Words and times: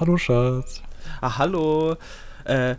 Hallo 0.00 0.16
Schatz. 0.16 0.82
Ah, 1.20 1.36
hallo. 1.38 1.96
Äh, 2.44 2.76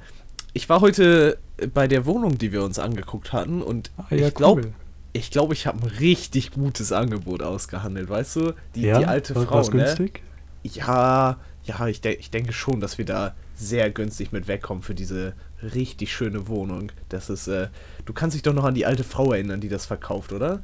ich 0.53 0.67
war 0.69 0.81
heute 0.81 1.37
bei 1.73 1.87
der 1.87 2.05
Wohnung, 2.05 2.37
die 2.39 2.51
wir 2.51 2.63
uns 2.63 2.79
angeguckt 2.79 3.31
hatten 3.31 3.61
und 3.61 3.91
Ah, 3.97 4.05
ja, 4.09 4.27
ich 4.29 4.33
glaube, 4.33 4.61
cool. 4.63 4.73
ich, 5.13 5.29
glaub, 5.31 5.53
ich 5.53 5.67
habe 5.67 5.83
ein 5.83 5.87
richtig 5.99 6.51
gutes 6.51 6.91
Angebot 6.91 7.43
ausgehandelt, 7.43 8.09
weißt 8.09 8.35
du? 8.37 8.53
Die, 8.75 8.81
ja, 8.81 8.97
die 8.99 9.05
alte 9.05 9.35
war- 9.35 9.45
Frau, 9.45 9.55
war's 9.55 9.71
ne? 9.71 9.83
günstig? 9.83 10.23
Ja, 10.63 11.37
ja, 11.63 11.87
ich, 11.87 12.01
de 12.01 12.15
ich 12.15 12.31
denke 12.31 12.53
schon, 12.53 12.79
dass 12.79 12.97
wir 12.97 13.05
da 13.05 13.35
sehr 13.53 13.91
günstig 13.91 14.31
mit 14.31 14.47
wegkommen 14.47 14.81
für 14.81 14.95
diese 14.95 15.33
richtig 15.61 16.11
schöne 16.11 16.47
Wohnung. 16.47 16.91
Das 17.09 17.29
ist, 17.29 17.47
äh, 17.47 17.67
du 18.05 18.13
kannst 18.13 18.35
dich 18.35 18.41
doch 18.41 18.53
noch 18.53 18.63
an 18.65 18.73
die 18.73 18.85
alte 18.87 19.03
Frau 19.03 19.31
erinnern, 19.31 19.61
die 19.61 19.69
das 19.69 19.85
verkauft, 19.85 20.33
oder? 20.33 20.61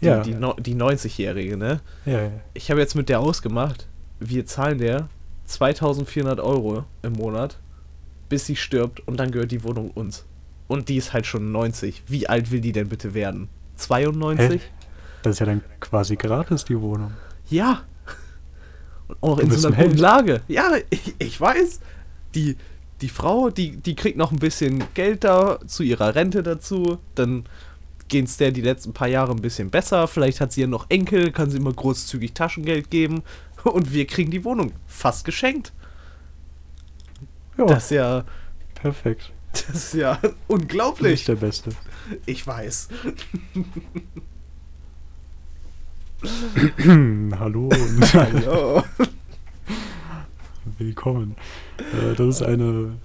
Die, 0.00 0.06
Ja. 0.06 0.22
Die, 0.22 0.34
no 0.34 0.54
die 0.54 0.76
90-Jährige, 0.76 1.56
ne? 1.56 1.80
Ja, 2.06 2.22
ja. 2.22 2.30
Ich 2.54 2.70
habe 2.70 2.80
jetzt 2.80 2.94
mit 2.94 3.08
der 3.08 3.18
ausgemacht, 3.18 3.88
wir 4.20 4.46
zahlen 4.46 4.78
der 4.78 5.08
2400 5.48 6.40
Euro 6.40 6.84
im 7.02 7.14
Monat, 7.14 7.58
bis 8.28 8.46
sie 8.46 8.56
stirbt 8.56 9.06
und 9.08 9.18
dann 9.18 9.32
gehört 9.32 9.50
die 9.50 9.64
Wohnung 9.64 9.90
uns. 9.90 10.24
Und 10.68 10.90
die 10.90 10.96
ist 10.96 11.14
halt 11.14 11.26
schon 11.26 11.50
90. 11.50 12.02
Wie 12.06 12.28
alt 12.28 12.50
will 12.50 12.60
die 12.60 12.72
denn 12.72 12.88
bitte 12.88 13.14
werden? 13.14 13.48
92? 13.76 14.60
Hä? 14.62 14.66
Das 15.22 15.32
ist 15.32 15.38
ja 15.40 15.46
dann 15.46 15.62
quasi 15.80 16.16
gratis, 16.16 16.64
die 16.66 16.78
Wohnung. 16.80 17.12
Ja. 17.48 17.84
Und 19.20 19.30
auch 19.30 19.38
Du 19.38 19.44
in 19.44 19.50
so 19.52 19.68
einer 19.68 19.78
ein 19.78 19.88
guten. 19.88 19.98
Lage. 19.98 20.42
Ja, 20.48 20.72
ich, 20.90 21.14
ich 21.18 21.40
weiß. 21.40 21.80
Die, 22.34 22.56
die 23.00 23.08
Frau, 23.08 23.48
die, 23.48 23.78
die 23.78 23.96
kriegt 23.96 24.18
noch 24.18 24.32
ein 24.32 24.38
bisschen 24.38 24.84
Geld 24.92 25.24
da 25.24 25.58
zu 25.66 25.82
ihrer 25.82 26.14
Rente 26.14 26.42
dazu. 26.42 26.98
Dann 27.14 27.44
gehen 28.08 28.26
es 28.26 28.36
der 28.36 28.50
die 28.50 28.60
letzten 28.60 28.92
paar 28.92 29.08
Jahre 29.08 29.32
ein 29.32 29.40
bisschen 29.40 29.70
besser. 29.70 30.06
Vielleicht 30.08 30.40
hat 30.42 30.52
sie 30.52 30.62
ja 30.62 30.66
noch 30.66 30.86
Enkel, 30.90 31.32
kann 31.32 31.50
sie 31.50 31.56
immer 31.56 31.72
großzügig 31.72 32.34
Taschengeld 32.34 32.90
geben. 32.90 33.22
Und 33.64 33.92
wir 33.92 34.06
kriegen 34.06 34.30
die 34.30 34.44
Wohnung 34.44 34.72
fast 34.86 35.24
geschenkt. 35.24 35.72
Ja, 37.56 37.64
Das 37.66 37.84
ist 37.84 37.90
ja, 37.90 38.24
perfekt. 38.74 39.32
das 39.52 39.68
ist 39.70 39.94
ja 39.94 40.18
unglaublich. 40.46 41.24
der 41.24 41.36
Beste. 41.36 41.70
Ich 42.26 42.46
weiß. 42.46 42.88
Hallo 47.38 47.68
und 47.68 48.14
Hallo. 48.14 48.82
willkommen. 50.78 51.36
Äh, 51.78 52.14
das 52.14 52.26
ist 52.36 52.42
eine 52.42 52.96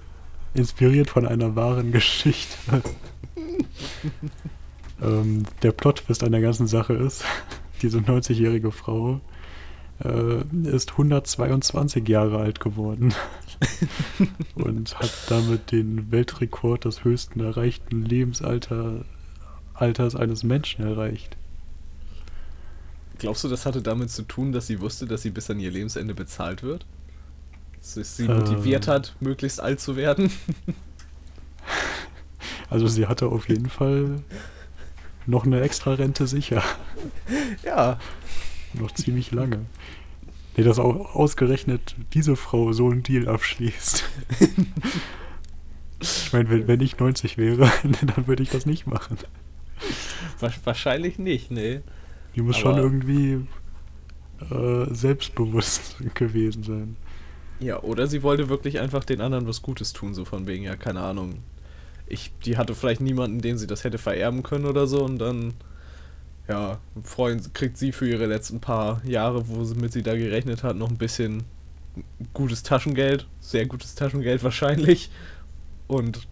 inspiriert 0.54 1.10
von 1.10 1.26
einer 1.26 1.54
wahren 1.56 1.92
Geschichte. 1.92 2.56
ähm, 5.02 5.44
der 5.62 5.72
Plot-Twist 5.72 6.22
an 6.24 6.32
der 6.32 6.40
ganzen 6.40 6.66
Sache 6.66 6.94
ist, 6.94 7.24
diese 7.82 7.98
90-jährige 7.98 8.70
Frau 8.72 9.20
ist 10.00 10.90
122 10.92 12.08
Jahre 12.08 12.38
alt 12.38 12.58
geworden 12.60 13.14
und 14.56 14.98
hat 14.98 15.10
damit 15.28 15.70
den 15.70 16.10
Weltrekord 16.10 16.84
des 16.84 17.04
höchsten 17.04 17.40
erreichten 17.40 18.04
Lebensalter 18.04 19.04
Alters 19.74 20.14
eines 20.16 20.42
Menschen 20.42 20.84
erreicht. 20.84 21.36
Glaubst 23.18 23.44
du, 23.44 23.48
das 23.48 23.66
hatte 23.66 23.82
damit 23.82 24.10
zu 24.10 24.22
tun, 24.22 24.52
dass 24.52 24.66
sie 24.66 24.80
wusste, 24.80 25.06
dass 25.06 25.22
sie 25.22 25.30
bis 25.30 25.48
an 25.50 25.60
ihr 25.60 25.70
Lebensende 25.70 26.14
bezahlt 26.14 26.62
wird? 26.64 26.84
Dass 27.94 28.16
sie 28.16 28.24
Äh. 28.26 28.34
motiviert 28.34 28.88
hat, 28.88 29.14
möglichst 29.20 29.60
alt 29.60 29.80
zu 29.80 29.96
werden? 29.96 30.30
Also 32.70 32.88
sie 32.88 33.06
hatte 33.06 33.26
auf 33.26 33.48
jeden 33.48 33.68
Fall 33.68 34.22
noch 35.26 35.44
eine 35.46 35.60
extra 35.60 35.94
Rente 35.94 36.26
sicher. 36.26 36.62
ja. 37.62 37.98
Noch 38.78 38.92
ziemlich 38.92 39.30
lange. 39.30 39.66
Nee, 40.56 40.64
dass 40.64 40.78
auch 40.78 41.14
ausgerechnet 41.14 41.96
diese 42.12 42.36
Frau 42.36 42.72
so 42.72 42.88
einen 42.88 43.02
Deal 43.02 43.28
abschließt. 43.28 44.04
ich 46.00 46.32
meine, 46.32 46.48
wenn, 46.50 46.68
wenn 46.68 46.80
ich 46.80 46.98
90 46.98 47.38
wäre, 47.38 47.70
dann 48.14 48.26
würde 48.26 48.42
ich 48.42 48.50
das 48.50 48.66
nicht 48.66 48.86
machen. 48.86 49.16
Wa- 50.40 50.50
Wahrscheinlich 50.64 51.18
nicht, 51.18 51.50
nee. 51.50 51.80
Die 52.34 52.42
muss 52.42 52.56
schon 52.56 52.72
Aber- 52.74 52.82
irgendwie 52.82 53.46
äh, 54.50 54.92
selbstbewusst 54.94 55.96
gewesen 56.14 56.62
sein. 56.62 56.96
Ja, 57.60 57.80
oder 57.82 58.06
sie 58.08 58.22
wollte 58.22 58.48
wirklich 58.48 58.80
einfach 58.80 59.04
den 59.04 59.20
anderen 59.20 59.46
was 59.46 59.62
Gutes 59.62 59.92
tun, 59.92 60.12
so 60.12 60.24
von 60.24 60.46
wegen, 60.46 60.64
ja, 60.64 60.74
keine 60.76 61.00
Ahnung. 61.00 61.36
Ich, 62.06 62.32
die 62.44 62.58
hatte 62.58 62.74
vielleicht 62.74 63.00
niemanden, 63.00 63.40
dem 63.40 63.56
sie 63.56 63.66
das 63.66 63.84
hätte 63.84 63.96
vererben 63.96 64.42
können 64.42 64.66
oder 64.66 64.86
so 64.86 65.02
und 65.04 65.18
dann, 65.18 65.54
ja, 66.48 66.78
freuen, 67.02 67.40
kriegt 67.54 67.78
sie 67.78 67.92
für 67.92 68.08
ihre 68.08 68.26
letzten 68.26 68.60
paar 68.60 69.00
Jahre, 69.04 69.48
wo 69.48 69.64
sie 69.64 69.74
mit 69.76 69.92
sie 69.92 70.02
da 70.02 70.14
gerechnet 70.14 70.62
hat, 70.62 70.76
noch 70.76 70.90
ein 70.90 70.98
bisschen 70.98 71.44
gutes 72.32 72.62
Taschengeld, 72.62 73.26
sehr 73.40 73.66
gutes 73.66 73.94
Taschengeld 73.94 74.42
wahrscheinlich 74.42 75.10
und 75.86 76.26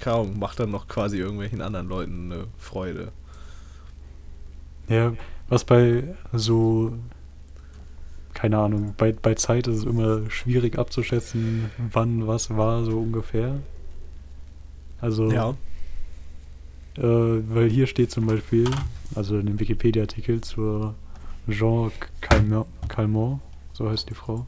kaum 0.00 0.38
macht 0.38 0.60
dann 0.60 0.70
noch 0.70 0.88
quasi 0.88 1.18
irgendwelchen 1.18 1.60
anderen 1.60 1.88
Leuten 1.88 2.32
eine 2.32 2.44
Freude. 2.56 3.12
Ja, 4.88 5.12
was 5.48 5.64
bei 5.64 6.02
so, 6.32 6.92
keine 8.34 8.58
Ahnung, 8.58 8.94
bei, 8.96 9.12
bei 9.12 9.34
Zeit 9.34 9.66
ist 9.66 9.78
es 9.78 9.84
immer 9.84 10.30
schwierig 10.30 10.78
abzuschätzen, 10.78 11.70
wann 11.92 12.26
was 12.26 12.56
war, 12.56 12.84
so 12.84 12.98
ungefähr. 13.00 13.60
Also, 15.00 15.30
Ja. 15.30 15.54
Äh, 16.98 17.02
weil 17.02 17.70
hier 17.70 17.86
steht 17.86 18.10
zum 18.10 18.26
Beispiel, 18.26 18.68
also 19.14 19.38
in 19.38 19.46
dem 19.46 19.60
Wikipedia-Artikel 19.60 20.40
zur 20.40 20.94
Jean 21.48 21.92
Calment, 22.20 23.40
so 23.72 23.88
heißt 23.88 24.10
die 24.10 24.14
Frau. 24.14 24.46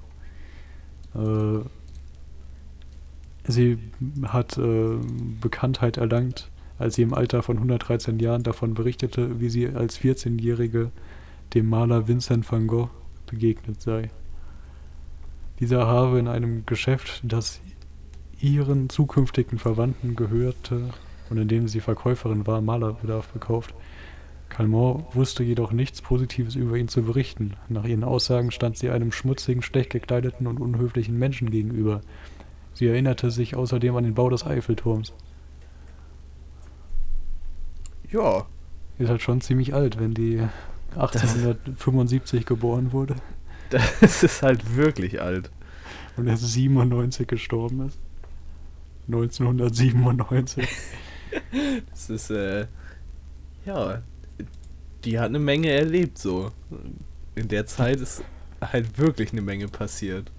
Äh, 1.15 1.61
sie 3.44 3.78
hat 4.25 4.59
äh, 4.59 4.97
Bekanntheit 5.41 5.97
erlangt, 5.97 6.50
als 6.78 6.97
sie 6.97 7.03
im 7.03 7.15
Alter 7.15 7.44
von 7.44 7.56
113 7.56 8.19
Jahren 8.19 8.43
davon 8.43 8.75
berichtete, 8.75 9.41
wie 9.41 9.49
sie 9.49 9.69
als 9.69 10.00
14-Jährige 10.00 10.91
dem 11.55 11.69
Maler 11.69 12.09
Vincent 12.09 12.50
van 12.50 12.67
Gogh 12.67 12.91
begegnet 13.27 13.81
sei. 13.81 14.11
Dieser 15.61 15.87
habe 15.87 16.19
in 16.19 16.27
einem 16.27 16.67
Geschäft, 16.67 17.21
das 17.22 17.61
ihren 18.41 18.88
zukünftigen 18.88 19.59
Verwandten 19.59 20.17
gehörte 20.17 20.91
und 21.30 21.38
in 21.38 21.48
dem 21.48 21.68
sie 21.68 21.80
Verkäuferin 21.80 22.46
war, 22.46 22.60
Malerbedarf 22.60 23.32
gekauft. 23.32 23.74
Calmont 24.48 25.14
wusste 25.14 25.44
jedoch 25.44 25.72
nichts 25.72 26.02
Positives 26.02 26.56
über 26.56 26.76
ihn 26.76 26.88
zu 26.88 27.02
berichten. 27.02 27.54
Nach 27.68 27.84
ihren 27.84 28.04
Aussagen 28.04 28.50
stand 28.50 28.76
sie 28.76 28.91
einem 28.91 29.12
schmutzigen, 29.12 29.62
schlecht 29.62 29.90
gekleideten 29.90 30.46
und 30.46 30.60
unhöflichen 30.60 31.19
Menschen 31.19 31.50
gegenüber. 31.50 32.00
Sie 32.74 32.86
erinnerte 32.86 33.30
sich 33.30 33.56
außerdem 33.56 33.94
an 33.96 34.04
den 34.04 34.14
Bau 34.14 34.28
des 34.28 34.44
Eiffelturms. 34.44 35.12
Ja. 38.10 38.46
Ist 38.98 39.08
halt 39.08 39.22
schon 39.22 39.40
ziemlich 39.40 39.72
alt, 39.72 39.98
wenn 40.00 40.14
die 40.14 40.42
1875 40.96 42.44
geboren 42.44 42.92
wurde 42.92 43.14
Das 43.70 44.22
ist 44.24 44.42
halt 44.42 44.76
wirklich 44.76 45.22
alt. 45.22 45.50
und 46.16 46.26
erst 46.26 46.42
97 46.42 47.28
gestorben 47.28 47.86
ist. 47.86 47.98
1997. 49.06 50.69
Das 51.91 52.10
ist, 52.10 52.30
äh, 52.30 52.66
ja, 53.66 54.02
die 55.04 55.18
hat 55.18 55.26
eine 55.26 55.38
Menge 55.38 55.70
erlebt, 55.70 56.18
so. 56.18 56.52
In 57.34 57.48
der 57.48 57.66
Zeit 57.66 58.00
ist 58.00 58.22
halt 58.60 58.98
wirklich 58.98 59.32
eine 59.32 59.42
Menge 59.42 59.69
passiert. 59.69 60.30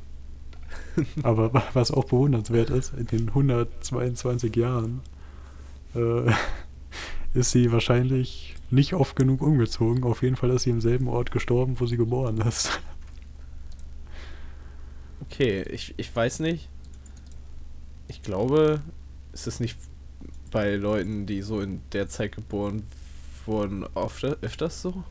Aber 1.24 1.53
wa- 1.53 1.63
was 1.74 1.91
auch 1.91 2.06
bewundernswert 2.06 2.69
ist, 2.69 2.94
in 2.94 3.07
den 3.07 3.30
122 3.30 4.56
Jahren 4.56 5.01
äh, 5.96 6.31
ist 7.34 7.51
sie 7.51 7.72
wahrscheinlich 7.72 8.56
nicht 8.69 8.94
oft 8.94 9.16
genug 9.16 9.41
umgezogen. 9.41 10.03
Auf 10.03 10.22
jeden 10.24 10.35
Fall 10.35 10.50
ist 10.51 10.63
sie 10.63 10.69
im 10.69 10.81
selben 10.81 11.07
Ort 11.07 11.31
gestorben, 11.31 11.80
wo 11.80 11.85
sie 11.85 11.97
geboren 11.97 12.40
ist. 12.41 12.80
Okay, 15.22 15.62
ich, 15.63 15.94
ich 15.97 16.13
weiß 16.16 16.39
nicht. 16.39 16.69
Ich 18.07 18.21
glaube, 18.21 18.81
ist 19.33 19.48
es 19.48 19.60
nicht 19.60 19.77
bei 20.51 20.75
Leuten, 20.75 21.25
die 21.25 21.42
so 21.42 21.62
in 21.62 21.81
der 21.94 22.07
Zeit 22.07 22.36
geboren 22.36 22.83
wurden, 23.45 23.86
oft, 23.95 24.24
öfters 24.24 24.81
so? 24.81 25.03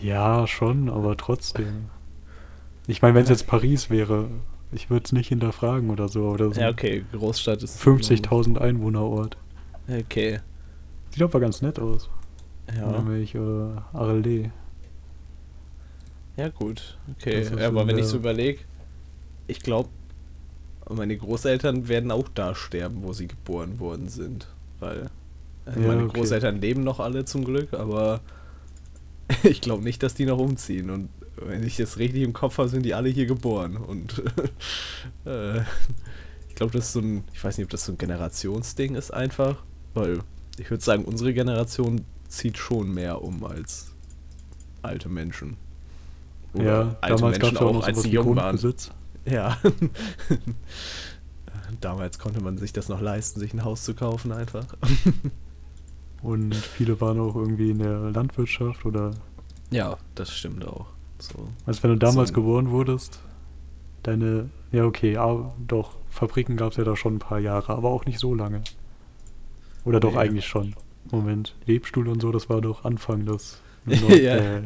Ja, 0.00 0.46
schon, 0.46 0.88
aber 0.88 1.16
trotzdem. 1.16 1.86
Ich 2.86 3.02
meine, 3.02 3.14
wenn 3.14 3.24
es 3.24 3.28
jetzt 3.28 3.46
Paris 3.46 3.90
wäre, 3.90 4.28
ich 4.72 4.90
würde 4.90 5.04
es 5.04 5.12
nicht 5.12 5.28
hinterfragen 5.28 5.90
oder 5.90 6.08
so. 6.08 6.28
Oder 6.28 6.52
so. 6.52 6.60
Ja, 6.60 6.70
okay, 6.70 7.04
Großstadt 7.12 7.62
ist. 7.62 7.82
50.000 7.82 8.58
Einwohnerort. 8.58 9.36
Okay, 9.88 10.40
Sieht 11.10 11.22
aber 11.22 11.40
ganz 11.40 11.62
nett 11.62 11.78
aus. 11.78 12.10
ja. 12.76 12.90
Nämlich 12.90 13.34
äh, 13.34 13.38
Arles. 13.92 14.50
Ja, 16.36 16.48
gut. 16.48 16.98
Okay, 17.16 17.46
aber 17.64 17.86
wenn 17.86 17.96
ich 17.96 18.04
so 18.04 18.18
überlege, 18.18 18.60
ich 19.46 19.60
glaube, 19.60 19.88
meine 20.94 21.16
Großeltern 21.16 21.88
werden 21.88 22.10
auch 22.10 22.28
da 22.34 22.54
sterben, 22.54 23.02
wo 23.02 23.12
sie 23.12 23.26
geboren 23.26 23.80
worden 23.80 24.08
sind. 24.08 24.46
Weil 24.78 25.10
äh, 25.66 25.80
Ja, 25.80 25.88
meine 25.88 26.04
okay. 26.04 26.18
Großeltern 26.18 26.60
leben 26.60 26.84
noch 26.84 27.00
alle 27.00 27.24
zum 27.24 27.44
Glück, 27.44 27.74
aber 27.74 28.20
ich 29.42 29.60
glaube 29.60 29.82
nicht, 29.82 30.02
dass 30.02 30.14
die 30.14 30.26
noch 30.26 30.38
umziehen. 30.38 30.90
Und 30.90 31.08
wenn 31.36 31.62
ich 31.62 31.76
das 31.76 31.98
richtig 31.98 32.22
im 32.22 32.32
Kopf 32.32 32.58
habe, 32.58 32.68
sind 32.68 32.84
die 32.84 32.94
alle 32.94 33.08
hier 33.08 33.26
geboren. 33.26 33.76
Und 33.76 34.22
äh, 35.24 35.60
ich 36.48 36.54
glaube, 36.54 36.72
das 36.72 36.86
ist 36.86 36.92
so 36.92 37.00
ein, 37.00 37.24
ich 37.32 37.42
weiß 37.42 37.58
nicht, 37.58 37.64
ob 37.64 37.70
das 37.70 37.84
so 37.84 37.92
ein 37.92 37.98
Generationsding 37.98 38.94
ist 38.94 39.12
einfach, 39.12 39.62
weil 39.94 40.20
ich 40.58 40.70
würde 40.70 40.82
sagen, 40.82 41.04
unsere 41.04 41.34
Generation 41.34 42.02
zieht 42.28 42.58
schon 42.58 42.92
mehr 42.92 43.22
um 43.22 43.44
als 43.44 43.92
alte 44.82 45.08
Menschen. 45.08 45.56
ja, 46.54 46.96
damals 47.02 47.38
gab 47.38 47.52
es 47.52 47.58
auch, 47.58 47.72
noch 47.72 47.86
als 47.86 48.02
sie 48.02 48.10
jung 48.10 48.36
waren. 48.36 48.56
Grundbesitz. 48.56 48.90
Ja. 49.26 49.56
Damals 51.80 52.18
konnte 52.18 52.40
man 52.42 52.58
sich 52.58 52.72
das 52.72 52.88
noch 52.88 53.00
leisten, 53.00 53.40
sich 53.40 53.52
ein 53.52 53.64
Haus 53.64 53.84
zu 53.84 53.94
kaufen 53.94 54.32
einfach. 54.32 54.64
Und 56.22 56.54
viele 56.54 57.00
waren 57.00 57.20
auch 57.20 57.36
irgendwie 57.36 57.70
in 57.70 57.78
der 57.78 58.10
Landwirtschaft 58.10 58.84
oder. 58.86 59.10
Ja, 59.70 59.98
das 60.14 60.32
stimmt 60.32 60.66
auch. 60.66 60.86
So. 61.18 61.48
Also 61.66 61.82
wenn 61.82 61.90
du 61.90 61.96
damals 61.96 62.30
So- 62.30 62.34
geboren 62.36 62.70
wurdest, 62.70 63.18
deine. 64.02 64.48
Ja, 64.72 64.84
okay, 64.84 65.16
aber 65.16 65.54
doch, 65.66 65.96
Fabriken 66.10 66.56
gab 66.56 66.72
es 66.72 66.76
ja 66.78 66.84
da 66.84 66.96
schon 66.96 67.16
ein 67.16 67.20
paar 67.20 67.38
Jahre, 67.38 67.72
aber 67.74 67.90
auch 67.90 68.04
nicht 68.04 68.18
so 68.18 68.34
lange. 68.34 68.62
Oder 69.84 70.00
doch 70.00 70.12
Nee. 70.12 70.18
eigentlich 70.18 70.46
schon. 70.46 70.74
Moment, 71.10 71.54
Lebstuhl 71.66 72.08
und 72.08 72.20
so, 72.20 72.32
das 72.32 72.48
war 72.48 72.60
doch 72.60 72.84
Anfang 72.84 73.26
des. 73.26 73.60
Ja. 73.86 74.36
äh, 74.36 74.62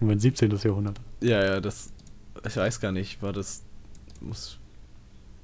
Moment, 0.00 0.22
17. 0.22 0.50
Jahrhundert. 0.62 0.98
Ja, 1.20 1.44
ja, 1.44 1.60
das. 1.60 1.92
Ich 2.46 2.56
weiß 2.56 2.80
gar 2.80 2.90
nicht, 2.92 3.22
war 3.22 3.34
das. 3.34 3.62
Muss. 4.20 4.58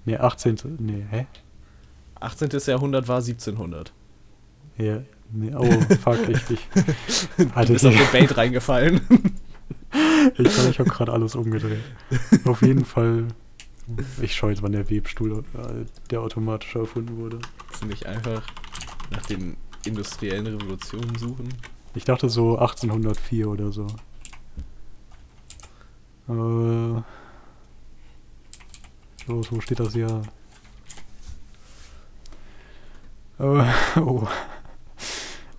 Nee, 0.05 0.17
18. 0.17 0.77
Nee, 0.79 1.05
hä? 1.11 1.27
18. 2.21 2.49
Jahrhundert 2.67 3.09
war 3.09 3.17
1700. 3.17 3.93
Ja, 4.79 5.03
nee, 5.33 5.55
oh, 5.55 5.65
fuck, 6.03 6.29
ich, 6.29 6.51
ich, 6.51 6.69
Du 7.37 7.51
Alter, 7.55 7.73
bist 7.73 7.87
auf 7.87 7.95
den 7.95 8.13
Bait 8.13 8.37
reingefallen. 8.37 9.01
ich, 10.37 10.55
glaub, 10.55 10.71
ich 10.71 10.79
habe 10.79 10.91
gerade 10.91 11.13
alles 11.13 11.35
umgedreht. 11.35 11.81
Auf 12.45 12.63
jeden 12.63 12.85
Fall, 12.85 13.27
ich 14.21 14.35
schaue 14.35 14.51
jetzt, 14.51 14.63
wann 14.63 14.73
der 14.73 14.89
Webstuhl, 14.91 15.45
äh, 15.55 15.85
der 16.11 16.21
automatisch 16.21 16.77
erfunden 16.77 17.17
wurde. 17.17 17.39
nicht 17.87 18.07
einfach 18.07 18.43
nach 19.11 19.25
den 19.27 19.57
industriellen 19.87 20.47
Revolutionen 20.47 21.17
suchen. 21.17 21.49
Ich 21.95 22.05
dachte 22.05 22.29
so 22.29 22.59
1804 22.59 23.49
oder 23.49 23.73
so. 23.73 23.87
Äh, 26.29 27.03
los, 29.27 29.53
wo 29.53 29.61
steht 29.61 29.81
das 29.81 29.95
Jahr? 29.95 30.23
Äh, 33.39 33.65
oh. 34.01 34.27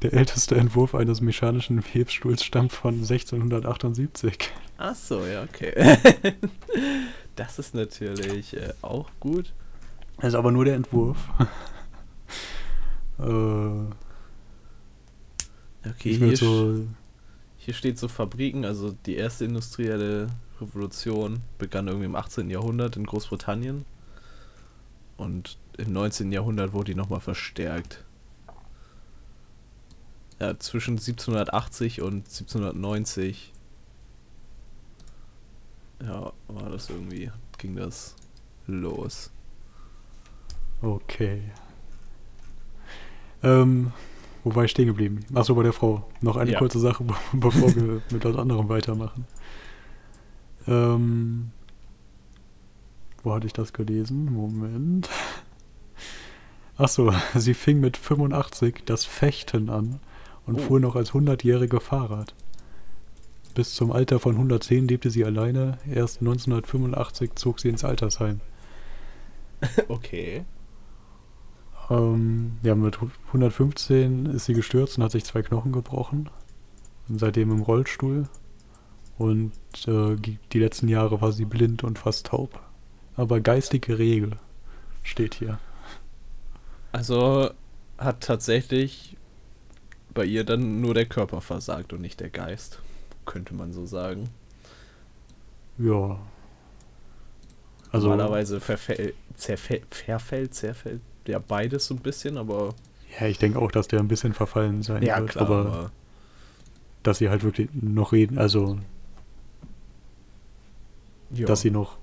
Der 0.02 0.14
älteste 0.14 0.56
Entwurf 0.56 0.94
eines 0.94 1.22
mechanischen 1.22 1.84
Webstuhls 1.94 2.44
stammt 2.44 2.72
von 2.72 2.96
1678. 2.96 4.52
Ach 4.78 4.96
so, 4.96 5.25
ja, 5.25 5.44
okay. 5.44 5.74
das 7.36 7.58
ist 7.58 7.74
natürlich 7.74 8.56
äh, 8.56 8.74
auch 8.81 9.10
gut. 9.19 9.54
Das 10.18 10.30
ist 10.30 10.36
aber 10.36 10.52
nur 10.52 10.66
der 10.66 10.75
Entwurf. 10.75 11.18
äh, 13.20 13.94
Okay, 15.92 16.18
hier, 16.18 16.38
so, 16.38 16.86
hier 17.58 17.74
steht 17.74 17.98
so 17.98 18.08
Fabriken, 18.08 18.66
also 18.66 18.96
die 19.06 19.16
erste 19.16 19.46
industrielle 19.46 20.28
Revolution 20.62 21.42
begann 21.57 21.88
irgendwie 21.88 22.06
im 22.06 22.15
18. 22.15 22.50
Jahrhundert 22.50 22.95
in 22.98 23.06
Großbritannien. 23.06 23.86
Und 25.18 25.57
im 25.77 25.94
19. 25.94 26.31
Jahrhundert 26.31 26.74
wurde 26.74 26.92
die 26.92 26.95
nochmal 26.95 27.19
verstärkt. 27.19 28.04
Ja, 30.39 30.57
zwischen 30.59 30.92
1780 30.98 32.01
und 32.01 32.27
1790. 32.27 33.51
Ja, 36.04 36.31
war 36.48 36.69
das 36.69 36.89
irgendwie, 36.89 37.31
ging 37.57 37.75
das 37.75 38.15
los. 38.68 39.31
okay. 40.81 41.42
Ähm, 43.44 43.92
ich 44.65 44.71
stehen 44.71 44.88
geblieben? 44.88 45.25
Achso, 45.33 45.53
bei 45.56 45.63
der 45.63 45.74
Frau. 45.74 46.07
Noch 46.21 46.38
eine 46.38 46.51
Ja. 46.51 46.60
kurze 46.60 46.80
Sache, 46.80 47.03
be- 47.03 47.15
bevor 47.33 47.75
wir 47.75 48.01
mit 48.12 48.24
was 48.24 48.36
anderem 48.36 48.69
weitermachen. 48.69 49.25
Ähm, 50.68 51.52
wo 53.24 53.34
hatte 53.34 53.48
ich 53.48 53.54
das 53.54 53.74
gelesen? 53.74 54.31
Moment. 54.34 55.10
Achso, 56.78 57.12
sie 57.36 57.54
fing 57.54 57.80
mit 57.80 57.98
85 57.98 58.84
das 58.86 59.06
Fechten 59.06 59.69
an 59.69 60.00
und 60.46 60.56
Oh. 60.60 60.64
fuhr 60.64 60.80
noch 60.80 60.96
als 60.96 61.12
100-jährige 61.12 61.80
Fahrrad. 61.80 62.34
Bis 63.56 63.74
zum 63.74 63.92
Alter 63.92 64.19
von 64.19 64.34
110 64.36 64.88
lebte 64.88 65.10
sie 65.10 65.25
alleine. 65.25 65.80
Erst 65.92 66.19
1985 66.19 67.34
zog 67.36 67.60
sie 67.60 67.70
ins 67.70 67.84
Altersheim. 67.84 68.42
Okay. 69.88 70.46
Ähm, 71.90 72.58
ja, 72.63 72.75
mit 72.75 73.02
hu- 73.02 73.10
115 73.28 74.28
ist 74.28 74.46
sie 74.46 74.54
gestürzt 74.54 74.98
und 74.98 75.04
hat 75.04 75.12
sich 75.12 75.24
zwei 75.25 75.42
Knochen 75.42 75.72
gebrochen. 75.72 76.30
Und 77.10 77.20
seitdem 77.20 77.50
im 77.52 77.62
Rollstuhl. 77.62 78.28
Und 79.18 79.52
äh, 79.88 80.16
die 80.52 80.60
letzten 80.60 80.88
Jahre 80.88 81.22
war 81.22 81.31
sie 81.31 81.46
blind 81.46 81.84
und 81.84 81.98
fast 81.98 82.28
taub. 82.28 82.60
Aber 83.16 83.40
geistige 83.40 83.98
Regel 83.98 84.31
steht 85.04 85.34
hier. 85.36 85.60
Also 86.92 87.50
hat 87.98 88.22
tatsächlich 88.22 89.18
bei 90.14 90.25
ihr 90.25 90.44
dann 90.44 90.81
nur 90.81 90.94
der 90.94 91.06
Körper 91.06 91.42
versagt 91.42 91.94
und 91.94 92.02
nicht 92.02 92.19
der 92.19 92.30
Geist. 92.30 92.80
Könnte 93.25 93.54
man 93.56 93.74
so 93.74 93.86
sagen. 93.86 94.30
Ja. 95.78 96.20
Also, 97.92 98.10
Normalerweise 98.10 98.60
verfäll, 98.60 99.13
zerfällt, 99.36 99.94
verfällt, 99.94 100.54
zerfällt 100.54 101.02
ja 101.28 101.40
beides 101.40 101.88
so 101.88 101.96
ein 101.96 102.00
bisschen, 102.00 102.38
aber 102.38 102.74
ja, 103.20 103.28
ich 103.28 103.38
denke 103.38 103.60
auch, 103.60 103.72
dass 103.72 103.88
der 103.88 104.00
ein 104.00 104.08
bisschen 104.08 104.34
verfallen 104.34 104.84
sein 104.84 105.04
ja 105.04 105.20
wird. 105.20 105.31
klar. 105.31 105.46
aber 105.46 105.58
Aber 105.60 105.92
dass 107.04 107.20
sie 107.20 107.30
halt 107.30 107.44
wirklich 107.44 107.70
noch 107.74 108.12
reden, 108.12 108.38
also 108.38 108.78
ja, 111.31 111.45
dass 111.45 111.62
sie 111.62 111.71
noch 111.71 111.97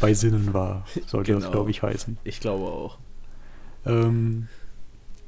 bei 0.00 0.12
Sinnen 0.14 0.52
war, 0.54 0.84
sollte 1.06 1.32
das, 1.32 1.42
Genau. 1.44 1.52
glaube 1.52 1.70
ich, 1.70 1.82
heißen. 1.82 2.18
ich 2.24 2.40
glaube 2.40 2.64
auch. 2.66 2.98
Ähm, 3.86 4.48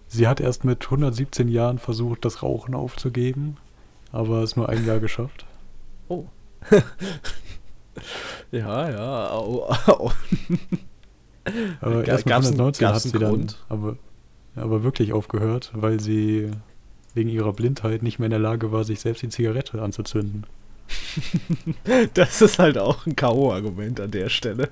sie 0.09 0.27
hat 0.29 0.41
erst 0.41 0.65
mit 0.65 0.85
117 0.85 1.49
Jahren 1.49 1.79
versucht, 1.79 2.25
das 2.25 2.43
Rauchen 2.43 2.75
aufzugeben, 2.75 3.57
aber 4.13 4.43
es 4.43 4.57
nur 4.57 4.69
ein 4.69 4.85
Jahr 4.87 4.99
geschafft. 5.01 5.47
Oh. 6.09 6.27
ja, 8.53 8.91
ja. 8.91 9.31
Au, 9.31 9.69
au. 9.87 10.11
Aber 11.81 12.05
erst 12.07 12.25
mit 12.27 12.33
gab's 12.33 12.47
119 12.47 12.87
einen- 12.87 12.95
hat 12.95 13.03
sie 13.03 13.13
dann 13.13 13.47
aber, 13.69 13.97
aber 14.57 14.83
wirklich 14.83 15.13
aufgehört, 15.13 15.73
weil 15.75 16.01
sie 16.01 16.51
wegen 17.15 17.29
ihrer 17.29 17.53
Blindheit 17.53 18.03
nicht 18.03 18.19
mehr 18.19 18.27
in 18.27 18.31
der 18.31 18.39
Lage 18.41 18.73
war, 18.73 18.85
sich 18.85 19.01
selbst 19.01 19.23
die 19.23 19.29
Zigarette 19.29 19.81
anzuzünden. 19.83 20.47
Das 22.15 22.43
ist 22.43 22.59
halt 22.59 22.79
auch 22.79 23.07
ein 23.07 23.17
K.O.-Argument 23.17 24.01
an 24.01 24.11
der 24.11 24.29
Stelle. 24.29 24.71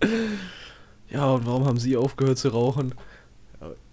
ja, 1.10 1.26
und 1.30 1.46
warum 1.46 1.64
haben 1.66 1.78
Sie 1.78 1.96
aufgehört 1.96 2.38
zu 2.38 2.48
rauchen? 2.48 2.94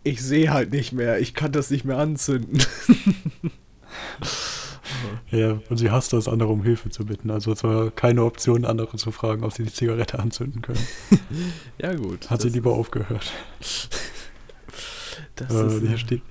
Ich 0.04 0.22
sehe 0.22 0.52
halt 0.52 0.72
nicht 0.72 0.94
mehr, 0.94 1.20
ich 1.20 1.34
kann 1.34 1.52
das 1.52 1.70
nicht 1.70 1.86
mehr 1.86 1.98
anzünden. 1.98 2.62
Ja, 5.32 5.60
und 5.70 5.78
sie 5.78 5.92
hasste 5.92 6.16
es, 6.18 6.28
andere 6.30 6.50
um 6.50 6.64
Hilfe 6.64 6.90
zu 6.90 7.06
bitten. 7.06 7.30
Also 7.30 7.52
es 7.52 7.64
war 7.64 7.92
keine 7.92 8.24
Option, 8.24 8.64
andere 8.64 8.96
zu 8.98 9.12
fragen, 9.12 9.44
ob 9.44 9.52
sie 9.52 9.64
die 9.64 9.74
Zigarette 9.74 10.18
anzünden 10.20 10.62
können. 10.62 10.80
ja, 11.78 11.94
gut. 11.94 12.30
Hat 12.30 12.42
sie 12.42 12.48
das 12.48 12.56
lieber 12.56 12.72
aufgehört. 12.72 13.32
Das 15.36 15.54
Äh, 15.54 15.68
ist, 15.68 15.82
hier 15.86 15.98
steht, 15.98 16.22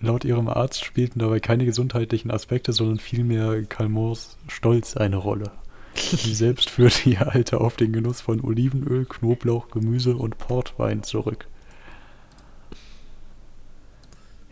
laut 0.00 0.24
ihrem 0.24 0.48
Arzt 0.48 0.84
spielten 0.84 1.18
dabei 1.18 1.40
keine 1.40 1.64
gesundheitlichen 1.64 2.30
Aspekte, 2.30 2.72
sondern 2.72 2.98
vielmehr 2.98 3.62
Calmons 3.64 4.36
Stolz 4.48 4.96
eine 4.96 5.16
Rolle. 5.16 5.50
Sie 5.94 6.34
selbst 6.34 6.70
führte 6.70 7.10
ihr 7.10 7.32
Alter 7.32 7.60
auf 7.60 7.76
den 7.76 7.92
Genuss 7.92 8.20
von 8.20 8.40
Olivenöl, 8.40 9.04
Knoblauch, 9.04 9.70
Gemüse 9.70 10.16
und 10.16 10.38
Portwein 10.38 11.02
zurück. 11.02 11.46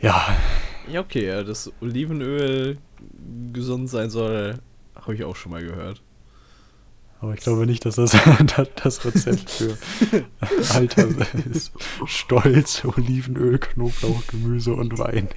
Ja, 0.01 0.37
ja, 0.91 1.01
okay, 1.01 1.27
ja, 1.27 1.43
dass 1.43 1.71
Olivenöl 1.81 2.79
gesund 3.53 3.91
sein 3.91 4.11
soll, 4.11 4.55
habe 4.95 5.15
ich 5.15 5.25
auch 5.25 5.37
schon 5.37 5.53
mal 5.53 5.63
gehört. 5.63 6.03
Aber 7.21 7.35
ich 7.35 7.41
glaube 7.41 7.67
nicht, 7.67 7.85
dass 7.85 7.97
das 7.97 8.17
das 8.83 9.05
Rezept 9.05 9.51
für 9.51 9.77
Alter 10.75 11.09
ist. 11.51 11.73
Stolz, 12.07 12.85
Olivenöl, 12.85 13.59
Knoblauch, 13.59 14.27
Gemüse 14.29 14.75
und 14.75 14.99
Wein. 14.99 15.29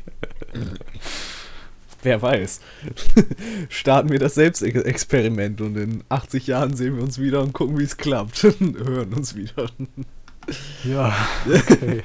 Wer 2.03 2.21
weiß. 2.21 2.61
Starten 3.69 4.09
wir 4.09 4.19
das 4.19 4.35
Selbstexperiment 4.35 5.61
und 5.61 5.77
in 5.77 6.03
80 6.09 6.47
Jahren 6.47 6.75
sehen 6.75 6.95
wir 6.95 7.03
uns 7.03 7.19
wieder 7.19 7.41
und 7.41 7.53
gucken, 7.53 7.77
wie 7.77 7.83
es 7.83 7.97
klappt. 7.97 8.41
Hören 8.43 9.13
uns 9.13 9.35
wieder. 9.35 9.67
Ja, 10.83 11.15
okay. 11.47 12.03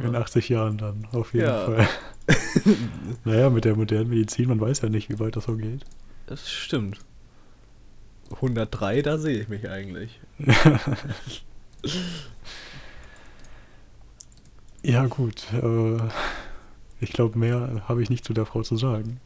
In 0.00 0.14
80 0.14 0.48
Jahren 0.48 0.78
dann, 0.78 1.06
auf 1.12 1.34
jeden 1.34 1.46
Ja. 1.46 1.64
Fall. 1.66 1.88
naja, 3.24 3.50
mit 3.50 3.64
der 3.64 3.76
modernen 3.76 4.10
Medizin, 4.10 4.48
man 4.48 4.60
weiß 4.60 4.82
ja 4.82 4.88
nicht, 4.88 5.10
wie 5.10 5.18
weit 5.18 5.36
das 5.36 5.44
so 5.44 5.56
geht. 5.56 5.84
Das 6.26 6.50
stimmt. 6.50 7.00
103, 8.32 9.02
da 9.02 9.18
sehe 9.18 9.40
ich 9.40 9.48
mich 9.48 9.68
eigentlich. 9.68 10.18
ja, 14.82 15.06
gut. 15.06 15.46
Äh, 15.52 15.98
ich 17.00 17.12
glaube, 17.12 17.38
mehr 17.38 17.82
habe 17.88 18.02
ich 18.02 18.10
nicht 18.10 18.24
zu 18.24 18.32
der 18.32 18.46
Frau 18.46 18.62
zu 18.62 18.76
sagen. 18.76 19.20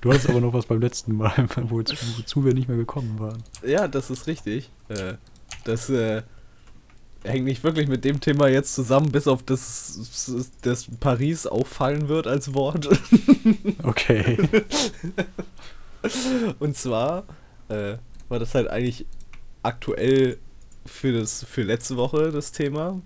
Du 0.00 0.10
hattest 0.10 0.28
aber 0.28 0.40
noch 0.40 0.52
was 0.52 0.66
beim 0.66 0.80
letzten 0.80 1.16
Mal, 1.16 1.32
wozu, 1.56 1.96
wozu 2.18 2.44
wir 2.44 2.54
nicht 2.54 2.68
mehr 2.68 2.76
gekommen 2.76 3.18
waren. 3.18 3.42
Ja, 3.66 3.88
das 3.88 4.10
ist 4.10 4.26
richtig. 4.26 4.70
Äh, 4.88 5.14
das 5.64 5.90
äh, 5.90 6.22
hängt 7.24 7.44
nicht 7.44 7.64
wirklich 7.64 7.88
mit 7.88 8.04
dem 8.04 8.20
Thema 8.20 8.48
jetzt 8.48 8.74
zusammen, 8.74 9.10
bis 9.10 9.26
auf 9.26 9.42
das, 9.42 10.48
das 10.62 10.86
Paris 11.00 11.46
auffallen 11.46 12.08
wird 12.08 12.26
als 12.26 12.54
Wort. 12.54 12.88
Okay. 13.82 14.38
Und 16.58 16.76
zwar 16.76 17.24
äh, 17.68 17.96
war 18.28 18.38
das 18.38 18.54
halt 18.54 18.68
eigentlich 18.68 19.06
aktuell 19.62 20.38
für, 20.86 21.12
das, 21.12 21.44
für 21.44 21.62
letzte 21.62 21.96
Woche 21.96 22.30
das 22.30 22.52
Thema, 22.52 23.00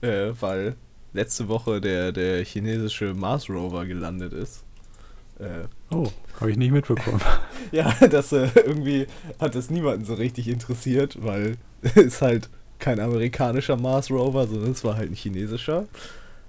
äh, 0.00 0.32
weil 0.40 0.76
letzte 1.12 1.48
Woche 1.48 1.80
der, 1.80 2.12
der 2.12 2.44
chinesische 2.44 3.14
Mars 3.14 3.48
Rover 3.48 3.86
gelandet 3.86 4.32
ist. 4.32 4.64
Äh, 5.38 5.66
oh, 5.90 6.10
habe 6.40 6.50
ich 6.50 6.56
nicht 6.56 6.70
mitbekommen. 6.70 7.20
ja, 7.72 7.92
das 8.08 8.32
äh, 8.32 8.48
irgendwie 8.54 9.06
hat 9.40 9.54
es 9.54 9.70
niemanden 9.70 10.04
so 10.04 10.14
richtig 10.14 10.48
interessiert, 10.48 11.22
weil 11.22 11.56
es 11.94 12.22
halt 12.22 12.48
kein 12.78 13.00
amerikanischer 13.00 13.76
Mars 13.76 14.10
Rover, 14.10 14.46
sondern 14.46 14.72
es 14.72 14.84
war 14.84 14.96
halt 14.96 15.10
ein 15.10 15.16
chinesischer. 15.16 15.86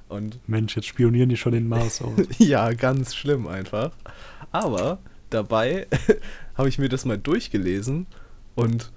Und 0.08 0.40
Mensch, 0.48 0.76
jetzt 0.76 0.88
spionieren 0.88 1.30
die 1.30 1.38
schon 1.38 1.54
den 1.54 1.68
Mars 1.68 2.02
aus. 2.02 2.14
ja, 2.38 2.72
ganz 2.74 3.16
schlimm 3.16 3.48
einfach. 3.48 3.92
Aber 4.52 5.00
dabei 5.30 5.88
habe 6.56 6.70
ich 6.70 6.80
mir 6.80 6.90
das 6.90 7.06
mal 7.06 7.18
durchgelesen 7.18 8.08
und 8.56 8.92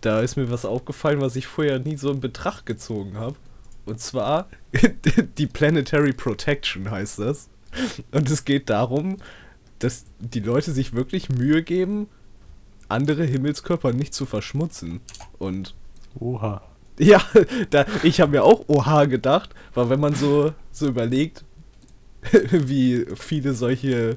da 0.00 0.20
ist 0.20 0.36
mir 0.36 0.50
was 0.50 0.64
aufgefallen, 0.64 1.20
was 1.20 1.36
ich 1.36 1.46
vorher 1.46 1.78
nie 1.78 1.96
so 1.96 2.12
in 2.12 2.20
Betracht 2.20 2.66
gezogen 2.66 3.16
habe. 3.16 3.36
Und 3.84 4.00
zwar 4.00 4.48
die 5.38 5.46
Planetary 5.46 6.12
Protection 6.12 6.90
heißt 6.90 7.18
das. 7.18 7.48
Und 8.12 8.30
es 8.30 8.44
geht 8.44 8.70
darum, 8.70 9.16
dass 9.78 10.04
die 10.18 10.40
Leute 10.40 10.72
sich 10.72 10.92
wirklich 10.92 11.28
Mühe 11.28 11.62
geben, 11.62 12.08
andere 12.88 13.24
Himmelskörper 13.24 13.92
nicht 13.92 14.14
zu 14.14 14.26
verschmutzen. 14.26 15.00
Und. 15.38 15.74
Oha. 16.18 16.62
Ja, 17.00 17.22
da, 17.70 17.86
ich 18.02 18.20
habe 18.20 18.32
mir 18.32 18.42
auch 18.42 18.64
Oha 18.66 19.04
gedacht, 19.04 19.54
weil 19.72 19.88
wenn 19.88 20.00
man 20.00 20.16
so, 20.16 20.52
so 20.72 20.88
überlegt, 20.88 21.44
wie 22.50 23.06
viele 23.14 23.54
solche, 23.54 24.16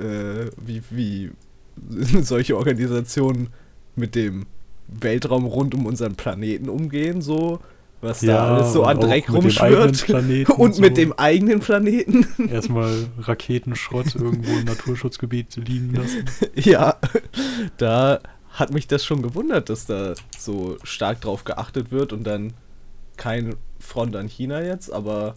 äh, 0.00 0.50
wie, 0.56 0.82
wie 0.90 1.30
solche 2.22 2.56
Organisationen 2.56 3.48
mit 3.96 4.14
dem 4.14 4.46
Weltraum 4.88 5.44
rund 5.44 5.74
um 5.74 5.86
unseren 5.86 6.16
Planeten 6.16 6.68
umgehen, 6.68 7.22
so 7.22 7.60
was 8.00 8.22
ja, 8.22 8.32
da 8.32 8.54
alles 8.54 8.72
so 8.72 8.84
an 8.84 8.98
Dreck 8.98 9.30
rumschwirrt 9.30 10.08
und 10.58 10.74
so. 10.74 10.80
mit 10.80 10.96
dem 10.96 11.12
eigenen 11.12 11.60
Planeten. 11.60 12.26
Erstmal 12.50 13.08
Raketenschrott 13.18 14.14
irgendwo 14.14 14.52
im 14.52 14.64
Naturschutzgebiet 14.64 15.56
liegen 15.56 15.94
lassen. 15.94 16.24
Ja, 16.54 16.96
da 17.76 18.20
hat 18.50 18.72
mich 18.72 18.88
das 18.88 19.04
schon 19.04 19.22
gewundert, 19.22 19.68
dass 19.68 19.86
da 19.86 20.14
so 20.36 20.78
stark 20.82 21.20
drauf 21.20 21.44
geachtet 21.44 21.92
wird 21.92 22.12
und 22.12 22.24
dann 22.24 22.54
kein 23.16 23.56
Front 23.78 24.16
an 24.16 24.28
China 24.28 24.62
jetzt, 24.62 24.90
aber 24.90 25.34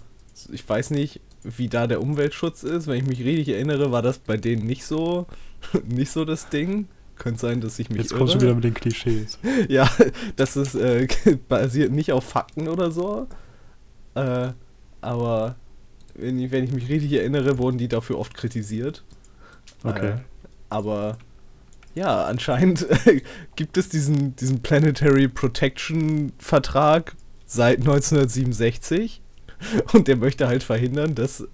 ich 0.52 0.68
weiß 0.68 0.92
nicht, 0.92 1.20
wie 1.44 1.68
da 1.68 1.88
der 1.88 2.02
Umweltschutz 2.02 2.64
ist. 2.64 2.88
Wenn 2.88 2.98
ich 2.98 3.08
mich 3.08 3.20
richtig 3.20 3.50
erinnere, 3.50 3.92
war 3.92 4.02
das 4.02 4.20
bei 4.20 4.38
denen 4.38 4.66
nicht 4.66 4.86
so, 4.86 5.28
nicht 5.88 6.12
so 6.12 6.26
das 6.26 6.50
Ding. 6.50 6.88
Könnte 7.16 7.42
sein, 7.42 7.62
dass 7.62 7.78
ich 7.78 7.90
mich. 7.90 8.00
Jetzt 8.00 8.14
kommst 8.16 8.34
irre. 8.34 8.40
du 8.40 8.46
wieder 8.46 8.56
mit 8.56 8.64
den 8.64 8.74
Klischees. 8.74 9.38
ja, 9.68 9.90
das 10.36 10.58
ist 10.58 10.76
äh, 10.76 11.08
basiert 11.48 11.92
nicht 11.92 12.12
auf 12.12 12.24
Fakten 12.24 12.68
oder 12.68 12.92
so. 12.92 13.28
Äh, 14.16 14.50
aber 15.02 15.56
wenn 16.16 16.40
ich, 16.40 16.52
wenn 16.52 16.64
ich 16.64 16.72
mich 16.72 16.90
richtig 16.90 17.14
erinnere, 17.14 17.58
wurden 17.58 17.78
die 17.78 17.88
dafür 17.88 18.18
oft 18.18 18.34
kritisiert. 18.34 19.04
Okay. 19.84 20.10
Äh, 20.10 20.18
aber 20.70 21.18
ja, 21.94 22.26
anscheinend 22.26 22.88
gibt 23.56 23.78
es 23.78 23.90
diesen, 23.90 24.36
diesen 24.36 24.62
Planetary 24.62 25.28
Protection 25.28 26.32
Vertrag 26.40 27.16
seit 27.46 27.78
1967 27.80 29.23
und 29.94 30.08
der 30.08 30.18
möchte 30.18 30.48
halt 30.48 30.64
verhindern, 30.64 31.16
dass 31.16 31.48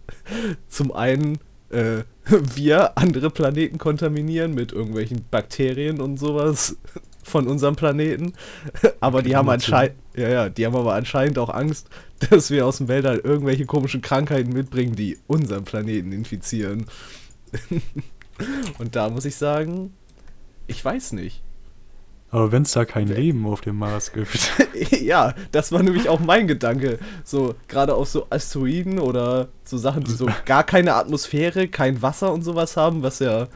zum 0.67 0.91
einen 0.91 1.39
äh, 1.69 2.03
wir 2.55 2.97
andere 2.97 3.29
Planeten 3.29 3.77
kontaminieren 3.77 4.53
mit 4.53 4.71
irgendwelchen 4.71 5.25
Bakterien 5.29 6.01
und 6.01 6.17
sowas 6.17 6.77
von 7.23 7.47
unserem 7.47 7.75
Planeten. 7.75 8.33
Aber 8.99 9.21
die 9.21 9.35
haben 9.35 9.49
anscheinend, 9.49 9.95
ja, 10.15 10.29
ja, 10.29 10.49
die 10.49 10.65
haben 10.65 10.75
aber 10.75 10.95
anscheinend 10.95 11.37
auch 11.37 11.49
Angst, 11.49 11.87
dass 12.29 12.49
wir 12.49 12.65
aus 12.65 12.77
dem 12.77 12.87
Weltall 12.87 13.19
irgendwelche 13.19 13.65
komischen 13.65 14.01
Krankheiten 14.01 14.51
mitbringen, 14.51 14.95
die 14.95 15.17
unseren 15.27 15.63
Planeten 15.63 16.11
infizieren. 16.11 16.87
und 18.79 18.95
da 18.95 19.09
muss 19.09 19.25
ich 19.25 19.35
sagen, 19.35 19.93
ich 20.67 20.83
weiß 20.83 21.13
nicht. 21.13 21.41
Aber 22.31 22.51
wenn 22.51 22.61
es 22.61 22.73
da 22.73 22.85
kein 22.85 23.07
Leben 23.07 23.47
auf 23.47 23.61
dem 23.61 23.77
Mars 23.77 24.13
gibt. 24.13 24.51
ja, 25.01 25.33
das 25.51 25.71
war 25.71 25.81
nämlich 25.81 26.09
auch 26.09 26.19
mein 26.19 26.47
Gedanke. 26.47 26.99
So, 27.23 27.55
gerade 27.67 27.95
auf 27.95 28.07
so 28.07 28.27
Asteroiden 28.29 28.99
oder 28.99 29.47
so 29.63 29.77
Sachen, 29.77 30.03
die 30.03 30.11
so 30.11 30.27
gar 30.45 30.63
keine 30.63 30.93
Atmosphäre, 30.93 31.67
kein 31.67 32.01
Wasser 32.01 32.31
und 32.31 32.43
sowas 32.43 32.77
haben, 32.77 33.01
was 33.01 33.19
ja 33.19 33.47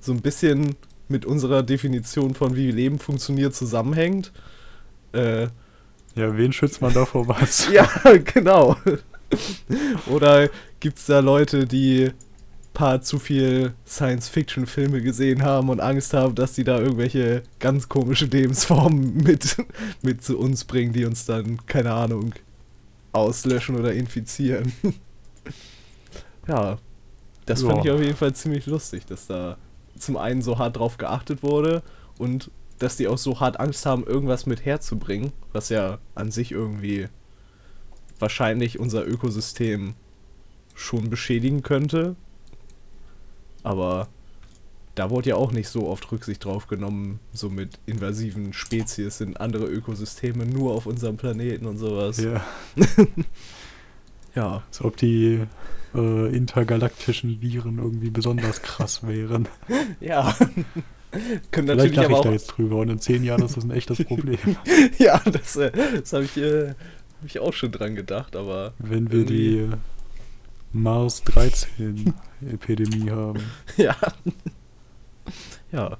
so 0.00 0.12
ein 0.12 0.20
bisschen 0.20 0.76
mit 1.08 1.24
unserer 1.24 1.62
Definition 1.62 2.34
von 2.34 2.54
wie 2.54 2.70
Leben 2.70 2.98
funktioniert 2.98 3.54
zusammenhängt. 3.54 4.30
Äh, 5.12 5.44
ja, 6.14 6.36
wen 6.36 6.52
schützt 6.52 6.82
man 6.82 6.92
da 6.92 7.06
vor 7.06 7.28
was? 7.28 7.68
ja, 7.72 7.88
genau. 8.24 8.76
oder 10.06 10.50
gibt 10.80 10.98
es 10.98 11.06
da 11.06 11.20
Leute, 11.20 11.66
die 11.66 12.10
paar 12.74 13.02
zu 13.02 13.18
viel 13.18 13.74
Science-Fiction-Filme 13.86 15.02
gesehen 15.02 15.42
haben 15.42 15.68
und 15.68 15.80
Angst 15.80 16.14
haben, 16.14 16.34
dass 16.34 16.52
die 16.52 16.64
da 16.64 16.78
irgendwelche 16.78 17.42
ganz 17.58 17.88
komische 17.88 18.26
Lebensformen 18.26 19.16
mit, 19.24 19.56
mit 20.02 20.22
zu 20.22 20.38
uns 20.38 20.64
bringen, 20.64 20.92
die 20.92 21.04
uns 21.04 21.26
dann, 21.26 21.64
keine 21.66 21.92
Ahnung, 21.92 22.34
auslöschen 23.12 23.76
oder 23.76 23.92
infizieren. 23.92 24.72
ja, 26.48 26.78
das 27.46 27.62
ja. 27.62 27.68
fand 27.68 27.84
ich 27.84 27.90
auf 27.90 28.00
jeden 28.00 28.16
Fall 28.16 28.34
ziemlich 28.34 28.66
lustig, 28.66 29.06
dass 29.06 29.26
da 29.26 29.56
zum 29.98 30.16
einen 30.16 30.42
so 30.42 30.58
hart 30.58 30.76
drauf 30.76 30.98
geachtet 30.98 31.42
wurde 31.42 31.82
und 32.18 32.50
dass 32.78 32.96
die 32.96 33.08
auch 33.08 33.18
so 33.18 33.40
hart 33.40 33.58
Angst 33.58 33.86
haben, 33.86 34.06
irgendwas 34.06 34.46
mit 34.46 34.64
herzubringen, 34.64 35.32
was 35.52 35.68
ja 35.68 35.98
an 36.14 36.30
sich 36.30 36.52
irgendwie 36.52 37.08
wahrscheinlich 38.20 38.78
unser 38.78 39.06
Ökosystem 39.06 39.94
schon 40.74 41.10
beschädigen 41.10 41.62
könnte, 41.62 42.14
aber 43.68 44.08
da 44.98 45.10
wurde 45.10 45.30
ja 45.30 45.36
auch 45.36 45.52
nicht 45.52 45.68
so 45.68 45.86
oft 45.86 46.10
Rücksicht 46.10 46.44
drauf 46.44 46.66
genommen, 46.66 47.20
so 47.32 47.48
mit 47.48 47.78
invasiven 47.86 48.52
Spezies 48.52 49.20
in 49.20 49.36
andere 49.36 49.66
Ökosysteme, 49.66 50.44
nur 50.44 50.72
auf 50.72 50.86
unserem 50.86 51.16
Planeten 51.16 51.66
und 51.66 51.78
sowas. 51.78 52.18
Ja. 52.18 52.44
ja. 54.34 54.62
Als 54.66 54.82
ob 54.82 54.96
die 54.96 55.40
äh, 55.94 56.36
intergalaktischen 56.36 57.40
Viren 57.40 57.78
irgendwie 57.78 58.10
besonders 58.10 58.62
krass 58.62 59.06
wären. 59.06 59.46
ja. 60.00 60.36
Können 61.52 61.68
Vielleicht 61.68 61.94
lache 61.94 62.12
ich 62.12 62.20
da 62.20 62.32
jetzt 62.32 62.48
drüber 62.48 62.76
und 62.76 62.90
in 62.90 62.98
zehn 62.98 63.24
Jahren 63.24 63.42
ist 63.42 63.56
das 63.56 63.64
ein 63.64 63.70
echtes 63.70 64.04
Problem. 64.04 64.38
ja, 64.98 65.20
das, 65.20 65.56
äh, 65.56 65.70
das 65.70 66.12
habe 66.12 66.24
ich, 66.24 66.36
äh, 66.36 66.68
hab 66.70 67.24
ich 67.24 67.38
auch 67.38 67.52
schon 67.52 67.72
dran 67.72 67.94
gedacht, 67.94 68.34
aber. 68.36 68.74
Wenn 68.78 69.10
wir 69.10 69.24
die 69.24 69.68
Mars 70.72 71.22
13 71.22 72.12
Epidemie 72.42 73.10
haben. 73.10 73.40
Ja. 73.76 73.96
ja. 75.72 75.96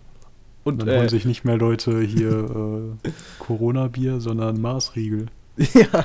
Und 0.65 0.81
dann 0.81 0.89
äh, 0.89 0.99
holen 0.99 1.09
sich 1.09 1.25
nicht 1.25 1.45
mehr 1.45 1.57
Leute 1.57 2.01
hier 2.01 2.97
äh, 3.05 3.11
Corona-Bier, 3.39 4.21
sondern 4.21 4.61
Marsriegel. 4.61 5.27
Ja. 5.57 6.05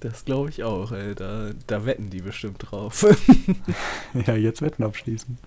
Das 0.00 0.24
glaube 0.24 0.50
ich 0.50 0.62
auch, 0.64 0.92
ey. 0.92 1.14
Da, 1.14 1.50
da 1.66 1.86
wetten 1.86 2.10
die 2.10 2.20
bestimmt 2.20 2.58
drauf. 2.58 3.06
ja, 4.26 4.36
jetzt 4.36 4.62
Wetten 4.62 4.82
abschließen. 4.84 5.38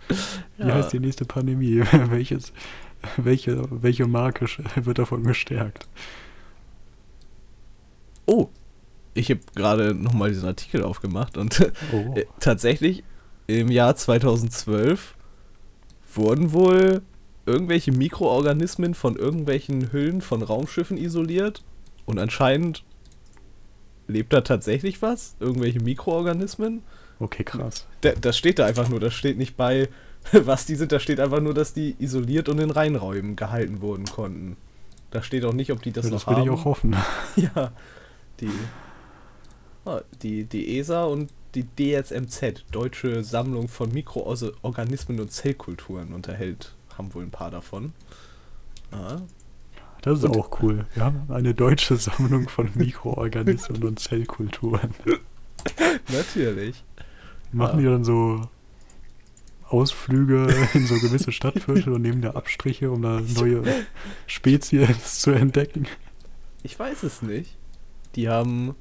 Wie 0.58 0.68
ja. 0.68 0.76
heißt 0.76 0.94
die 0.94 1.00
nächste 1.00 1.26
Pandemie? 1.26 1.84
Welches, 2.10 2.54
welche, 3.18 3.64
welche 3.70 4.08
Marke 4.08 4.48
wird 4.76 5.00
davon 5.00 5.24
gestärkt? 5.24 5.88
Oh, 8.26 8.50
ich 9.18 9.30
habe 9.30 9.42
gerade 9.56 9.94
nochmal 9.94 10.30
diesen 10.30 10.48
Artikel 10.48 10.84
aufgemacht 10.84 11.38
und 11.38 11.72
oh. 11.92 12.14
äh, 12.16 12.26
tatsächlich 12.40 13.04
im 13.48 13.72
Jahr 13.72 13.96
2012 13.96 15.16
wurden 16.14 16.52
wohl 16.52 17.02
irgendwelche 17.46 17.92
Mikroorganismen 17.92 18.94
von 18.94 19.16
irgendwelchen 19.16 19.92
Hüllen 19.92 20.22
von 20.22 20.42
Raumschiffen 20.42 20.98
isoliert 20.98 21.64
und 22.06 22.20
anscheinend 22.20 22.84
lebt 24.08 24.34
da 24.34 24.42
tatsächlich 24.42 25.02
was, 25.02 25.36
irgendwelche 25.40 25.80
Mikroorganismen. 25.80 26.84
Okay, 27.20 27.44
krass. 27.44 27.88
Da, 28.02 28.12
das 28.12 28.38
steht 28.38 28.60
da 28.60 28.66
einfach 28.66 28.90
nur, 28.90 29.00
das 29.00 29.14
steht 29.14 29.38
nicht 29.38 29.58
bei, 29.58 29.90
was 30.32 30.66
die 30.66 30.76
sind, 30.76 30.92
da 30.92 31.00
steht 31.00 31.20
einfach 31.20 31.40
nur, 31.40 31.54
dass 31.54 31.74
die 31.74 31.96
isoliert 32.00 32.50
und 32.50 32.60
in 32.60 32.70
Reinräumen 32.70 33.36
gehalten 33.36 33.82
wurden 33.82 34.06
konnten. 34.06 34.58
Da 35.12 35.24
steht 35.24 35.46
auch 35.46 35.54
nicht, 35.54 35.72
ob 35.72 35.82
die 35.82 35.92
das 35.92 36.06
Ja, 36.06 36.12
noch 36.12 36.20
das 36.20 36.28
will 36.28 36.36
haben. 36.36 36.44
ich 36.44 36.50
auch 36.50 36.66
hoffen. 36.66 36.96
Ja, 37.36 37.72
die, 38.42 38.50
die, 40.22 40.44
die 40.46 40.78
ESA 40.78 41.06
und 41.06 41.32
die 41.56 41.66
DSMZ, 41.66 42.66
Deutsche 42.72 43.24
Sammlung 43.24 43.68
von 43.68 43.92
Mikroorganismen 43.92 45.20
und 45.20 45.32
Zellkulturen, 45.32 46.14
unterhält, 46.14 46.76
haben 46.98 47.14
wohl 47.14 47.24
ein 47.24 47.32
paar 47.32 47.52
davon. 47.52 47.94
Ah, 48.92 49.22
Das 50.02 50.20
ist 50.20 50.26
auch 50.26 50.62
cool. 50.62 50.86
Wir 50.94 51.04
haben 51.06 51.24
eine 51.30 51.54
deutsche 51.54 51.98
Sammlung 51.98 52.48
von 52.48 52.70
Mikroorganismen 52.76 53.84
und 53.84 54.00
Zellkulturen. 54.00 54.94
natürlich. 56.10 56.84
Machen 57.52 57.80
die 57.80 57.86
dann 57.86 58.04
so 58.04 58.42
Ausflüge 59.70 60.48
in 60.74 60.86
so 60.86 60.96
gewisse 61.00 61.32
Stadtviertel 61.32 61.94
und 61.94 62.02
nehmen 62.02 62.22
da 62.22 62.32
Abstriche, 62.32 62.92
um 62.92 63.02
da 63.02 63.22
neue 63.22 63.64
Spezies 64.28 65.20
zu 65.20 65.32
entdecken? 65.32 65.88
Ich 66.64 66.78
weiß 66.78 67.04
es 67.04 67.22
nicht. 67.22 67.58
Die 68.16 68.30
haben 68.30 68.76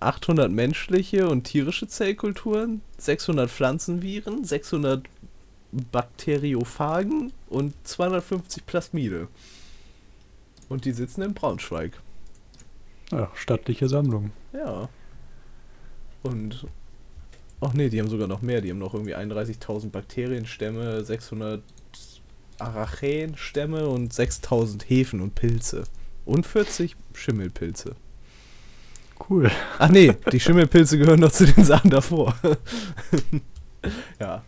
800 0.00 0.50
menschliche 0.50 1.28
und 1.28 1.44
tierische 1.44 1.88
Zellkulturen, 1.88 2.82
600 2.98 3.50
Pflanzenviren, 3.50 4.44
600 4.44 5.06
Bakteriophagen 5.92 7.32
und 7.48 7.74
250 7.84 8.66
Plasmide. 8.66 9.28
Und 10.68 10.84
die 10.84 10.92
sitzen 10.92 11.22
in 11.22 11.34
Braunschweig. 11.34 12.00
Ja, 13.10 13.30
stattliche 13.34 13.88
Sammlung. 13.88 14.32
Ja. 14.52 14.88
Und. 16.22 16.66
Ach 17.60 17.72
nee, 17.72 17.88
die 17.88 18.00
haben 18.00 18.10
sogar 18.10 18.28
noch 18.28 18.42
mehr. 18.42 18.60
Die 18.60 18.70
haben 18.70 18.78
noch 18.78 18.94
irgendwie 18.94 19.14
31.000 19.14 19.90
Bakterienstämme, 19.90 21.04
600 21.04 21.62
Arachänstämme 22.58 23.88
und 23.88 24.12
6.000 24.12 24.84
Hefen 24.84 25.20
und 25.20 25.34
Pilze. 25.34 25.84
Und 26.24 26.46
40 26.46 26.96
Schimmelpilze. 27.14 27.94
Cool. 29.28 29.50
Ach 29.78 29.88
nee, 29.88 30.14
die 30.30 30.40
Schimmelpilze 30.40 30.98
gehören 30.98 31.20
noch 31.20 31.32
zu 31.32 31.46
den 31.46 31.64
Sachen 31.64 31.90
davor. 31.90 32.34
ja. 34.20 34.42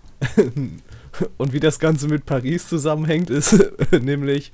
Und 1.37 1.53
wie 1.53 1.61
das 1.61 1.79
Ganze 1.79 2.09
mit 2.09 2.27
Paris 2.27 2.69
zusammenhängt, 2.69 3.31
ist 3.31 3.57
nämlich 4.01 4.53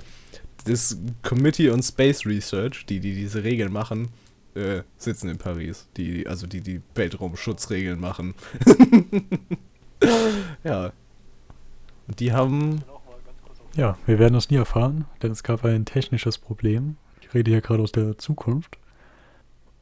das 0.65 0.99
Committee 1.23 1.71
on 1.71 1.83
Space 1.83 2.25
Research, 2.27 2.87
die, 2.87 3.01
die 3.01 3.15
diese 3.15 3.45
Regeln 3.45 3.73
machen, 3.73 4.09
äh, 4.55 4.83
sitzen 4.97 5.29
in 5.29 5.39
Paris. 5.39 5.89
Die, 5.97 6.27
also 6.27 6.47
die, 6.47 6.61
die 6.61 6.81
Weltraumschutzregeln 6.95 8.01
machen. 8.01 8.35
ja. 10.65 10.93
Und 12.07 12.21
die 12.21 12.33
haben. 12.33 12.83
Ja, 13.77 13.99
wir 14.07 14.19
werden 14.19 14.37
es 14.37 14.51
nie 14.51 14.57
erfahren, 14.57 15.07
denn 15.23 15.33
es 15.33 15.43
gab 15.43 15.65
ein 15.65 15.85
technisches 15.85 16.39
Problem. 16.39 16.97
Ich 17.21 17.35
rede 17.35 17.51
hier 17.51 17.61
gerade 17.61 17.83
aus 17.83 17.91
der 17.91 18.17
Zukunft. 18.19 18.79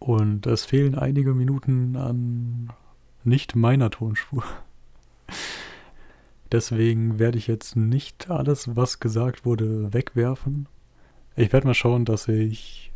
Und 0.02 0.49
es 0.49 0.64
fehlen 0.64 0.97
einige 0.97 1.32
Minuten 1.32 1.94
an 1.94 2.73
nicht 3.23 3.54
meiner 3.54 3.88
Tonspur. 3.88 4.42
Deswegen 6.50 7.21
werde 7.21 7.38
ich 7.38 7.47
jetzt 7.47 7.76
nicht 7.76 8.28
alles, 8.28 8.75
was 8.75 8.99
gesagt 8.99 9.44
wurde, 9.44 9.92
wegwerfen. 9.94 10.66
Ich 11.37 11.52
werde 11.52 11.68
mal 11.68 11.75
schauen, 11.75 12.04
dass 12.04 12.26
ich 12.26 12.90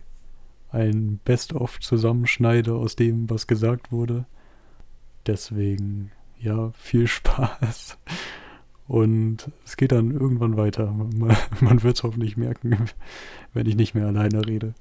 ein 0.70 1.20
Best-of 1.24 1.78
zusammenschneide 1.78 2.74
aus 2.74 2.96
dem, 2.96 3.30
was 3.30 3.46
gesagt 3.46 3.92
wurde. 3.92 4.26
Deswegen, 5.28 6.10
ja, 6.40 6.72
viel 6.72 7.06
Spaß. 7.06 7.98
Und 8.88 9.52
es 9.64 9.76
geht 9.76 9.92
dann 9.92 10.10
irgendwann 10.10 10.56
weiter. 10.56 10.90
Man, 10.90 11.82
wird 11.84 11.96
es 11.96 12.02
hoffentlich 12.02 12.36
merken, 12.36 12.88
wenn 13.54 13.66
ich 13.66 13.76
nicht 13.76 13.94
mehr 13.94 14.08
alleine 14.08 14.44
rede. 14.44 14.74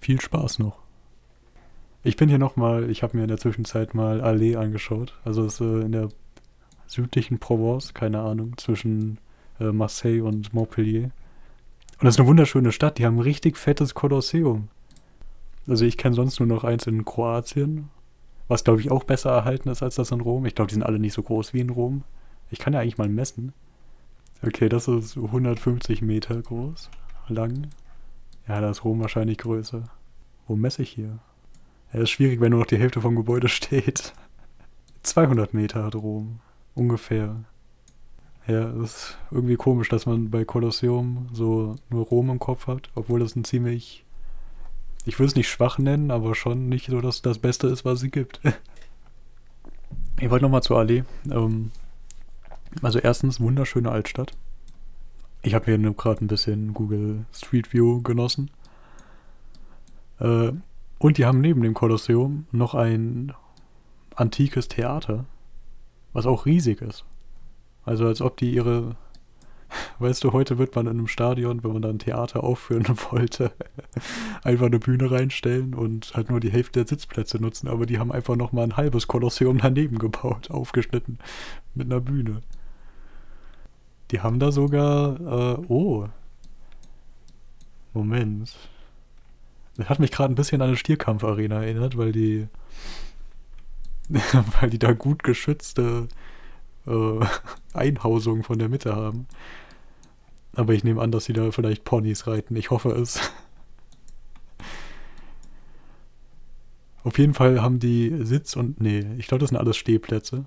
Viel 0.00 0.20
Spaß 0.20 0.58
noch. 0.58 0.83
Ich 2.06 2.16
bin 2.16 2.28
hier 2.28 2.38
nochmal, 2.38 2.90
ich 2.90 3.02
habe 3.02 3.16
mir 3.16 3.22
in 3.22 3.30
der 3.30 3.38
Zwischenzeit 3.38 3.94
mal 3.94 4.20
Allee 4.20 4.56
angeschaut. 4.56 5.18
Also 5.24 5.46
es 5.46 5.54
ist 5.54 5.60
äh, 5.62 5.80
in 5.80 5.92
der 5.92 6.10
südlichen 6.86 7.38
Provence, 7.38 7.94
keine 7.94 8.20
Ahnung, 8.20 8.58
zwischen 8.58 9.18
äh, 9.58 9.72
Marseille 9.72 10.20
und 10.20 10.52
Montpellier. 10.52 11.04
Und 11.04 12.04
das 12.04 12.16
ist 12.16 12.20
eine 12.20 12.28
wunderschöne 12.28 12.72
Stadt, 12.72 12.98
die 12.98 13.06
haben 13.06 13.16
ein 13.16 13.22
richtig 13.22 13.56
fettes 13.56 13.94
Kolosseum. 13.94 14.68
Also 15.66 15.86
ich 15.86 15.96
kenne 15.96 16.14
sonst 16.14 16.40
nur 16.40 16.46
noch 16.46 16.62
eins 16.62 16.86
in 16.86 17.06
Kroatien, 17.06 17.88
was 18.48 18.64
glaube 18.64 18.82
ich 18.82 18.90
auch 18.90 19.04
besser 19.04 19.30
erhalten 19.30 19.70
ist 19.70 19.82
als 19.82 19.94
das 19.94 20.10
in 20.10 20.20
Rom. 20.20 20.44
Ich 20.44 20.54
glaube, 20.54 20.68
die 20.68 20.74
sind 20.74 20.82
alle 20.82 20.98
nicht 20.98 21.14
so 21.14 21.22
groß 21.22 21.54
wie 21.54 21.60
in 21.60 21.70
Rom. 21.70 22.04
Ich 22.50 22.58
kann 22.58 22.74
ja 22.74 22.80
eigentlich 22.80 22.98
mal 22.98 23.08
messen. 23.08 23.54
Okay, 24.46 24.68
das 24.68 24.88
ist 24.88 25.16
150 25.16 26.02
Meter 26.02 26.42
groß, 26.42 26.90
lang. 27.28 27.68
Ja, 28.46 28.60
da 28.60 28.68
ist 28.68 28.84
Rom 28.84 29.00
wahrscheinlich 29.00 29.38
größer. 29.38 29.84
Wo 30.46 30.54
messe 30.54 30.82
ich 30.82 30.90
hier? 30.90 31.18
Ja, 31.94 32.00
ist 32.00 32.10
schwierig, 32.10 32.40
wenn 32.40 32.50
nur 32.50 32.60
noch 32.60 32.66
die 32.66 32.78
Hälfte 32.78 33.00
vom 33.00 33.14
Gebäude 33.14 33.48
steht. 33.48 34.14
200 35.04 35.54
Meter 35.54 35.84
hat 35.84 35.94
Rom. 35.94 36.40
Ungefähr. 36.74 37.44
Ja, 38.48 38.68
es 38.70 38.90
ist 38.90 39.18
irgendwie 39.30 39.54
komisch, 39.54 39.88
dass 39.90 40.04
man 40.04 40.28
bei 40.28 40.44
Kolosseum 40.44 41.28
so 41.32 41.76
nur 41.90 42.04
Rom 42.04 42.30
im 42.30 42.40
Kopf 42.40 42.66
hat, 42.66 42.90
obwohl 42.96 43.20
das 43.20 43.36
ein 43.36 43.44
ziemlich, 43.44 44.04
ich 45.06 45.18
will 45.20 45.26
es 45.26 45.36
nicht 45.36 45.48
schwach 45.48 45.78
nennen, 45.78 46.10
aber 46.10 46.34
schon 46.34 46.68
nicht 46.68 46.90
so, 46.90 47.00
dass 47.00 47.22
das 47.22 47.38
Beste 47.38 47.68
ist, 47.68 47.84
was 47.84 48.02
es 48.02 48.10
gibt. 48.10 48.40
ich 50.20 50.28
wollte 50.30 50.44
nochmal 50.44 50.64
zur 50.64 50.80
Allee. 50.80 51.04
Ähm, 51.30 51.70
also 52.82 52.98
erstens, 52.98 53.38
wunderschöne 53.38 53.90
Altstadt. 53.90 54.32
Ich 55.42 55.54
habe 55.54 55.66
hier 55.66 55.78
gerade 55.78 56.24
ein 56.24 56.28
bisschen 56.28 56.74
Google 56.74 57.24
Street 57.32 57.72
View 57.72 58.02
genossen. 58.02 58.50
Äh, 60.18 60.52
und 60.98 61.18
die 61.18 61.26
haben 61.26 61.40
neben 61.40 61.62
dem 61.62 61.74
Kolosseum 61.74 62.46
noch 62.52 62.74
ein 62.74 63.32
antikes 64.14 64.68
Theater, 64.68 65.24
was 66.12 66.26
auch 66.26 66.46
riesig 66.46 66.80
ist. 66.80 67.04
Also 67.84 68.06
als 68.06 68.20
ob 68.20 68.36
die 68.36 68.52
ihre, 68.54 68.96
weißt 69.98 70.24
du, 70.24 70.32
heute 70.32 70.58
wird 70.58 70.74
man 70.74 70.86
in 70.86 70.92
einem 70.92 71.08
Stadion, 71.08 71.62
wenn 71.62 71.72
man 71.72 71.82
da 71.82 71.88
ein 71.88 71.98
Theater 71.98 72.44
aufführen 72.44 72.86
wollte, 73.10 73.52
einfach 74.42 74.66
eine 74.66 74.78
Bühne 74.78 75.10
reinstellen 75.10 75.74
und 75.74 76.14
halt 76.14 76.30
nur 76.30 76.40
die 76.40 76.50
Hälfte 76.50 76.84
der 76.84 76.88
Sitzplätze 76.88 77.38
nutzen, 77.40 77.68
aber 77.68 77.86
die 77.86 77.98
haben 77.98 78.12
einfach 78.12 78.36
noch 78.36 78.52
mal 78.52 78.62
ein 78.62 78.76
halbes 78.76 79.06
Kolosseum 79.06 79.58
daneben 79.58 79.98
gebaut, 79.98 80.50
aufgeschnitten 80.50 81.18
mit 81.74 81.86
einer 81.86 82.00
Bühne. 82.00 82.40
Die 84.10 84.20
haben 84.20 84.38
da 84.38 84.52
sogar, 84.52 85.58
äh, 85.58 85.64
oh, 85.68 86.08
Moment. 87.94 88.54
Das 89.76 89.88
hat 89.88 89.98
mich 89.98 90.12
gerade 90.12 90.32
ein 90.32 90.36
bisschen 90.36 90.62
an 90.62 90.68
eine 90.68 90.76
Stierkampfarena 90.76 91.62
erinnert, 91.62 91.96
weil 91.96 92.12
die, 92.12 92.48
weil 94.60 94.70
die 94.70 94.78
da 94.78 94.92
gut 94.92 95.22
geschützte 95.22 96.08
äh, 96.86 97.20
Einhausung 97.72 98.42
von 98.44 98.58
der 98.58 98.68
Mitte 98.68 98.94
haben. 98.94 99.26
Aber 100.54 100.72
ich 100.74 100.84
nehme 100.84 101.02
an, 101.02 101.10
dass 101.10 101.24
sie 101.24 101.32
da 101.32 101.50
vielleicht 101.50 101.84
Ponys 101.84 102.26
reiten. 102.26 102.54
Ich 102.56 102.70
hoffe 102.70 102.90
es. 102.90 103.18
Auf 107.02 107.18
jeden 107.18 107.34
Fall 107.34 107.60
haben 107.60 107.80
die 107.80 108.24
Sitz 108.24 108.54
und. 108.56 108.80
Nee, 108.80 109.04
ich 109.18 109.26
glaube, 109.26 109.40
das 109.40 109.50
sind 109.50 109.58
alles 109.58 109.76
Stehplätze. 109.76 110.46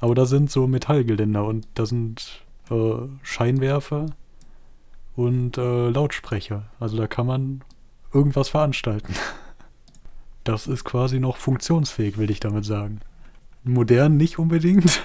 Aber 0.00 0.14
da 0.14 0.26
sind 0.26 0.50
so 0.50 0.66
Metallgeländer 0.66 1.44
und 1.44 1.68
da 1.74 1.86
sind 1.86 2.42
äh, 2.70 2.94
Scheinwerfer 3.22 4.06
und 5.14 5.58
äh, 5.58 5.90
Lautsprecher. 5.90 6.64
Also 6.80 6.96
da 6.96 7.06
kann 7.06 7.26
man 7.26 7.62
irgendwas 8.12 8.48
veranstalten. 8.48 9.14
Das 10.44 10.66
ist 10.66 10.84
quasi 10.84 11.20
noch 11.20 11.36
funktionsfähig, 11.36 12.18
will 12.18 12.30
ich 12.30 12.40
damit 12.40 12.64
sagen. 12.64 13.00
Modern 13.62 14.16
nicht 14.16 14.38
unbedingt. 14.38 15.02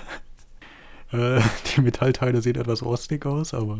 äh, 1.11 1.41
die 1.75 1.81
Metallteile 1.81 2.41
sehen 2.41 2.55
etwas 2.55 2.83
rostig 2.83 3.25
aus, 3.25 3.53
aber 3.53 3.79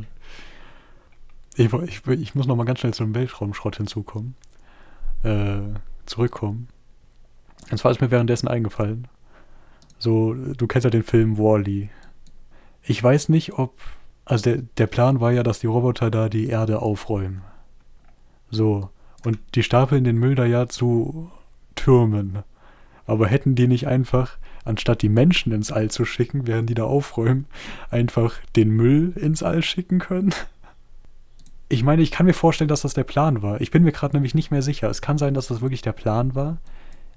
ich, 1.56 1.72
ich, 1.74 2.08
ich 2.08 2.36
muss 2.36 2.48
noch 2.48 2.56
mal 2.56 2.66
ganz 2.66 2.80
schnell 2.80 2.94
zum 2.94 3.16
Weltraumschrott 3.16 3.78
hinzukommen. 3.78 4.36
Äh, 5.24 5.62
zurückkommen. 6.06 6.68
Und 7.72 7.78
zwar 7.78 7.92
ist 7.92 8.02
mir 8.02 8.12
währenddessen 8.12 8.48
eingefallen. 8.48 9.08
So, 9.98 10.34
du 10.34 10.68
kennst 10.68 10.84
ja 10.84 10.92
den 10.92 11.04
Film 11.04 11.38
Wall-E. 11.38 11.90
Ich 12.84 13.02
weiß 13.02 13.30
nicht, 13.30 13.54
ob. 13.54 13.80
Also 14.26 14.44
der, 14.52 14.64
der 14.78 14.88
Plan 14.88 15.20
war 15.20 15.32
ja, 15.32 15.44
dass 15.44 15.60
die 15.60 15.68
Roboter 15.68 16.10
da 16.10 16.30
die 16.30 16.48
Erde 16.48 16.82
aufräumen. 16.82 17.44
So. 18.50 18.90
Und 19.26 19.40
die 19.56 19.64
stapeln 19.64 20.04
den 20.04 20.18
Müll 20.18 20.36
da 20.36 20.46
ja 20.46 20.68
zu 20.68 21.32
Türmen. 21.76 22.44
Aber 23.08 23.28
hätten 23.28 23.56
die 23.56 23.68
nicht 23.68 23.88
einfach, 23.88 24.38
anstatt 24.64 25.02
die 25.02 25.10
Menschen 25.10 25.52
ins 25.52 25.72
All 25.72 25.90
zu 25.90 26.06
schicken, 26.06 26.48
während 26.48 26.70
die 26.70 26.76
da 26.76 26.84
aufräumen, 26.86 27.46
einfach 27.90 28.36
den 28.56 28.70
Müll 28.70 29.14
ins 29.16 29.44
All 29.44 29.62
schicken 29.62 30.00
können? 30.00 30.34
Ich 31.70 31.84
meine, 31.84 32.04
ich 32.04 32.12
kann 32.12 32.28
mir 32.28 32.34
vorstellen, 32.34 32.68
dass 32.68 32.82
das 32.82 32.94
der 32.94 33.04
Plan 33.04 33.42
war. 33.42 33.60
Ich 33.60 33.72
bin 33.72 33.84
mir 33.84 33.92
gerade 33.92 34.16
nämlich 34.16 34.36
nicht 34.36 34.52
mehr 34.52 34.62
sicher. 34.62 34.90
Es 34.90 35.02
kann 35.02 35.18
sein, 35.18 35.34
dass 35.34 35.48
das 35.48 35.62
wirklich 35.62 35.82
der 35.82 35.94
Plan 35.94 36.36
war. 36.36 36.60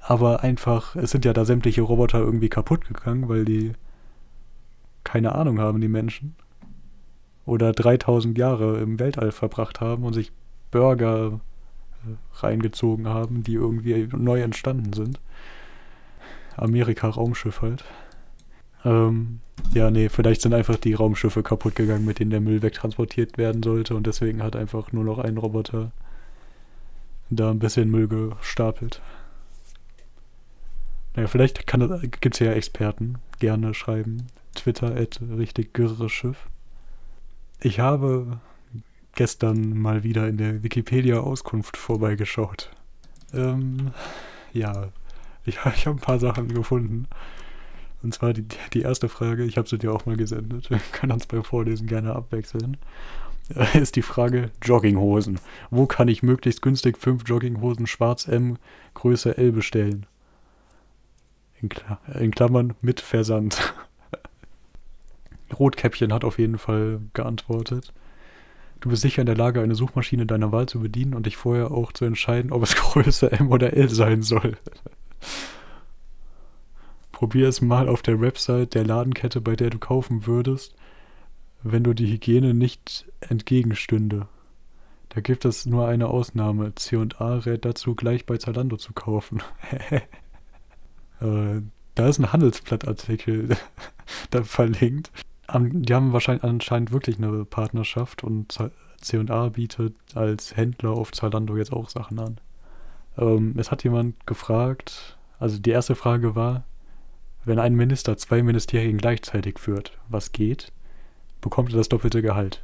aber 0.01 0.42
einfach, 0.42 0.97
es 0.97 1.11
sind 1.11 1.25
ja 1.25 1.33
da 1.33 1.44
sämtliche 1.44 1.83
Roboter 1.83 2.18
irgendwie 2.18 2.49
kaputt 2.49 2.87
gegangen, 2.87 3.29
weil 3.29 3.44
die 3.44 3.73
keine 5.05 5.35
Ahnung 5.35 5.59
haben, 5.59 5.81
die 5.81 5.88
Menschen. 5.88 6.37
Oder 7.47 7.73
3000 7.73 8.37
Jahre 8.37 8.79
im 8.79 8.99
Weltall 8.99 9.33
verbracht 9.33 9.81
haben 9.81 10.05
und 10.05 10.12
sich 10.12 10.33
Burger 10.71 11.40
reingezogen 12.35 13.09
haben, 13.09 13.43
die 13.43 13.55
irgendwie 13.55 14.09
neu 14.17 14.41
entstanden 14.41 14.93
sind. 14.93 15.21
Amerika-Raumschiff 16.57 17.63
halt. 17.63 17.85
Ähm, 18.85 19.41
ja, 19.75 19.91
nee, 19.91 20.09
vielleicht 20.09 20.43
sind 20.43 20.55
einfach 20.55 20.77
die 20.77 20.95
Raumschiffe 20.95 21.43
kaputt 21.43 21.75
gegangen, 21.75 22.05
mit 22.05 22.21
denen 22.21 22.31
der 22.31 22.41
Müll 22.41 22.63
wegtransportiert 22.63 23.39
werden 23.39 23.63
sollte 23.63 23.95
und 23.95 24.07
deswegen 24.07 24.43
hat 24.43 24.57
einfach 24.57 24.93
nur 24.93 25.05
noch 25.05 25.19
ein 25.19 25.37
Roboter 25.37 25.93
da 27.31 27.51
ein 27.51 27.59
bisschen 27.59 27.91
Müll 27.91 28.09
gestapelt. 28.09 29.03
Naja, 31.15 31.29
vielleicht 31.29 31.67
gibt 31.67 32.35
es 32.35 32.39
ja 32.39 32.53
Experten. 32.53 33.17
Gerne 33.39 33.75
schreiben. 33.75 34.29
Twitter 34.55 34.97
at 34.97 35.21
richtig 35.37 35.79
Schiff. 36.09 36.49
Ich 37.61 37.81
habe 37.81 38.41
gestern 39.18 39.76
mal 39.76 40.04
wieder 40.04 40.28
in 40.28 40.37
der 40.37 40.62
Wikipedia-Auskunft 40.62 41.76
vorbeigeschaut. 41.76 42.70
Ähm, 43.35 43.90
ja, 44.52 44.90
ich, 45.44 45.59
ich 45.74 45.87
habe 45.87 45.98
ein 45.98 46.00
paar 46.00 46.20
Sachen 46.20 46.46
gefunden. 46.46 47.09
Und 48.00 48.14
zwar 48.14 48.33
die, 48.33 48.46
die 48.72 48.83
erste 48.83 49.09
Frage, 49.09 49.44
ich 49.44 49.59
habe 49.59 49.68
sie 49.68 49.76
dir 49.76 49.92
auch 49.92 50.07
mal 50.07 50.16
gesendet, 50.16 50.68
können 50.92 51.11
uns 51.11 51.26
beim 51.26 51.42
Vorlesen 51.42 51.88
gerne 51.88 52.14
abwechseln, 52.14 52.76
ist 53.74 53.96
die 53.96 54.02
Frage 54.02 54.52
Jogginghosen. 54.62 55.40
Wo 55.70 55.87
kann 55.87 56.07
ich 56.07 56.22
möglichst 56.22 56.62
günstig 56.62 56.96
fünf 56.96 57.24
Jogginghosen 57.26 57.88
schwarz 57.88 58.28
M 58.28 58.57
Größe 58.94 59.37
L 59.37 59.50
bestellen? 59.50 60.07
In, 61.61 61.70
Kla 61.70 61.98
in 62.14 62.31
Klammern 62.31 62.74
mit 62.83 63.00
Versand. 63.00 63.74
Rotkäppchen 65.59 66.12
hat 66.12 66.22
auf 66.22 66.38
jeden 66.38 66.59
Fall 66.59 67.00
geantwortet. 67.14 67.92
Du 68.81 68.91
bist 68.91 69.03
sicher 69.03 69.23
in 69.23 69.27
der 69.27 69.37
Lage, 69.37 69.61
eine 69.61 69.75
Suchmaschine 69.75 70.27
deiner 70.27 70.53
Wahl 70.53 70.67
zu 70.67 70.81
bedienen 70.81 71.14
und 71.14 71.27
dich 71.27 71.37
vorher 71.37 71.73
auch 71.73 71.93
zu 71.93 72.05
entscheiden, 72.05 72.53
ob 72.53 72.62
es 72.62 72.77
Größe 72.77 73.33
M 73.33 73.51
oder 73.51 73.75
L 73.75 73.88
sein 73.88 74.23
soll. 74.23 74.57
Probier 77.12 77.49
es 77.49 77.61
mal 77.61 77.88
auf 77.88 78.03
der 78.03 78.21
Website 78.21 78.75
der 78.75 78.85
Ladenkette, 78.85 79.41
bei 79.41 79.57
der 79.57 79.71
du 79.71 79.79
kaufen 79.79 80.27
würdest, 80.27 80.77
wenn 81.64 81.83
du 81.83 81.93
die 81.93 82.07
Hygiene 82.07 82.55
nicht 82.55 83.07
entgegenstünde. 83.21 84.29
Da 85.09 85.21
gibt 85.21 85.45
es 85.45 85.67
nur 85.67 85.88
eine 85.88 86.09
Ausnahme. 86.09 86.75
C&A 86.75 87.38
rät 87.38 87.64
dazu, 87.64 87.95
gleich 87.95 88.27
bei 88.27 88.37
Zalando 88.37 88.77
zu 88.77 88.93
kaufen. 88.93 89.43
äh, 91.21 91.62
da 91.95 92.09
ist 92.09 92.19
ein 92.21 92.33
Handelsblattartikel 92.33 93.57
da 94.31 94.45
verlinkt. 94.45 95.11
Die 95.51 95.95
haben 95.95 96.13
wahrscheinlich 96.13 96.45
anscheinend 96.45 96.93
wirklich 96.93 97.17
eine 97.19 97.45
Partnerschaft 97.45 98.23
und 98.23 98.59
C&A 99.01 99.49
bietet 99.49 99.95
als 100.15 100.57
Händler 100.57 100.91
auf 100.91 101.13
Zalando 101.13 101.57
jetzt 101.57 101.73
auch 101.73 101.89
Sachen 101.89 102.19
an. 102.19 102.41
Ähm, 103.17 103.55
es 103.57 103.71
hat 103.71 103.85
jemand 103.85 104.27
gefragt, 104.27 105.17
also 105.39 105.59
die 105.59 105.71
erste 105.71 105.95
Frage 105.95 106.35
war, 106.35 106.65
wenn 107.45 107.59
ein 107.59 107.75
Minister 107.75 108.17
zwei 108.17 108.43
Ministerien 108.43 108.99
gleichzeitig 108.99 109.59
führt, 109.59 109.97
was 110.09 110.33
geht, 110.33 110.73
bekommt 111.41 111.73
er 111.73 111.79
das 111.79 111.89
doppelte 111.89 112.21
Gehalt. 112.21 112.63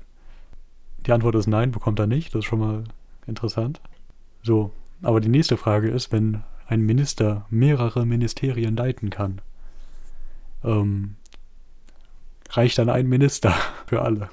Die 1.06 1.12
Antwort 1.12 1.36
ist 1.36 1.46
nein, 1.46 1.70
bekommt 1.70 1.98
er 1.98 2.06
nicht, 2.06 2.34
das 2.34 2.40
ist 2.40 2.44
schon 2.46 2.58
mal 2.58 2.84
interessant. 3.26 3.80
So, 4.42 4.72
aber 5.02 5.20
die 5.20 5.28
nächste 5.28 5.56
Frage 5.56 5.88
ist, 5.88 6.12
wenn 6.12 6.42
ein 6.66 6.80
Minister 6.80 7.46
mehrere 7.50 8.04
Ministerien 8.04 8.76
leiten 8.76 9.10
kann, 9.10 9.40
ähm, 10.62 11.16
reicht 12.56 12.78
dann 12.78 12.88
ein 12.88 13.06
Minister 13.06 13.54
für 13.86 14.02
alle? 14.02 14.28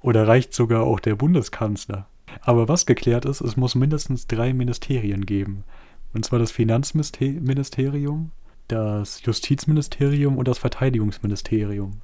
Oder 0.00 0.28
reicht 0.28 0.54
sogar 0.54 0.84
auch 0.84 1.00
der 1.00 1.16
Bundeskanzler? 1.16 2.06
Aber 2.42 2.68
was 2.68 2.86
geklärt 2.86 3.24
ist, 3.24 3.40
es 3.40 3.56
muss 3.56 3.74
mindestens 3.74 4.26
drei 4.26 4.52
Ministerien 4.52 5.26
geben. 5.26 5.64
Und 6.12 6.24
zwar 6.24 6.38
das 6.38 6.52
Finanzministerium, 6.52 8.30
das 8.68 9.22
Justizministerium 9.22 10.38
und 10.38 10.48
das 10.48 10.58
Verteidigungsministerium. 10.58 12.00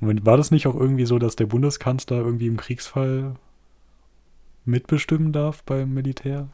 Und 0.00 0.26
war 0.26 0.36
das 0.36 0.50
nicht 0.50 0.66
auch 0.66 0.74
irgendwie 0.74 1.06
so, 1.06 1.18
dass 1.18 1.36
der 1.36 1.46
Bundeskanzler 1.46 2.18
irgendwie 2.18 2.46
im 2.46 2.56
Kriegsfall 2.56 3.34
mitbestimmen 4.64 5.32
darf 5.32 5.62
beim 5.64 5.92
Militär? 5.92 6.48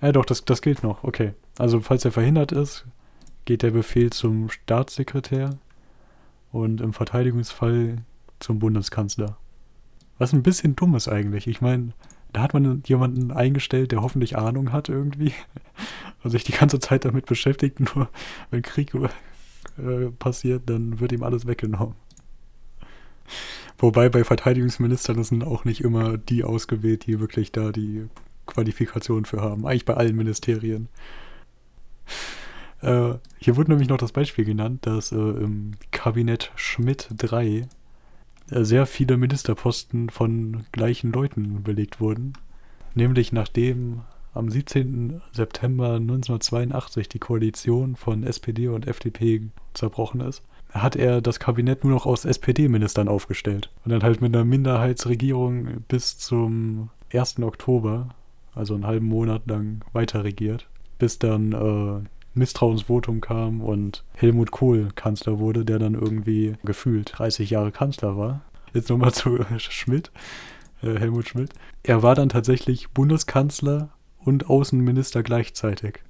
Ja, 0.00 0.12
doch, 0.12 0.24
das, 0.24 0.44
das 0.44 0.62
gilt 0.62 0.82
noch. 0.82 1.04
Okay. 1.04 1.34
Also, 1.58 1.80
falls 1.80 2.04
er 2.04 2.12
verhindert 2.12 2.52
ist, 2.52 2.86
geht 3.46 3.62
der 3.62 3.70
Befehl 3.70 4.10
zum 4.10 4.50
Staatssekretär 4.50 5.58
und 6.52 6.80
im 6.80 6.92
Verteidigungsfall 6.92 7.98
zum 8.38 8.58
Bundeskanzler. 8.58 9.36
Was 10.18 10.32
ein 10.32 10.42
bisschen 10.42 10.76
dumm 10.76 10.94
ist 10.94 11.08
eigentlich. 11.08 11.46
Ich 11.46 11.60
meine, 11.60 11.92
da 12.32 12.42
hat 12.42 12.54
man 12.54 12.82
jemanden 12.86 13.30
eingestellt, 13.30 13.92
der 13.92 14.02
hoffentlich 14.02 14.36
Ahnung 14.36 14.72
hat 14.72 14.88
irgendwie 14.88 15.32
und 16.22 16.30
sich 16.30 16.44
die 16.44 16.52
ganze 16.52 16.78
Zeit 16.78 17.04
damit 17.04 17.26
beschäftigt. 17.26 17.80
Nur 17.94 18.08
wenn 18.50 18.62
Krieg 18.62 18.92
äh, 18.94 20.10
passiert, 20.18 20.62
dann 20.66 21.00
wird 21.00 21.12
ihm 21.12 21.22
alles 21.22 21.46
weggenommen. 21.46 21.94
Wobei 23.78 24.08
bei 24.08 24.24
Verteidigungsministern 24.24 25.22
sind 25.22 25.44
auch 25.44 25.64
nicht 25.64 25.82
immer 25.82 26.18
die 26.18 26.42
ausgewählt, 26.42 27.06
die 27.06 27.20
wirklich 27.20 27.52
da 27.52 27.70
die 27.70 28.08
Qualifikation 28.46 29.24
für 29.24 29.40
haben. 29.40 29.66
Eigentlich 29.66 29.84
bei 29.84 29.94
allen 29.94 30.16
Ministerien. 30.16 30.88
Äh, 32.80 33.14
hier 33.38 33.56
wurde 33.56 33.70
nämlich 33.70 33.88
noch 33.88 33.98
das 33.98 34.12
Beispiel 34.12 34.44
genannt, 34.44 34.86
dass 34.86 35.12
äh, 35.12 35.16
im 35.16 35.72
Kabinett 35.90 36.52
Schmidt 36.56 37.08
III 37.22 37.66
äh, 38.50 38.64
sehr 38.64 38.86
viele 38.86 39.16
Ministerposten 39.16 40.10
von 40.10 40.64
gleichen 40.72 41.12
Leuten 41.12 41.62
belegt 41.62 42.00
wurden. 42.00 42.34
Nämlich 42.94 43.32
nachdem 43.32 44.02
am 44.34 44.50
17. 44.50 45.20
September 45.32 45.94
1982 45.94 47.08
die 47.08 47.18
Koalition 47.18 47.96
von 47.96 48.22
SPD 48.22 48.68
und 48.68 48.86
FDP 48.86 49.48
zerbrochen 49.74 50.20
ist, 50.20 50.42
hat 50.70 50.96
er 50.96 51.20
das 51.20 51.40
Kabinett 51.40 51.82
nur 51.82 51.92
noch 51.92 52.06
aus 52.06 52.24
SPD-Ministern 52.24 53.08
aufgestellt. 53.08 53.70
Und 53.84 53.90
dann 53.90 54.02
halt 54.02 54.20
mit 54.20 54.34
einer 54.34 54.44
Minderheitsregierung 54.44 55.82
bis 55.88 56.18
zum 56.18 56.90
1. 57.12 57.40
Oktober, 57.40 58.10
also 58.54 58.74
einen 58.74 58.86
halben 58.86 59.06
Monat 59.06 59.46
lang, 59.46 59.80
weiter 59.92 60.24
regiert. 60.24 60.68
Bis 60.98 61.18
dann 61.18 61.52
äh, 61.52 62.08
Misstrauensvotum 62.38 63.20
kam 63.20 63.60
und 63.60 64.04
Helmut 64.14 64.50
Kohl 64.50 64.88
Kanzler 64.94 65.38
wurde, 65.38 65.64
der 65.64 65.78
dann 65.78 65.94
irgendwie 65.94 66.54
gefühlt 66.64 67.12
30 67.18 67.50
Jahre 67.50 67.72
Kanzler 67.72 68.16
war. 68.16 68.42
Jetzt 68.72 68.90
nochmal 68.90 69.12
zu 69.12 69.38
Schmidt, 69.58 70.10
äh, 70.82 70.98
Helmut 70.98 71.28
Schmidt. 71.28 71.50
Er 71.82 72.02
war 72.02 72.14
dann 72.14 72.28
tatsächlich 72.28 72.90
Bundeskanzler 72.90 73.90
und 74.18 74.48
Außenminister 74.48 75.22
gleichzeitig. 75.22 76.00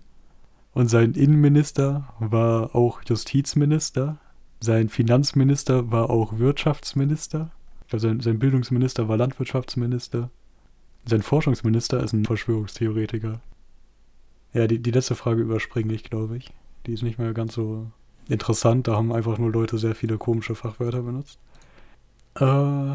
Und 0.73 0.89
sein 0.89 1.15
Innenminister 1.15 2.15
war 2.19 2.75
auch 2.75 3.01
Justizminister. 3.09 4.19
Sein 4.61 4.89
Finanzminister 4.89 5.91
war 5.91 6.11
auch 6.11 6.39
Wirtschaftsminister. 6.39 7.51
Also 7.91 8.09
sein, 8.09 8.21
sein 8.21 8.39
Bildungsminister 8.39 9.09
war 9.09 9.17
Landwirtschaftsminister. 9.17 10.31
Sein 11.07 11.23
Forschungsminister 11.23 12.03
ist 12.03 12.13
ein 12.13 12.27
Verschwörungstheoretiker. 12.27 13.41
Ja, 14.53 14.67
die, 14.67 14.79
die 14.79 14.91
letzte 14.91 15.15
Frage 15.15 15.43
überspringe 15.43 15.93
ich, 15.93 16.05
glaube 16.05 16.37
ich. 16.37 16.53
Die 16.87 16.95
ist 16.95 17.03
nicht 17.03 17.19
mehr 17.19 17.35
ganz 17.35 17.55
so 17.55 17.91
interessant. 18.29 18.89
Da 18.89 18.97
haben 18.97 19.13
einfach 19.13 19.39
nur 19.39 19.53
Leute 19.53 19.79
sehr 19.79 19.95
viele 19.95 20.19
komische 20.19 20.55
Fachwörter 20.55 21.03
benutzt. 21.03 21.39
Äh, 22.37 22.95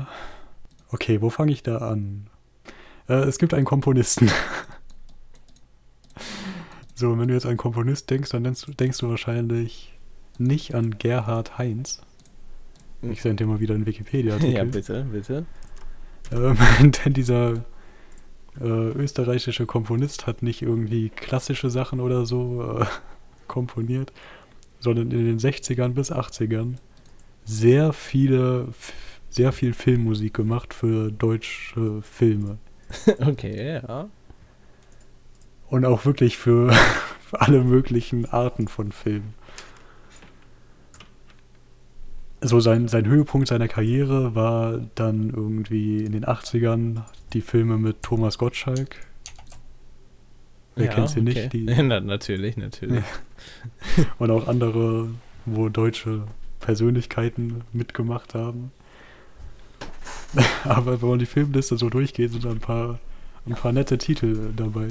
okay, 0.89 1.21
wo 1.21 1.29
fange 1.29 1.51
ich 1.51 1.63
da 1.63 1.77
an? 1.77 2.27
Äh, 3.07 3.25
es 3.25 3.37
gibt 3.37 3.53
einen 3.53 3.65
Komponisten. 3.65 4.31
so, 6.95 7.17
wenn 7.17 7.27
du 7.27 7.33
jetzt 7.33 7.45
an 7.45 7.57
Komponist 7.57 8.09
denkst, 8.09 8.31
dann 8.31 8.43
denkst, 8.43 8.65
denkst 8.79 8.97
du 8.99 9.09
wahrscheinlich 9.09 9.97
nicht 10.37 10.73
an 10.73 10.97
Gerhard 10.97 11.57
Heinz. 11.57 12.01
Ich 13.01 13.21
sende 13.21 13.43
dir 13.43 13.49
mal 13.49 13.59
wieder 13.59 13.75
einen 13.75 13.85
Wikipedia-Artikel. 13.85 14.55
Ja, 14.55 14.63
bitte, 14.63 15.05
bitte. 15.11 15.45
Ähm, 16.31 16.57
denn 17.05 17.13
dieser 17.13 17.65
äh, 18.59 18.65
österreichische 18.65 19.65
Komponist 19.65 20.27
hat 20.27 20.43
nicht 20.43 20.61
irgendwie 20.61 21.09
klassische 21.09 21.69
Sachen 21.69 21.99
oder 21.99 22.25
so 22.25 22.79
äh, 22.79 22.85
komponiert, 23.47 24.11
sondern 24.79 25.11
in 25.11 25.25
den 25.25 25.39
60ern 25.39 25.89
bis 25.89 26.11
80ern 26.11 26.75
sehr 27.45 27.93
viele, 27.93 28.69
sehr 29.29 29.51
viel 29.51 29.73
Filmmusik 29.73 30.33
gemacht 30.33 30.73
für 30.73 31.11
deutsche 31.11 32.01
Filme. 32.01 32.57
Okay, 33.19 33.81
ja. 33.81 34.07
Und 35.67 35.83
auch 35.85 36.05
wirklich 36.05 36.37
für, 36.37 36.71
für 37.21 37.41
alle 37.41 37.63
möglichen 37.63 38.25
Arten 38.25 38.67
von 38.67 38.91
Filmen. 38.91 39.33
So 42.41 42.59
sein, 42.59 42.87
sein 42.87 43.07
Höhepunkt 43.07 43.47
seiner 43.47 43.67
Karriere 43.67 44.35
war 44.35 44.79
dann 44.95 45.31
irgendwie 45.31 46.03
in 46.03 46.11
den 46.11 46.25
80ern 46.25 47.01
die 47.33 47.41
Filme 47.41 47.77
mit 47.77 48.01
Thomas 48.03 48.37
Gottschalk. 48.37 48.95
Wer 50.75 50.85
Ja, 50.85 50.93
kennt 50.93 51.09
sie 51.09 51.21
okay. 51.21 51.33
nicht? 51.33 51.53
Die, 51.53 51.63
Na, 51.83 51.99
natürlich, 51.99 52.57
natürlich. 52.57 53.03
und 54.19 54.31
auch 54.31 54.47
andere, 54.47 55.09
wo 55.45 55.69
deutsche 55.69 56.27
Persönlichkeiten 56.59 57.61
mitgemacht 57.73 58.33
haben. 58.33 58.71
Aber 60.63 61.01
wenn 61.01 61.09
man 61.09 61.19
die 61.19 61.25
Filmliste 61.25 61.77
so 61.77 61.89
durchgeht, 61.89 62.31
sind 62.31 62.45
da 62.45 62.49
ein 62.49 62.59
paar, 62.59 62.99
ein 63.45 63.53
paar 63.53 63.71
nette 63.71 63.97
Titel 63.97 64.51
dabei. 64.55 64.87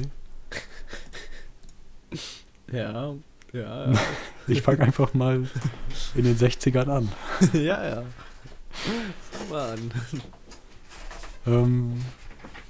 Ja, 2.70 3.14
ja, 3.52 3.92
Ich 4.46 4.62
fange 4.62 4.80
einfach 4.80 5.14
mal 5.14 5.46
in 6.14 6.24
den 6.24 6.36
60ern 6.36 6.88
an. 6.88 7.08
ja. 7.52 7.60
ja, 7.60 7.88
ja. 7.88 8.02
An. 9.52 9.90
Ähm, 11.46 12.00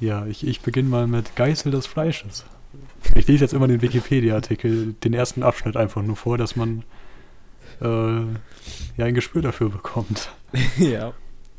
ja, 0.03 0.27
ich, 0.27 0.47
ich 0.47 0.61
beginne 0.61 0.89
mal 0.89 1.07
mit 1.07 1.37
Geißel 1.37 1.71
des 1.71 1.87
Fleisches. 1.87 2.45
Ich 3.15 3.29
lese 3.29 3.45
jetzt 3.45 3.55
immer 3.55 3.69
den 3.69 3.83
Wikipedia-Artikel, 3.83 4.95
den 4.95 5.15
ersten 5.15 5.43
Abschnitt 5.43 5.77
einfach 5.77 6.03
nur 6.03 6.17
vor, 6.17 6.39
dass 6.39 6.57
man 6.57 6.83
äh, 7.81 7.87
ja 7.87 9.05
ein 9.05 9.15
Gespür 9.15 9.43
dafür 9.43 9.71
bekommt. 9.71 10.31
ja. 10.79 11.13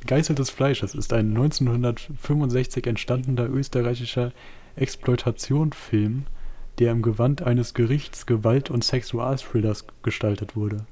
Geißel 0.05 0.35
des 0.35 0.49
Fleisches 0.49 0.93
ist 0.93 1.13
ein 1.13 1.29
1965 1.29 2.85
entstandener 2.85 3.47
österreichischer 3.49 4.33
Exploitationfilm, 4.75 6.25
der 6.79 6.91
im 6.91 7.01
Gewand 7.01 7.43
eines 7.43 7.73
Gerichts 7.73 8.25
Gewalt- 8.25 8.69
und 8.69 8.83
Sexualthrillers 8.83 9.85
gestaltet 10.01 10.57
wurde. 10.57 10.85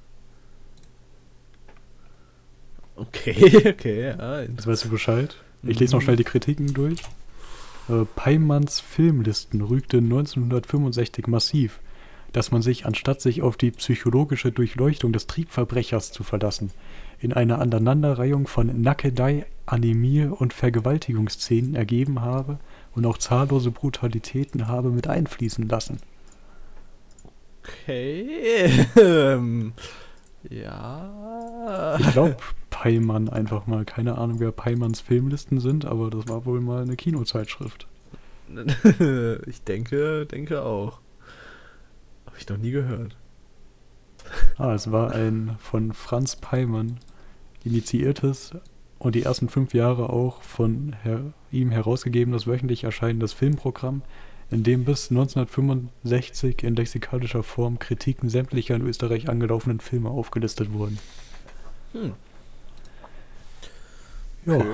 Okay, 2.96 3.68
okay, 3.74 4.16
ja. 4.18 4.42
Jetzt 4.42 4.68
weißt 4.68 4.86
du 4.86 4.90
Bescheid. 4.90 5.36
Ich 5.64 5.80
lese 5.80 5.96
noch 5.96 6.02
schnell 6.02 6.16
die 6.16 6.24
Kritiken 6.24 6.74
durch. 6.74 7.02
Äh, 7.90 8.06
Peimanns 8.16 8.80
Filmlisten 8.80 9.62
rügte 9.62 9.98
1965 9.98 11.28
massiv, 11.28 11.80
dass 12.34 12.52
man 12.52 12.62
sich, 12.62 12.86
anstatt 12.86 13.22
sich 13.22 13.42
auf 13.42 13.58
die 13.58 13.72
psychologische 13.72 14.52
Durchleuchtung 14.52 15.12
des 15.12 15.28
Triebverbrechers 15.28 16.12
zu 16.12 16.24
verlassen, 16.24 16.72
in 17.20 17.34
einer 17.34 17.60
Aneinanderreihung 17.60 18.48
von 18.48 18.82
Nackedei, 18.82 19.46
Anämie 19.66 20.26
und 20.26 20.54
Vergewaltigungsszenen 20.54 21.76
ergeben 21.76 22.22
habe 22.22 22.60
und 22.96 23.06
auch 23.06 23.18
zahllose 23.18 23.72
Brutalitäten 23.72 24.68
habe 24.68 24.90
mit 24.90 25.08
einfließen 25.08 25.68
lassen. 25.68 26.00
Okay. 27.64 28.88
ja. 30.50 31.98
Ich 32.00 32.12
glaube 32.12 32.38
Peimann 32.70 33.30
einfach 33.30 33.68
mal. 33.68 33.86
Keine 33.86 34.18
Ahnung, 34.18 34.40
wer 34.40 34.52
Peimanns 34.52 35.00
Filmlisten 35.00 35.60
sind, 35.60 35.86
aber 35.86 36.10
das 36.10 36.28
war 36.28 36.46
wohl 36.46 36.62
mal 36.62 36.82
eine 36.82 36.96
Kinozeitschrift. 36.96 37.88
ich 39.46 39.64
denke, 39.64 40.26
denke 40.26 40.64
auch. 40.64 41.00
Habe 42.26 42.38
ich 42.38 42.50
noch 42.50 42.58
nie 42.58 42.72
gehört. 42.72 43.16
Ah, 44.58 44.74
es 44.74 44.92
war 44.92 45.14
ein 45.14 45.56
von 45.60 45.94
Franz 45.94 46.36
Peimann 46.36 47.00
initiiertes 47.64 48.56
und 49.00 49.16
die 49.16 49.24
ersten 49.24 49.50
fünf 49.50 49.74
Jahre 49.74 50.10
auch 50.10 50.42
von 50.42 50.96
her 51.04 51.34
ihm 51.52 51.72
herausgegebenes 51.72 52.48
wöchentlich 52.48 52.84
erscheinendes 52.84 53.34
Filmprogramm, 53.34 54.04
in 54.52 54.64
dem 54.64 54.84
bis 54.86 55.10
1965 55.10 56.64
in 56.64 56.76
lexikalischer 56.76 57.44
Form 57.44 57.80
Kritiken 57.80 58.30
sämtlicher 58.30 58.76
in 58.76 58.86
Österreich 58.86 59.30
angelaufenen 59.30 59.80
Filme 59.80 60.10
aufgelistet 60.10 60.72
wurden. 60.74 61.00
Hm. 61.94 62.14
Ja, 64.46 64.56
Okay, 64.56 64.66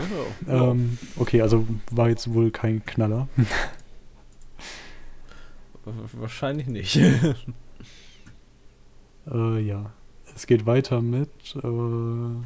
ja. 0.47 0.71
ähm, 0.71 0.97
okay, 1.17 1.41
also 1.41 1.67
war 1.91 2.09
jetzt 2.09 2.33
wohl 2.33 2.51
kein 2.51 2.85
Knaller. 2.85 3.27
Wa- 5.85 5.93
Wahrscheinlich 6.13 6.67
nicht. 6.67 6.95
äh, 9.31 9.59
ja, 9.59 9.91
es 10.35 10.47
geht 10.47 10.65
weiter 10.65 11.01
mit 11.01 11.29
äh, 11.55 12.45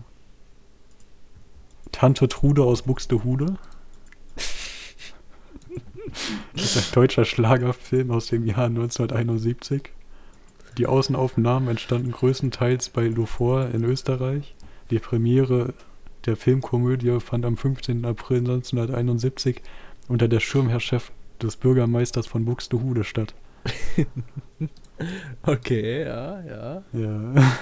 Tante 1.91 2.27
Trude 2.27 2.63
aus 2.63 2.83
Buxtehude. 2.83 3.57
Das 6.53 6.75
ist 6.75 6.77
ein 6.77 6.93
deutscher 6.93 7.25
Schlagerfilm 7.25 8.11
aus 8.11 8.27
dem 8.27 8.45
Jahr 8.45 8.65
1971. 8.65 9.91
Die 10.77 10.87
Außenaufnahmen 10.87 11.69
entstanden 11.69 12.11
größtenteils 12.11 12.89
bei 12.89 13.07
Lufort 13.07 13.73
in 13.73 13.83
Österreich. 13.83 14.55
Die 14.89 14.99
Premiere 14.99 15.73
der 16.25 16.35
Filmkomödie 16.35 17.19
fand 17.19 17.45
am 17.45 17.57
15. 17.57 18.05
April 18.05 18.39
1971 18.39 19.61
unter 20.07 20.27
der 20.27 20.39
Schirmherrschaft 20.39 21.11
des 21.41 21.55
Bürgermeisters 21.55 22.27
von 22.27 22.45
Buxtehude 22.45 23.03
statt. 23.03 23.33
okay, 25.43 26.03
ja, 26.03 26.41
ja. 26.41 26.83
Ja. 26.93 27.33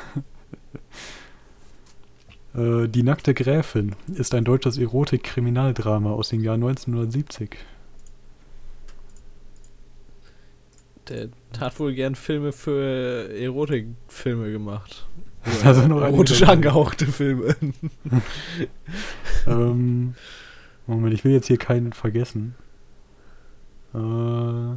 Äh, 2.56 2.88
Die 2.88 3.04
nackte 3.04 3.36
Gräfin 3.36 3.96
ist 4.08 4.34
ein 4.34 4.44
deutsches 4.44 4.80
Erotik-Kriminaldrama 4.80 6.10
aus 6.10 6.30
dem 6.30 6.44
Jahr 6.44 6.56
1970. 6.56 7.56
Der 11.10 11.30
hat 11.60 11.80
wohl 11.80 11.94
gern 11.94 12.16
Filme 12.16 12.52
für 12.52 13.30
Erotikfilme 13.34 14.52
gemacht. 14.52 15.08
Sind 15.44 15.88
noch 15.90 16.02
Erotisch 16.02 16.44
angehauchte 16.44 17.08
Filme. 17.08 17.56
ähm, 19.48 20.16
Moment, 20.86 21.14
ich 21.14 21.24
will 21.24 21.32
jetzt 21.32 21.48
hier 21.48 21.58
keinen 21.58 21.94
vergessen. 21.94 22.56
Äh, 23.94 24.76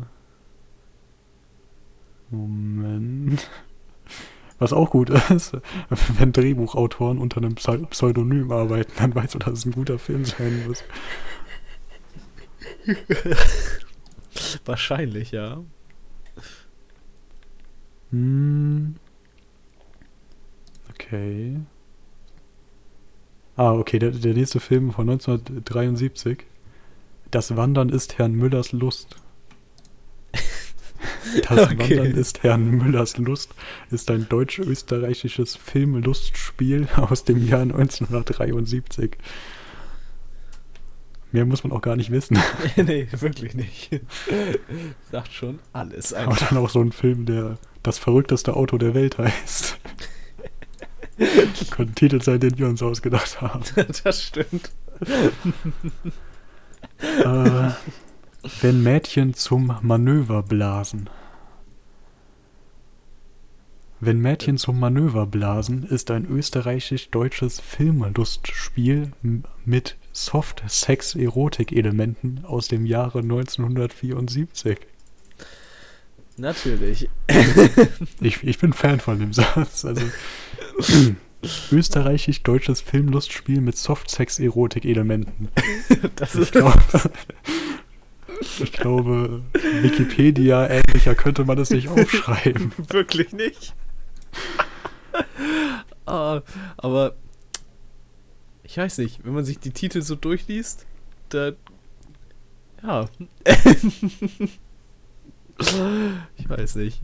Moment. 2.30 3.50
Was 4.58 4.72
auch 4.72 4.90
gut 4.90 5.10
ist, 5.10 5.56
wenn 6.18 6.32
Drehbuchautoren 6.32 7.18
unter 7.18 7.38
einem 7.38 7.54
Pseu- 7.54 7.84
Pseudonym 7.86 8.52
arbeiten, 8.52 8.92
dann 8.96 9.14
weißt 9.14 9.34
du, 9.34 9.38
dass 9.40 9.58
es 9.58 9.66
ein 9.66 9.72
guter 9.72 9.98
Film 9.98 10.24
sein 10.24 10.64
muss. 10.68 10.84
Wahrscheinlich, 14.64 15.32
ja. 15.32 15.62
Hm. 18.12 18.94
Okay. 20.90 21.56
Ah, 23.56 23.72
okay, 23.72 23.98
der, 23.98 24.10
der 24.12 24.34
nächste 24.34 24.60
Film 24.60 24.92
von 24.92 25.08
1973. 25.10 26.44
Das 27.30 27.56
Wandern 27.56 27.88
ist 27.88 28.18
Herrn 28.18 28.34
Müllers 28.34 28.72
Lust. 28.72 29.16
Das 31.48 31.70
Okay. 31.70 31.96
Wandern 31.98 32.12
ist 32.14 32.42
Herrn 32.42 32.68
Müllers 32.70 33.16
Lust 33.18 33.54
ist 33.90 34.10
ein 34.10 34.28
deutsch-österreichisches 34.28 35.56
Filmlustspiel 35.56 36.86
aus 36.96 37.24
dem 37.24 37.46
Jahr 37.46 37.62
1973. 37.62 39.16
Mehr 41.32 41.46
muss 41.46 41.64
man 41.64 41.72
auch 41.72 41.80
gar 41.80 41.96
nicht 41.96 42.10
wissen. 42.10 42.38
nee, 42.76 43.08
wirklich 43.12 43.54
nicht. 43.54 44.00
Sagt 45.10 45.32
schon 45.32 45.58
alles 45.72 46.12
Aber 46.12 46.32
einfach. 46.32 46.48
dann 46.50 46.58
auch 46.58 46.68
so 46.70 46.80
ein 46.80 46.92
Film, 46.92 47.24
der 47.24 47.56
das 47.82 47.98
verrückteste 47.98 48.54
Auto 48.54 48.78
der 48.78 48.94
Welt 48.94 49.18
heißt. 49.18 49.78
Könnte 51.70 51.92
ein 51.92 51.94
Titel 51.94 52.22
sein, 52.22 52.40
den 52.40 52.58
wir 52.58 52.68
uns 52.68 52.82
ausgedacht 52.82 53.40
haben. 53.40 53.62
das 54.04 54.22
stimmt. 54.22 54.70
äh, 57.00 57.70
wenn 58.60 58.82
Mädchen 58.82 59.34
zum 59.34 59.76
Manöver 59.82 60.42
blasen. 60.42 61.08
Wenn 64.04 64.18
Mädchen 64.18 64.58
zum 64.58 64.80
Manöver 64.80 65.26
blasen 65.26 65.84
ist 65.84 66.10
ein 66.10 66.26
österreichisch-deutsches 66.26 67.60
Filmlustspiel 67.60 69.12
mit 69.64 69.96
Soft-Sex-Erotik-Elementen 70.12 72.44
aus 72.44 72.66
dem 72.66 72.84
Jahre 72.84 73.20
1974. 73.20 74.80
Natürlich. 76.36 77.08
Ich, 78.20 78.42
ich 78.44 78.58
bin 78.58 78.72
Fan 78.72 79.00
von 79.00 79.18
dem 79.18 79.32
Satz. 79.32 79.84
Also, 79.84 80.02
österreichisch-deutsches 81.72 82.80
Filmlustspiel 82.80 83.60
mit 83.60 83.76
Soft-Sex-Erotik-Elementen. 83.76 85.48
Das 86.16 86.34
Ich 86.34 86.40
ist 86.40 86.52
glaube, 86.52 86.74
ich 88.60 88.72
glaube, 88.72 89.42
Wikipedia 89.52 90.66
ähnlicher 90.68 91.14
könnte 91.14 91.44
man 91.44 91.58
es 91.58 91.70
nicht 91.70 91.88
aufschreiben. 91.88 92.72
wirklich 92.88 93.32
nicht. 93.32 93.74
ah, 96.06 96.40
aber 96.76 97.14
ich 98.64 98.76
weiß 98.76 98.98
nicht, 98.98 99.24
wenn 99.24 99.34
man 99.34 99.44
sich 99.44 99.58
die 99.58 99.70
Titel 99.72 100.02
so 100.02 100.14
durchliest, 100.14 100.86
da 101.28 101.52
ja. 102.82 103.08
Ich 106.36 106.48
weiß 106.48 106.76
nicht. 106.76 107.00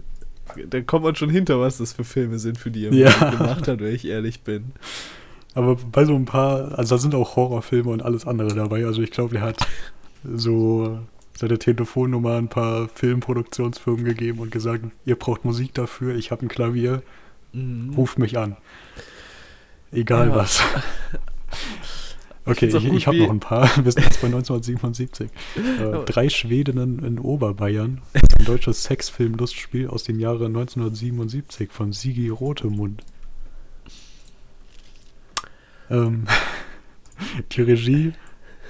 Da 0.70 0.80
kommt 0.80 1.04
man 1.04 1.14
schon 1.14 1.28
hinter, 1.30 1.60
was 1.60 1.78
das 1.78 1.92
für 1.92 2.04
Filme 2.04 2.38
sind, 2.38 2.58
für 2.58 2.70
die 2.70 2.86
er 2.86 2.92
Ja. 2.94 3.10
gemacht 3.30 3.68
hat, 3.68 3.80
wenn 3.80 3.94
ich 3.94 4.06
ehrlich 4.06 4.42
bin. 4.42 4.72
Aber 5.54 5.76
bei 5.76 6.04
so 6.04 6.14
ein 6.14 6.24
paar, 6.24 6.78
also 6.78 6.94
da 6.94 6.98
sind 7.00 7.14
auch 7.14 7.36
Horrorfilme 7.36 7.90
und 7.90 8.02
alles 8.02 8.26
andere 8.26 8.54
dabei. 8.54 8.86
Also 8.86 9.02
ich 9.02 9.10
glaube, 9.10 9.34
der 9.34 9.42
hat 9.42 9.56
so 10.24 11.00
seine 11.36 11.58
Telefonnummer 11.58 12.36
ein 12.36 12.48
paar 12.48 12.88
Filmproduktionsfirmen 12.94 14.04
gegeben 14.04 14.38
und 14.40 14.50
gesagt, 14.50 14.84
ihr 15.04 15.16
braucht 15.16 15.44
Musik 15.44 15.74
dafür, 15.74 16.14
ich 16.16 16.30
habe 16.30 16.46
ein 16.46 16.48
Klavier, 16.48 17.02
Mhm. 17.52 17.94
ruft 17.96 18.18
mich 18.18 18.36
an. 18.38 18.56
Egal 19.92 20.28
Ja. 20.28 20.34
was. 20.36 20.60
Okay, 22.50 22.66
ich, 22.66 22.84
ich 22.92 23.06
habe 23.06 23.18
noch 23.18 23.30
ein 23.30 23.40
paar. 23.40 23.70
Wir 23.84 23.92
sind 23.92 24.04
jetzt 24.04 24.20
bei 24.20 24.26
1977. 24.28 25.30
Äh, 25.56 25.82
Aber- 25.82 26.04
drei 26.04 26.28
Schwedinnen 26.28 27.04
in 27.04 27.18
Oberbayern. 27.18 28.00
Ein 28.14 28.44
deutsches 28.44 28.84
Sexfilm-Lustspiel 28.84 29.88
aus 29.88 30.04
dem 30.04 30.18
Jahre 30.18 30.46
1977 30.46 31.70
von 31.70 31.92
Sigi 31.92 32.28
Rotemund. 32.28 33.02
Ähm, 35.90 36.24
die 37.52 37.62
Regie 37.62 38.12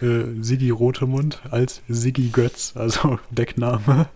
äh, 0.01 0.25
Sigi 0.41 0.71
Rotemund 0.71 1.41
als 1.51 1.83
Sigi 1.88 2.29
Götz, 2.31 2.73
also 2.77 3.19
Deckname. 3.31 4.09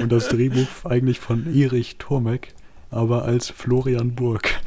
Und 0.00 0.10
das 0.10 0.28
Drehbuch 0.28 0.84
eigentlich 0.84 1.20
von 1.20 1.54
Erich 1.54 1.96
Turmek, 1.98 2.54
aber 2.90 3.24
als 3.24 3.50
Florian 3.50 4.14
Burg. 4.14 4.58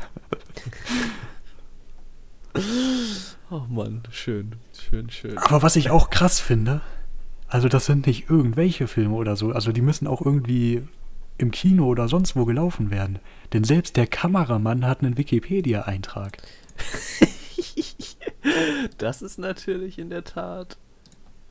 Oh 3.55 3.63
Mann, 3.69 4.03
schön, 4.11 4.57
schön, 4.77 5.09
schön. 5.09 5.37
Aber 5.37 5.63
was 5.63 5.77
ich 5.77 5.89
auch 5.89 6.09
krass 6.09 6.41
finde, 6.41 6.81
also 7.47 7.69
das 7.69 7.85
sind 7.85 8.05
nicht 8.05 8.29
irgendwelche 8.29 8.85
Filme 8.85 9.15
oder 9.15 9.37
so, 9.37 9.51
also 9.51 9.71
die 9.71 9.79
müssen 9.81 10.07
auch 10.07 10.21
irgendwie 10.21 10.85
im 11.37 11.51
Kino 11.51 11.85
oder 11.85 12.09
sonst 12.09 12.35
wo 12.35 12.43
gelaufen 12.43 12.91
werden. 12.91 13.19
Denn 13.53 13.63
selbst 13.63 13.95
der 13.95 14.07
Kameramann 14.07 14.85
hat 14.85 15.01
einen 15.01 15.17
Wikipedia-Eintrag. 15.17 16.37
Das 18.99 19.23
ist 19.23 19.39
natürlich 19.39 19.97
in 19.97 20.11
der 20.11 20.23
Tat. 20.23 20.77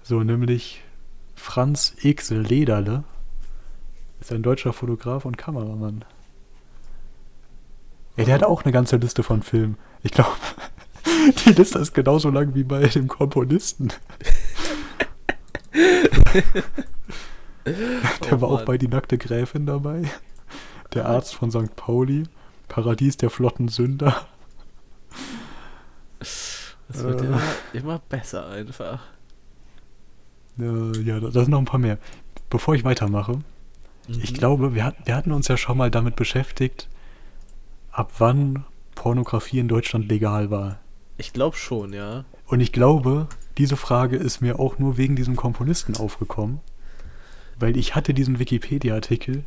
So 0.05 0.23
nämlich 0.23 0.83
Franz 1.35 1.97
X. 2.01 2.31
Lederle 2.31 3.03
ist 4.21 4.33
ein 4.33 4.45
deutscher 4.45 4.73
Fotograf 4.73 5.25
und 5.25 5.37
Kameramann. 5.37 6.05
Ja, 8.17 8.25
der 8.25 8.35
hat 8.35 8.45
auch 8.45 8.63
eine 8.63 8.71
ganze 8.73 8.97
Liste 8.97 9.25
von 9.25 9.43
Filmen. 9.43 9.77
Ich 10.05 10.13
glaube, 10.13 10.31
die 11.47 11.51
Liste 11.53 11.79
ist 11.79 11.95
genauso 11.95 12.31
lang 12.31 12.55
wie 12.55 12.65
bei 12.65 12.87
dem 12.87 13.09
Komponisten. 13.09 13.93
Der 17.65 18.33
Oh 18.33 18.41
war 18.41 18.49
auch 18.51 18.63
bei 18.63 18.77
Die 18.79 18.89
nackte 18.89 19.17
Gräfin 19.19 19.67
dabei. 19.67 20.03
Der 20.93 21.07
Arzt 21.07 21.35
von 21.35 21.51
St. 21.51 21.75
Pauli. 21.77 22.25
Paradies 22.69 23.17
der 23.17 23.31
flotten 23.31 23.69
Sünder. 23.69 24.27
Das 26.19 26.67
wird 26.89 27.23
Äh. 27.23 27.25
immer, 27.27 27.41
immer 27.73 27.99
besser 27.99 28.49
einfach. 28.49 29.01
Äh, 30.59 30.99
ja, 31.03 31.21
da, 31.21 31.29
da 31.29 31.41
sind 31.41 31.51
noch 31.51 31.59
ein 31.59 31.65
paar 31.65 31.81
mehr. 31.81 31.99
Bevor 32.51 32.75
ich 32.75 32.85
weitermache, 32.85 33.41
ich 34.09 34.33
Mhm. 34.33 34.35
glaube, 34.37 34.75
wir, 34.75 34.95
wir 35.05 35.17
hatten 35.17 35.33
uns 35.33 35.49
ja 35.49 35.57
schon 35.57 35.79
mal 35.79 35.91
damit 35.91 36.17
beschäftigt, 36.17 36.89
ab 37.91 38.13
wann 38.19 38.65
Pornografie 38.95 39.59
in 39.59 39.69
Deutschland 39.69 40.09
legal 40.09 40.51
war. 40.51 40.79
Ich 41.17 41.33
glaube 41.33 41.57
schon, 41.57 41.93
ja. 41.93 42.25
Und 42.47 42.61
ich 42.61 42.73
glaube, 42.73 43.29
diese 43.59 43.77
Frage 43.77 44.17
ist 44.17 44.41
mir 44.41 44.59
auch 44.59 44.79
nur 44.79 44.97
wegen 44.97 45.17
diesem 45.17 45.37
Komponisten 45.37 45.97
aufgekommen, 45.97 46.61
weil 47.59 47.77
ich 47.77 47.95
hatte 47.95 48.15
diesen 48.15 48.39
Wikipedia-Artikel, 48.39 49.45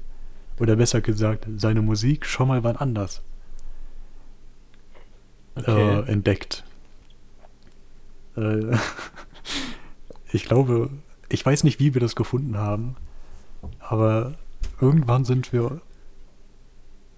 oder 0.60 0.76
besser 0.76 1.02
gesagt, 1.02 1.46
seine 1.58 1.82
Musik 1.82 2.26
schon 2.26 2.48
mal 2.48 2.64
wann 2.64 2.78
anders 2.78 3.22
Okay. 5.56 6.00
äh, 6.00 6.12
entdeckt. 6.12 6.64
Äh, 8.36 8.78
ich 10.32 10.46
glaube, 10.46 10.90
ich 11.30 11.46
weiß 11.46 11.64
nicht, 11.64 11.80
wie 11.80 11.94
wir 11.94 12.02
das 12.02 12.16
gefunden 12.16 12.58
haben, 12.58 12.96
aber 13.80 14.36
irgendwann 14.80 15.26
sind 15.26 15.52
wir 15.52 15.82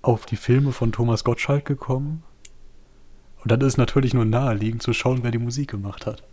auf 0.01 0.25
die 0.25 0.37
Filme 0.37 0.71
von 0.71 0.91
Thomas 0.91 1.23
Gottschalk 1.23 1.65
gekommen. 1.65 2.23
Und 3.41 3.51
dann 3.51 3.61
ist 3.61 3.77
natürlich 3.77 4.13
nur 4.13 4.25
naheliegend 4.25 4.83
zu 4.83 4.93
schauen, 4.93 5.19
wer 5.23 5.31
die 5.31 5.37
Musik 5.37 5.71
gemacht 5.71 6.05
hat. 6.05 6.23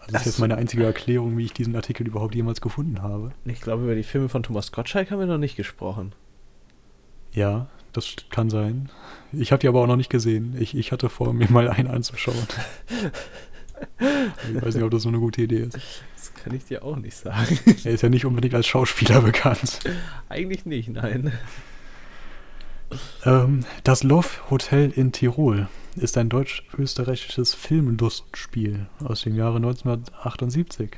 Also 0.00 0.12
das 0.12 0.22
ist 0.22 0.26
jetzt 0.26 0.38
meine 0.40 0.56
einzige 0.56 0.84
Erklärung, 0.84 1.38
wie 1.38 1.44
ich 1.44 1.52
diesen 1.52 1.76
Artikel 1.76 2.06
überhaupt 2.06 2.34
jemals 2.34 2.60
gefunden 2.60 3.02
habe. 3.02 3.32
Ich 3.44 3.60
glaube, 3.60 3.84
über 3.84 3.94
die 3.94 4.02
Filme 4.02 4.28
von 4.28 4.42
Thomas 4.42 4.72
Gottschalk 4.72 5.10
haben 5.10 5.20
wir 5.20 5.26
noch 5.26 5.38
nicht 5.38 5.56
gesprochen. 5.56 6.12
Ja, 7.32 7.68
das 7.92 8.16
kann 8.30 8.50
sein. 8.50 8.90
Ich 9.32 9.52
habe 9.52 9.60
die 9.60 9.68
aber 9.68 9.80
auch 9.80 9.86
noch 9.86 9.96
nicht 9.96 10.10
gesehen. 10.10 10.56
Ich, 10.58 10.76
ich 10.76 10.90
hatte 10.90 11.08
vor, 11.08 11.32
mir 11.32 11.50
mal 11.50 11.68
einen 11.68 11.88
anzuschauen. 11.88 12.36
ich 14.00 14.62
weiß 14.62 14.74
nicht, 14.74 14.84
ob 14.84 14.90
das 14.90 15.02
so 15.02 15.08
eine 15.08 15.18
gute 15.18 15.42
Idee 15.42 15.60
ist. 15.60 15.74
Das 15.74 16.34
kann 16.34 16.54
ich 16.54 16.64
dir 16.64 16.82
auch 16.82 16.96
nicht 16.96 17.16
sagen. 17.16 17.58
Er 17.84 17.92
ist 17.92 18.02
ja 18.02 18.08
nicht 18.08 18.24
unbedingt 18.24 18.54
als 18.54 18.66
Schauspieler 18.66 19.20
bekannt. 19.20 19.80
Eigentlich 20.28 20.66
nicht, 20.66 20.88
nein. 20.88 21.32
Ähm, 23.24 23.64
das 23.84 24.02
Love 24.02 24.28
Hotel 24.50 24.90
in 24.90 25.12
Tirol 25.12 25.68
ist 25.96 26.16
ein 26.16 26.28
deutsch-österreichisches 26.28 27.54
Filmlustspiel 27.54 28.86
aus 29.04 29.22
dem 29.22 29.36
Jahre 29.36 29.56
1978. 29.56 30.90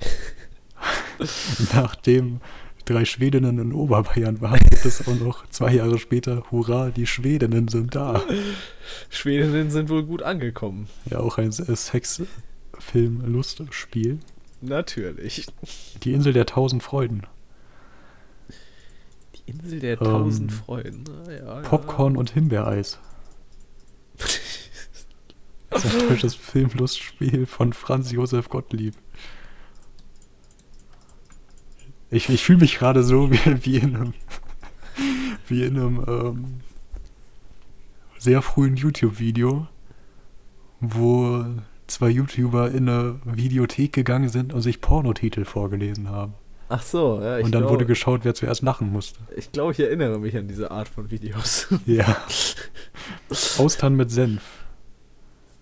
Nachdem 1.72 2.40
drei 2.84 3.04
Schwedinnen 3.04 3.58
in 3.58 3.72
Oberbayern 3.72 4.40
waren, 4.40 4.60
gibt 4.60 4.84
es 4.84 5.06
auch 5.06 5.16
noch 5.16 5.48
zwei 5.50 5.74
Jahre 5.74 5.98
später, 5.98 6.44
hurra, 6.50 6.90
die 6.90 7.06
Schwedinnen 7.06 7.68
sind 7.68 7.94
da. 7.94 8.22
Schwedinnen 9.10 9.70
sind 9.70 9.90
wohl 9.90 10.04
gut 10.04 10.22
angekommen. 10.22 10.88
Ja, 11.10 11.20
auch 11.20 11.38
ein 11.38 11.52
Sexfilm-Lustspiel. 11.52 14.18
Natürlich. 14.60 15.46
Die 16.02 16.12
Insel 16.12 16.32
der 16.32 16.46
tausend 16.46 16.82
Freuden. 16.82 17.22
Insel 19.48 19.80
der 19.80 20.00
Ähm, 20.00 20.06
tausend 20.06 20.52
Freuden. 20.52 21.04
Ah, 21.08 21.30
ja, 21.30 21.60
Popcorn 21.60 22.16
und 22.16 22.30
Himbeereis. 22.30 22.98
Das 25.70 25.84
ist 25.84 26.00
ein 26.00 26.08
deutsches 26.08 26.34
Filmlustspiel 26.34 27.44
von 27.44 27.74
Franz 27.74 28.10
Josef 28.10 28.48
Gottlieb. 28.48 28.94
Ich, 32.10 32.30
ich 32.30 32.42
fühle 32.42 32.60
mich 32.60 32.78
gerade 32.78 33.02
so 33.02 33.30
wie, 33.30 33.64
wie 33.66 33.76
in 33.76 33.94
einem, 33.94 34.14
wie 35.46 35.64
in 35.64 35.76
einem 35.76 36.04
ähm, 36.08 36.60
sehr 38.16 38.40
frühen 38.40 38.76
YouTube-Video, 38.76 39.68
wo 40.80 41.44
zwei 41.86 42.08
YouTuber 42.08 42.70
in 42.70 42.88
eine 42.88 43.20
Videothek 43.24 43.92
gegangen 43.92 44.30
sind 44.30 44.52
und 44.52 44.62
sich 44.62 44.80
Pornotitel 44.80 45.44
vorgelesen 45.44 46.08
haben. 46.08 46.34
Ach 46.70 46.82
so, 46.82 47.20
ja. 47.22 47.36
Und 47.38 47.52
dann 47.52 47.62
glaub, 47.62 47.72
wurde 47.72 47.86
geschaut, 47.86 48.20
wer 48.24 48.34
zuerst 48.34 48.62
lachen 48.62 48.92
musste. 48.92 49.18
Ich 49.36 49.52
glaube, 49.52 49.72
ich 49.72 49.80
erinnere 49.80 50.18
mich 50.18 50.36
an 50.36 50.48
diese 50.48 50.70
Art 50.70 50.88
von 50.88 51.10
Videos. 51.10 51.68
Ja. 51.86 52.16
Austern 53.58 53.94
mit 53.94 54.10
Senf. 54.10 54.42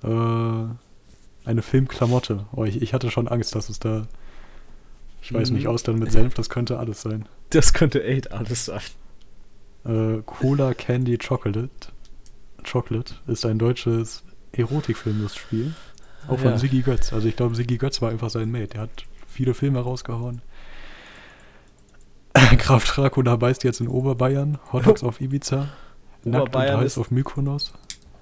Äh, 0.03 0.09
eine 0.09 1.63
Filmklamotte. 1.63 2.47
Oh, 2.53 2.65
ich, 2.65 2.83
ich 2.83 2.93
hatte 2.95 3.11
schon 3.11 3.29
Angst, 3.29 3.55
dass 3.55 3.69
es 3.69 3.79
da. 3.79 4.07
Ich 5.23 5.33
weiß 5.33 5.51
Mhm. 5.51 5.57
nicht, 5.57 5.67
Austern 5.69 5.99
mit 5.99 6.13
Senf, 6.13 6.35
das 6.35 6.49
könnte 6.51 6.79
alles 6.79 7.03
sein. 7.03 7.27
Das 7.51 7.73
könnte 7.73 8.03
echt 8.05 8.33
alles 8.33 8.67
sein. 8.67 8.81
Äh, 9.85 10.23
Cola 10.27 10.75
Candy 10.75 11.19
Chocolate. 11.19 11.71
Chocolate 12.69 13.15
ist 13.29 13.47
ein 13.47 13.59
deutsches 13.59 14.25
Erotikfilmlustspiel. 14.53 15.75
Auch 16.29 16.39
von 16.41 16.51
Ja. 16.53 16.59
Siggi 16.59 16.83
Götz. 16.83 17.13
Also 17.13 17.29
ich 17.29 17.37
glaube, 17.37 17.55
Siggi 17.55 17.77
Götz 17.79 18.03
war 18.03 18.11
einfach 18.11 18.31
sein 18.31 18.51
Mate. 18.51 18.67
Der 18.69 18.81
hat 18.83 18.91
viele 19.29 19.55
Filme 19.55 19.79
rausgehauen. 19.81 20.43
Graf 22.59 22.85
Dracula 22.85 23.37
beißt 23.37 23.65
jetzt 23.65 23.81
in 23.81 23.89
Oberbayern. 23.89 24.59
Hot 24.73 24.87
Dogs 24.87 25.03
auf 25.03 25.21
Ibiza. 25.21 25.57
Nackt 25.57 25.69
und 26.25 26.35
Oberbayern 26.37 26.81
heiß 26.81 26.87
ist- 26.93 26.99
auf 26.99 27.11
Mykonos. 27.11 27.73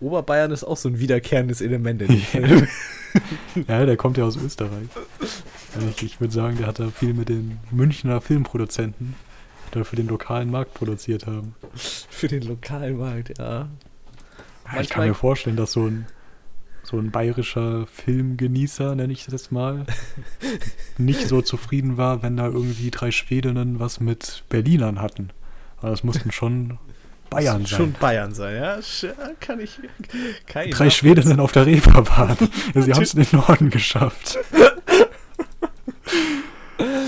Oberbayern 0.00 0.50
ist 0.50 0.64
auch 0.64 0.76
so 0.76 0.88
ein 0.88 0.98
wiederkehrendes 0.98 1.60
Element 1.60 2.02
in 2.02 2.20
dem. 2.32 2.68
Ja, 3.68 3.86
der 3.86 3.96
kommt 3.96 4.18
ja 4.18 4.24
aus 4.24 4.36
Österreich. 4.36 4.88
Ich, 5.90 6.02
ich 6.02 6.20
würde 6.20 6.34
sagen, 6.34 6.56
der 6.58 6.66
hat 6.66 6.78
da 6.78 6.88
viel 6.88 7.14
mit 7.14 7.28
den 7.28 7.58
Münchner 7.70 8.20
Filmproduzenten, 8.20 9.14
die 9.68 9.78
da 9.78 9.84
für 9.84 9.96
den 9.96 10.08
lokalen 10.08 10.50
Markt 10.50 10.74
produziert 10.74 11.26
haben. 11.26 11.54
Für 11.74 12.28
den 12.28 12.42
Lokalmarkt, 12.42 13.38
ja. 13.38 13.68
ich 14.80 14.90
kann 14.90 15.06
mir 15.08 15.14
vorstellen, 15.14 15.56
dass 15.56 15.72
so 15.72 15.86
ein, 15.86 16.06
so 16.84 16.98
ein 16.98 17.10
bayerischer 17.10 17.86
Filmgenießer, 17.86 18.94
nenne 18.94 19.12
ich 19.12 19.24
das 19.24 19.32
jetzt 19.32 19.52
mal, 19.52 19.86
nicht 20.98 21.26
so 21.28 21.42
zufrieden 21.42 21.96
war, 21.96 22.22
wenn 22.22 22.36
da 22.36 22.46
irgendwie 22.46 22.90
drei 22.90 23.10
Schwedinnen 23.10 23.80
was 23.80 24.00
mit 24.00 24.44
Berlinern 24.48 25.00
hatten. 25.00 25.30
Aber 25.78 25.90
das 25.90 26.04
mussten 26.04 26.30
schon 26.30 26.78
Bayern 27.30 27.66
sein. 27.66 27.76
Schon 27.78 27.92
Bayern 27.92 28.34
sein, 28.34 28.56
ja. 28.56 28.78
Kann 29.40 29.60
ich. 29.60 29.80
Kann 30.46 30.68
ich 30.68 30.74
Drei. 30.74 30.90
Schwedinnen 30.90 31.40
auf 31.40 31.52
der 31.52 31.66
Reeperbahn. 31.66 32.36
Sie 32.74 32.92
haben 32.92 33.02
es 33.02 33.14
in 33.14 33.24
den 33.24 33.38
Norden 33.38 33.70
geschafft. 33.70 34.38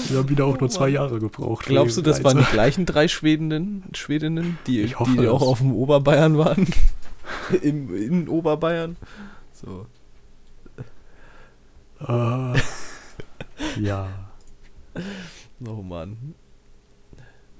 Sie 0.08 0.16
haben 0.16 0.28
wieder 0.28 0.46
auch 0.46 0.56
Oh 0.56 0.60
nur 0.60 0.68
zwei 0.70 0.84
Mann. 0.84 0.94
Jahre 0.94 1.18
gebraucht. 1.18 1.66
Glaubst 1.66 1.96
du, 1.96 2.02
das 2.02 2.22
waren 2.24 2.38
die 2.38 2.44
gleichen 2.44 2.86
drei 2.86 3.08
Schwedinnen, 3.08 3.84
Schwedinnen 3.92 4.58
die, 4.66 4.82
Ich 4.82 4.98
hoffe 4.98 5.16
die 5.16 5.28
auch 5.28 5.42
auf 5.42 5.58
dem 5.58 5.72
Oberbayern 5.72 6.38
waren? 6.38 6.66
Im, 7.62 7.94
in 7.94 8.28
Oberbayern? 8.28 8.96
So. 9.66 9.86
Äh, 12.00 12.60
Ja. 13.80 14.08
Oh 15.66 15.82
Mann. 15.82 16.34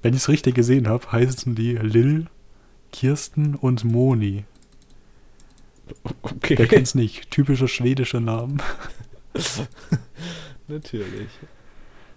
Wenn 0.03 0.13
ich 0.13 0.21
es 0.21 0.29
richtig 0.29 0.53
gesehen 0.53 0.87
habe, 0.87 1.11
heißen 1.11 1.55
die 1.55 1.73
Lil, 1.73 2.27
Kirsten 2.91 3.55
und 3.55 3.83
Moni. 3.83 4.45
Okay. 6.21 6.55
Wer 6.57 6.67
kennt's 6.67 6.93
nicht? 6.93 7.31
Typische 7.31 7.67
schwedische 7.67 8.21
Namen. 8.21 8.61
Natürlich. 10.67 11.29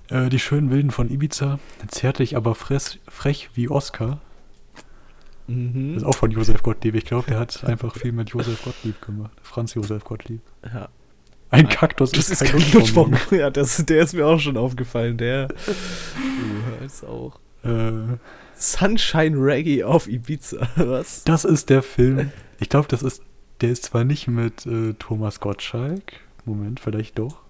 Äh, 0.09 0.29
die 0.29 0.39
schönen 0.39 0.71
Wilden 0.71 0.91
von 0.91 1.11
Ibiza, 1.11 1.59
zärtlich 1.89 2.37
aber 2.37 2.55
frech 2.55 3.51
wie 3.55 3.71
Oscar. 3.71 4.21
Mhm. 5.51 5.95
Das 5.95 6.03
ist 6.03 6.09
auch 6.09 6.15
von 6.17 6.31
Josef 6.31 6.63
Gottlieb. 6.63 6.95
Ich 6.95 7.05
glaube, 7.05 7.27
der 7.29 7.39
hat 7.41 7.65
einfach 7.65 7.95
viel 7.95 8.13
mit 8.13 8.31
Josef 8.31 8.63
Gottlieb 8.63 9.01
gemacht. 9.03 9.33
Franz 9.43 9.75
Josef 9.75 10.05
Gottlieb. 10.05 10.41
Ja. 10.65 10.89
Ein 11.51 11.69
Kaktus 11.69 12.13
Das 12.13 12.31
ist 12.31 12.43
ist 12.43 12.51
kein. 12.53 12.61
Luftballon. 12.73 13.17
Ja, 13.33 13.51
das, 13.51 13.85
der 13.85 14.03
ist 14.03 14.15
mir 14.15 14.27
auch 14.27 14.39
schon 14.39 14.57
aufgefallen. 14.57 15.17
Der 15.17 15.49
uh, 15.69 16.85
ist 16.85 17.05
auch. 17.05 17.41
Äh, 17.65 18.17
Sunshine 18.55 19.37
Reggae 19.37 19.83
auf 19.83 20.07
Ibiza. 20.09 20.69
Was? 20.77 21.25
das 21.25 21.45
ist 21.45 21.69
der 21.71 21.83
Film. 21.83 22.31
Ich 22.61 22.69
glaube, 22.69 22.87
das 22.89 23.03
ist. 23.03 23.23
Der 23.61 23.71
ist 23.71 23.85
zwar 23.87 24.05
nicht 24.05 24.29
mit 24.29 24.65
äh, 24.65 24.95
Thomas 24.95 25.41
Gottschalk. 25.41 26.13
Moment, 26.45 26.81
vielleicht 26.81 27.19
doch. 27.19 27.41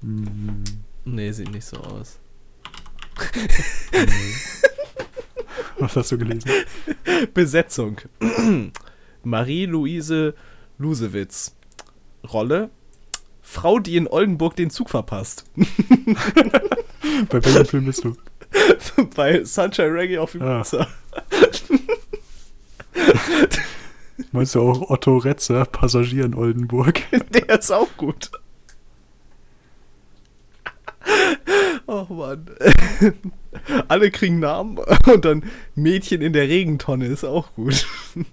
Hm, 0.00 0.64
Nee, 1.04 1.30
sieht 1.32 1.50
nicht 1.52 1.64
so 1.66 1.76
aus. 1.76 2.18
nee. 3.92 4.67
Was 5.80 5.96
hast 5.96 6.12
du 6.12 6.18
gelesen? 6.18 6.50
Besetzung. 7.34 7.98
Marie-Louise 9.22 10.34
Lusewitz. 10.78 11.54
Rolle. 12.32 12.70
Frau, 13.42 13.78
die 13.78 13.96
in 13.96 14.06
Oldenburg 14.08 14.56
den 14.56 14.70
Zug 14.70 14.90
verpasst. 14.90 15.44
Bei 15.56 17.42
welchem 17.44 17.64
Film 17.66 17.84
bist 17.86 18.04
du? 18.04 18.14
Bei 19.16 19.42
Sunshine 19.44 19.92
Reggae 19.94 20.18
auf 20.18 20.34
Ah. 20.40 20.58
Ibiza. 20.60 20.86
Meinst 24.32 24.54
du 24.54 24.60
auch 24.60 24.90
Otto 24.90 25.16
Retzer, 25.16 25.64
Passagier 25.64 26.24
in 26.24 26.34
Oldenburg? 26.34 27.00
Der 27.32 27.58
ist 27.58 27.70
auch 27.70 27.88
gut. 27.96 28.30
Oh 31.86 32.06
Mann. 32.10 32.50
Alle 33.88 34.10
kriegen 34.10 34.38
Namen 34.38 34.78
und 35.12 35.24
dann 35.24 35.44
Mädchen 35.74 36.22
in 36.22 36.32
der 36.32 36.48
Regentonne 36.48 37.06
ist 37.06 37.24
auch 37.24 37.52
gut. 37.54 37.86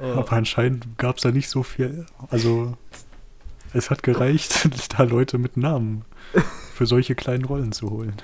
Oh. 0.00 0.18
Aber 0.20 0.32
anscheinend 0.32 0.96
gab 0.96 1.16
es 1.16 1.22
da 1.22 1.30
nicht 1.30 1.48
so 1.50 1.62
viel. 1.62 2.06
Also, 2.30 2.78
es 3.74 3.90
hat 3.90 4.02
gereicht, 4.02 4.68
da 4.96 5.02
Leute 5.02 5.36
mit 5.36 5.58
Namen 5.58 6.04
für 6.72 6.86
solche 6.86 7.14
kleinen 7.14 7.44
Rollen 7.44 7.72
zu 7.72 7.90
holen. 7.90 8.14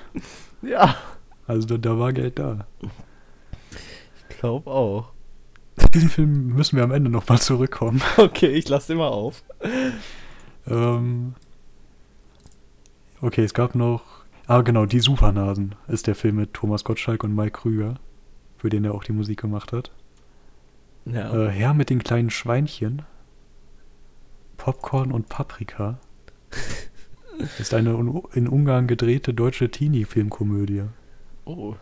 Ja, 0.63 0.95
Also, 1.45 1.67
da, 1.67 1.77
da 1.77 1.99
war 1.99 2.11
Geld 2.11 2.39
da. 2.39 2.65
ich 4.29 4.37
glaube 4.39 4.69
auch. 4.71 5.11
Diesen 5.93 6.09
Film 6.09 6.47
müssen 6.55 6.75
wir 6.75 6.83
am 6.83 6.91
Ende 6.91 7.09
nochmal 7.09 7.39
zurückkommen. 7.39 8.01
Okay, 8.17 8.47
ich 8.47 8.67
lasse 8.67 8.87
den 8.93 8.97
mal 8.97 9.09
auf. 9.09 9.43
Ähm, 10.67 11.33
okay, 13.21 13.43
es 13.43 13.53
gab 13.53 13.75
noch. 13.75 14.18
Ah, 14.49 14.61
genau, 14.61 14.87
Die 14.87 14.99
Supernasen 14.99 15.75
ist 15.87 16.07
der 16.07 16.15
Film 16.15 16.37
mit 16.37 16.55
Thomas 16.55 16.83
Gottschalk 16.83 17.23
und 17.23 17.35
Mike 17.35 17.51
Krüger, 17.51 17.99
für 18.57 18.71
den 18.71 18.83
er 18.83 18.95
auch 18.95 19.03
die 19.03 19.11
Musik 19.11 19.39
gemacht 19.39 19.71
hat. 19.71 19.91
Ja. 21.05 21.31
Äh, 21.31 21.49
Herr 21.51 21.75
mit 21.75 21.91
den 21.91 22.03
kleinen 22.03 22.31
Schweinchen. 22.31 23.03
Popcorn 24.57 25.11
und 25.11 25.29
Paprika. 25.29 25.99
Ist 27.59 27.75
eine 27.75 27.91
in 28.33 28.47
Ungarn 28.47 28.87
gedrehte 28.87 29.35
deutsche 29.35 29.69
Teenie-Filmkomödie. 29.69 30.85
oh. 31.45 31.75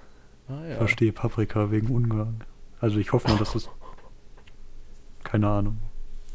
Ah, 0.50 0.66
ja. 0.66 0.76
Verstehe 0.76 1.14
Paprika 1.14 1.72
wegen 1.72 1.88
Ungarn. 1.88 2.44
Also 2.82 2.98
ich 2.98 3.14
hoffe 3.14 3.30
mal, 3.30 3.38
dass 3.38 3.54
das. 3.54 3.70
Keine 5.24 5.48
Ahnung. 5.48 5.78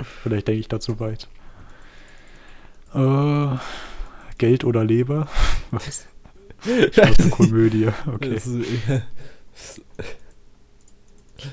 Vielleicht 0.00 0.48
denke 0.48 0.60
ich 0.60 0.68
da 0.68 0.80
zu 0.80 0.98
weit. 0.98 1.28
Äh, 2.94 3.58
Geld 4.38 4.64
oder 4.64 4.82
Leber? 4.82 5.28
Was? 5.70 6.08
Komödie. 7.30 7.88
Okay. 8.06 8.34
Das 8.34 8.46
ist, 8.46 8.66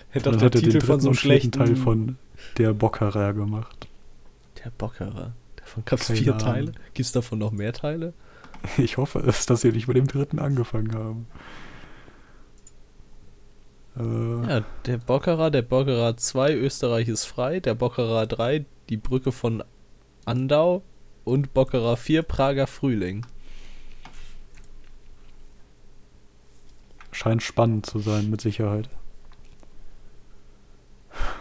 hätte 0.10 0.32
doch 0.32 0.38
der 0.38 0.47
er 0.47 0.51
Titel 0.51 0.80
von 0.82 0.88
dritten 0.88 1.01
so 1.01 1.07
einem 1.10 1.16
schlechten 1.16 1.51
Teil 1.51 1.76
von 1.76 2.18
Der 2.57 2.74
Bockerer 2.74 3.34
gemacht. 3.34 3.88
Der 4.64 4.72
Bockerer. 4.72 5.34
Davon 5.55 5.84
gab 5.86 5.99
es 5.99 6.12
vier 6.12 6.34
Ahnung. 6.34 6.39
Teile. 6.45 6.72
Gibt 6.93 7.05
es 7.05 7.12
davon 7.12 7.39
noch 7.39 7.51
mehr 7.51 7.74
Teile? 7.74 8.14
Ich 8.78 8.97
hoffe 8.97 9.20
es, 9.20 9.45
dass 9.45 9.62
sie 9.62 9.72
nicht 9.72 9.88
mit 9.88 9.95
dem 9.95 10.07
dritten 10.07 10.38
angefangen 10.38 10.93
haben. 10.93 11.28
Äh, 13.97 14.49
Ja, 14.49 14.66
der 14.86 14.97
Bockerer, 14.97 15.49
der 15.49 15.62
Bockerer 15.62 16.18
2, 16.18 16.55
Österreich 16.55 17.07
ist 17.07 17.26
frei, 17.26 17.60
der 17.62 17.74
Bockerer 17.76 18.28
3, 18.28 18.66
die 18.89 18.97
Brücke 18.97 19.32
von 19.32 19.64
Andau 20.26 20.84
und 21.24 21.53
Bockerer 21.53 21.95
4, 21.95 22.24
Prager 22.24 22.68
Frühling. 22.68 23.26
Scheint 27.12 27.43
spannend 27.43 27.86
zu 27.86 27.99
sein, 27.99 28.30
mit 28.30 28.41
Sicherheit. 28.41 28.89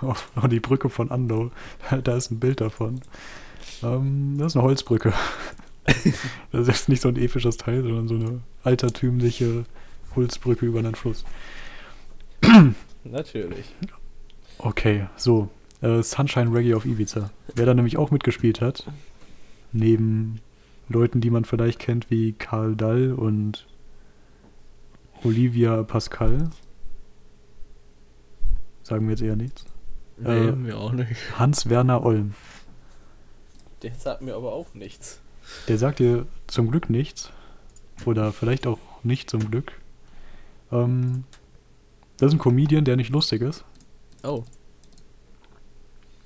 Oh, 0.00 0.46
die 0.46 0.60
Brücke 0.60 0.90
von 0.90 1.10
Andau, 1.10 1.50
da 2.04 2.16
ist 2.16 2.30
ein 2.30 2.40
Bild 2.40 2.60
davon. 2.60 3.00
Ähm, 3.82 4.36
das 4.38 4.52
ist 4.52 4.56
eine 4.56 4.64
Holzbrücke. 4.64 5.12
Das 6.52 6.68
ist 6.68 6.90
nicht 6.90 7.00
so 7.00 7.08
ein 7.08 7.16
episches 7.16 7.56
Teil, 7.56 7.82
sondern 7.82 8.08
so 8.08 8.14
eine 8.14 8.40
altertümliche 8.62 9.64
Holzbrücke 10.14 10.66
über 10.66 10.80
einen 10.80 10.94
Fluss. 10.94 11.24
Natürlich. 13.04 13.74
Okay, 14.58 15.06
so. 15.16 15.48
Äh, 15.80 16.02
Sunshine 16.02 16.52
Reggae 16.52 16.74
auf 16.74 16.84
Ibiza. 16.84 17.30
Wer 17.54 17.66
da 17.66 17.72
nämlich 17.72 17.96
auch 17.96 18.10
mitgespielt 18.10 18.60
hat, 18.60 18.86
neben 19.72 20.40
Leuten, 20.88 21.20
die 21.20 21.30
man 21.30 21.44
vielleicht 21.44 21.78
kennt 21.78 22.10
wie 22.10 22.32
Karl 22.32 22.74
Dall 22.74 23.12
und 23.12 23.66
Olivia 25.24 25.82
Pascal. 25.82 26.50
Sagen 28.82 29.06
wir 29.06 29.10
jetzt 29.10 29.22
eher 29.22 29.36
nichts. 29.36 29.64
Nee, 30.16 30.48
Äh, 30.48 30.52
mir 30.52 30.78
auch 30.78 30.92
nicht. 30.92 31.38
Hans-Werner 31.38 32.04
Olm. 32.04 32.34
Der 33.82 33.94
sagt 33.94 34.22
mir 34.22 34.34
aber 34.34 34.52
auch 34.52 34.74
nichts. 34.74 35.20
Der 35.68 35.78
sagt 35.78 35.98
dir 35.98 36.26
zum 36.46 36.70
Glück 36.70 36.90
nichts. 36.90 37.30
Oder 38.06 38.32
vielleicht 38.32 38.66
auch 38.66 38.78
nicht 39.02 39.30
zum 39.30 39.50
Glück. 39.50 39.72
Ähm, 40.72 41.24
das 42.16 42.28
ist 42.28 42.34
ein 42.34 42.38
Comedian, 42.40 42.84
der 42.84 42.96
nicht 42.96 43.10
lustig 43.10 43.42
ist. 43.42 43.64
Oh. 44.24 44.44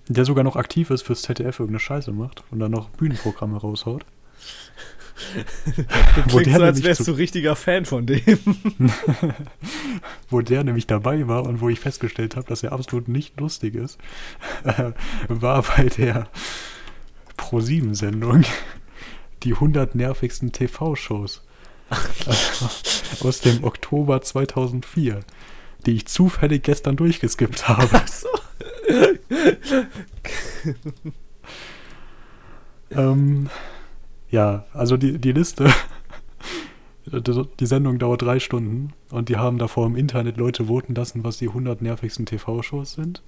Der 0.08 0.24
sogar 0.24 0.44
noch 0.44 0.56
aktiv 0.56 0.90
ist 0.90 1.02
fürs 1.02 1.22
ZDF 1.22 1.60
irgendeine 1.60 1.80
Scheiße 1.80 2.12
macht 2.12 2.44
und 2.50 2.58
dann 2.58 2.70
noch 2.72 2.88
Bühnenprogramme 2.90 3.58
raushaut. 3.58 4.04
Wo 6.28 6.40
der 6.40 6.56
so, 6.56 6.62
als 6.62 6.82
wärst 6.82 7.06
du 7.06 7.12
richtiger 7.12 7.56
Fan 7.56 7.84
von 7.84 8.06
dem. 8.06 8.38
wo 10.30 10.40
der 10.40 10.64
nämlich 10.64 10.86
dabei 10.86 11.28
war 11.28 11.44
und 11.44 11.60
wo 11.60 11.68
ich 11.68 11.80
festgestellt 11.80 12.36
habe, 12.36 12.46
dass 12.48 12.62
er 12.62 12.72
absolut 12.72 13.08
nicht 13.08 13.38
lustig 13.38 13.74
ist, 13.74 13.98
äh, 14.64 14.92
war 15.28 15.62
bei 15.62 15.84
der 15.84 16.28
Pro-7-Sendung 17.36 18.44
die 19.42 19.54
100 19.54 19.94
nervigsten 19.94 20.52
TV-Shows 20.52 21.42
äh, 21.90 23.24
aus 23.24 23.40
dem 23.40 23.64
Oktober 23.64 24.22
2004, 24.22 25.20
die 25.86 25.92
ich 25.92 26.06
zufällig 26.06 26.62
gestern 26.62 26.96
durchgeskippt 26.96 27.68
habe. 27.68 28.00
so. 28.06 28.28
ähm, 32.90 33.48
ja, 34.32 34.64
also 34.72 34.96
die, 34.96 35.18
die 35.18 35.32
Liste, 35.32 35.70
die 37.06 37.66
Sendung 37.66 37.98
dauert 37.98 38.22
drei 38.22 38.40
Stunden 38.40 38.94
und 39.10 39.28
die 39.28 39.36
haben 39.36 39.58
davor 39.58 39.86
im 39.86 39.94
Internet 39.94 40.38
Leute 40.38 40.64
voten 40.64 40.94
lassen, 40.94 41.22
was 41.22 41.36
die 41.36 41.48
100 41.48 41.82
nervigsten 41.82 42.26
TV-Shows 42.26 42.94
sind. 42.94 43.22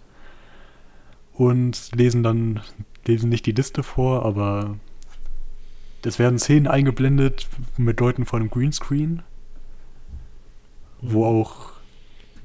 Und 1.34 1.90
lesen 1.94 2.22
dann, 2.22 2.60
lesen 3.06 3.28
nicht 3.28 3.44
die 3.44 3.52
Liste 3.52 3.82
vor, 3.82 4.24
aber 4.24 4.78
es 6.04 6.18
werden 6.18 6.38
Szenen 6.38 6.68
eingeblendet 6.68 7.48
mit 7.76 8.00
Leuten 8.00 8.24
von 8.24 8.40
einem 8.40 8.50
Greenscreen, 8.50 9.22
wo 11.02 11.26
auch 11.26 11.72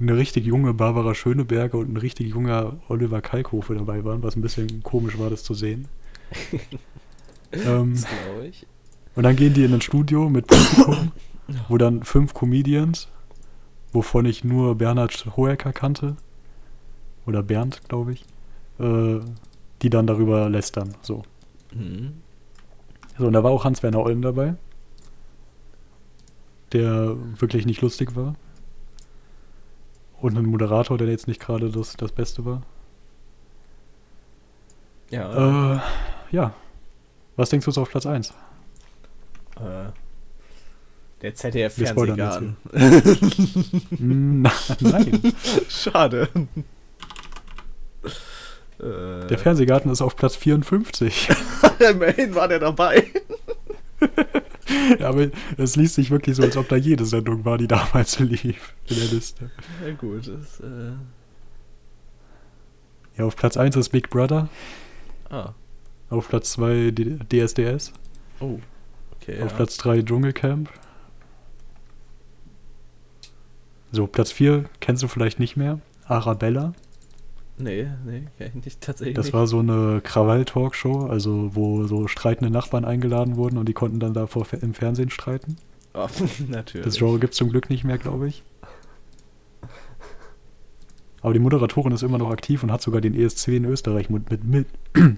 eine 0.01 0.17
richtig 0.17 0.45
junge 0.45 0.73
Barbara 0.73 1.15
Schöneberger 1.15 1.77
und 1.77 1.93
ein 1.93 1.97
richtig 1.97 2.29
junger 2.29 2.77
Oliver 2.89 3.21
Kalkofe 3.21 3.75
dabei 3.75 4.03
waren, 4.03 4.21
was 4.21 4.35
ein 4.35 4.41
bisschen 4.41 4.83
komisch 4.83 5.17
war, 5.17 5.29
das 5.29 5.43
zu 5.43 5.53
sehen. 5.53 5.87
ähm, 7.51 7.93
Das 7.93 8.05
glaube 8.05 8.47
ich. 8.47 8.67
und 9.15 9.23
dann 9.23 9.35
gehen 9.35 9.53
die 9.53 9.63
in 9.63 9.73
ein 9.73 9.81
Studio 9.81 10.29
mit 10.29 10.47
Publikum, 10.47 11.11
wo 11.67 11.77
dann 11.77 12.03
fünf 12.03 12.33
Comedians, 12.33 13.07
wovon 13.91 14.25
ich 14.25 14.43
nur 14.43 14.75
Bernhard 14.75 15.35
Hoeker 15.35 15.73
kannte, 15.73 16.15
oder 17.25 17.43
Bernd, 17.43 17.81
glaube 17.87 18.13
ich, 18.13 18.25
äh, 18.79 19.19
die 19.81 19.89
dann 19.89 20.07
darüber 20.07 20.49
lästern. 20.49 20.95
So. 21.01 21.23
Mhm. 21.73 22.13
So, 23.17 23.27
und 23.27 23.33
da 23.33 23.43
war 23.43 23.51
auch 23.51 23.65
Hans-Werner 23.65 23.99
Olm 23.99 24.21
dabei, 24.21 24.55
der 26.71 27.15
wirklich 27.39 27.65
nicht 27.65 27.81
lustig 27.81 28.15
war. 28.15 28.35
Und 30.21 30.37
ein 30.37 30.45
Moderator, 30.45 30.97
der 30.97 31.07
jetzt 31.07 31.27
nicht 31.27 31.39
gerade 31.39 31.69
das, 31.69 31.95
das 31.95 32.11
Beste 32.11 32.45
war. 32.45 32.63
Ja. 35.09 35.75
Äh, 35.75 35.79
ja. 36.31 36.53
Was 37.39 37.49
denkst 37.49 37.63
du 37.65 37.71
so 37.71 37.83
auf 37.83 37.89
Platz 37.89 38.05
1? 38.05 38.33
Äh, 39.55 39.91
der 41.21 41.35
ZDF-Fernsehgarten. 41.35 42.57
Nein. 44.81 45.21
Schade. 45.69 46.27
äh, 48.79 49.27
Der 49.27 49.37
Fernsehgarten 49.37 49.89
ist 49.89 50.01
auf 50.01 50.17
Platz 50.17 50.35
54. 50.35 51.29
Immerhin 51.91 52.35
war 52.35 52.49
der 52.49 52.59
dabei. 52.59 53.05
Ja, 54.99 55.07
aber 55.07 55.27
es 55.57 55.77
liest 55.77 55.95
sich 55.95 56.11
wirklich 56.11 56.35
so, 56.35 56.43
als 56.43 56.57
ob 56.57 56.67
da 56.67 56.75
jede 56.75 57.05
Sendung 57.05 57.45
war, 57.45 57.57
die 57.57 57.67
damals 57.67 58.19
lief 58.19 58.73
in 58.87 58.97
der 58.97 59.05
Liste. 59.07 59.49
Ja 59.85 59.93
gut, 59.93 60.27
das, 60.27 60.59
äh, 60.59 60.91
Ja, 63.17 63.23
auf 63.25 63.37
Platz 63.37 63.55
1 63.55 63.77
ist 63.77 63.89
Big 63.89 64.09
Brother. 64.09 64.49
ah, 65.29 65.53
Auf 66.09 66.29
Platz 66.29 66.51
2 66.53 66.91
D- 66.91 67.19
DSDS. 67.31 67.93
oh, 68.39 68.59
okay. 69.19 69.41
Auf 69.41 69.51
ja. 69.51 69.55
Platz 69.57 69.77
3 69.77 70.01
Dschungelcamp. 70.01 70.69
So, 73.91 74.07
Platz 74.07 74.31
4 74.31 74.65
kennst 74.79 75.03
du 75.03 75.07
vielleicht 75.07 75.39
nicht 75.39 75.55
mehr. 75.57 75.79
Arabella. 76.05 76.73
Nee, 77.57 77.87
nee, 78.05 78.23
kenn 78.37 78.47
ich 78.47 78.65
nicht 78.65 78.81
tatsächlich. 78.81 79.15
Das 79.15 79.33
war 79.33 79.45
so 79.45 79.59
eine 79.59 79.99
Krawall-Talkshow, 80.01 81.07
also 81.07 81.55
wo 81.55 81.83
so 81.85 82.07
streitende 82.07 82.51
Nachbarn 82.51 82.85
eingeladen 82.85 83.35
wurden 83.35 83.57
und 83.57 83.67
die 83.67 83.73
konnten 83.73 83.99
dann 83.99 84.13
da 84.13 84.27
vor, 84.27 84.47
im 84.61 84.73
Fernsehen 84.73 85.09
streiten. 85.09 85.57
Oh, 85.93 86.07
natürlich. 86.47 86.85
Das 86.85 86.97
Genre 86.97 87.19
gibt 87.19 87.33
es 87.33 87.37
zum 87.37 87.49
Glück 87.49 87.69
nicht 87.69 87.83
mehr, 87.83 87.97
glaube 87.97 88.27
ich. 88.29 88.43
Aber 91.21 91.33
die 91.33 91.39
Moderatorin 91.39 91.91
ist 91.91 92.03
immer 92.03 92.17
noch 92.17 92.31
aktiv 92.31 92.63
und 92.63 92.71
hat 92.71 92.81
sogar 92.81 93.01
den 93.01 93.13
ESC 93.13 93.49
in 93.49 93.65
Österreich 93.65 94.09
mit, 94.09 94.29
mit, 94.29 94.43
mit, 94.43 94.67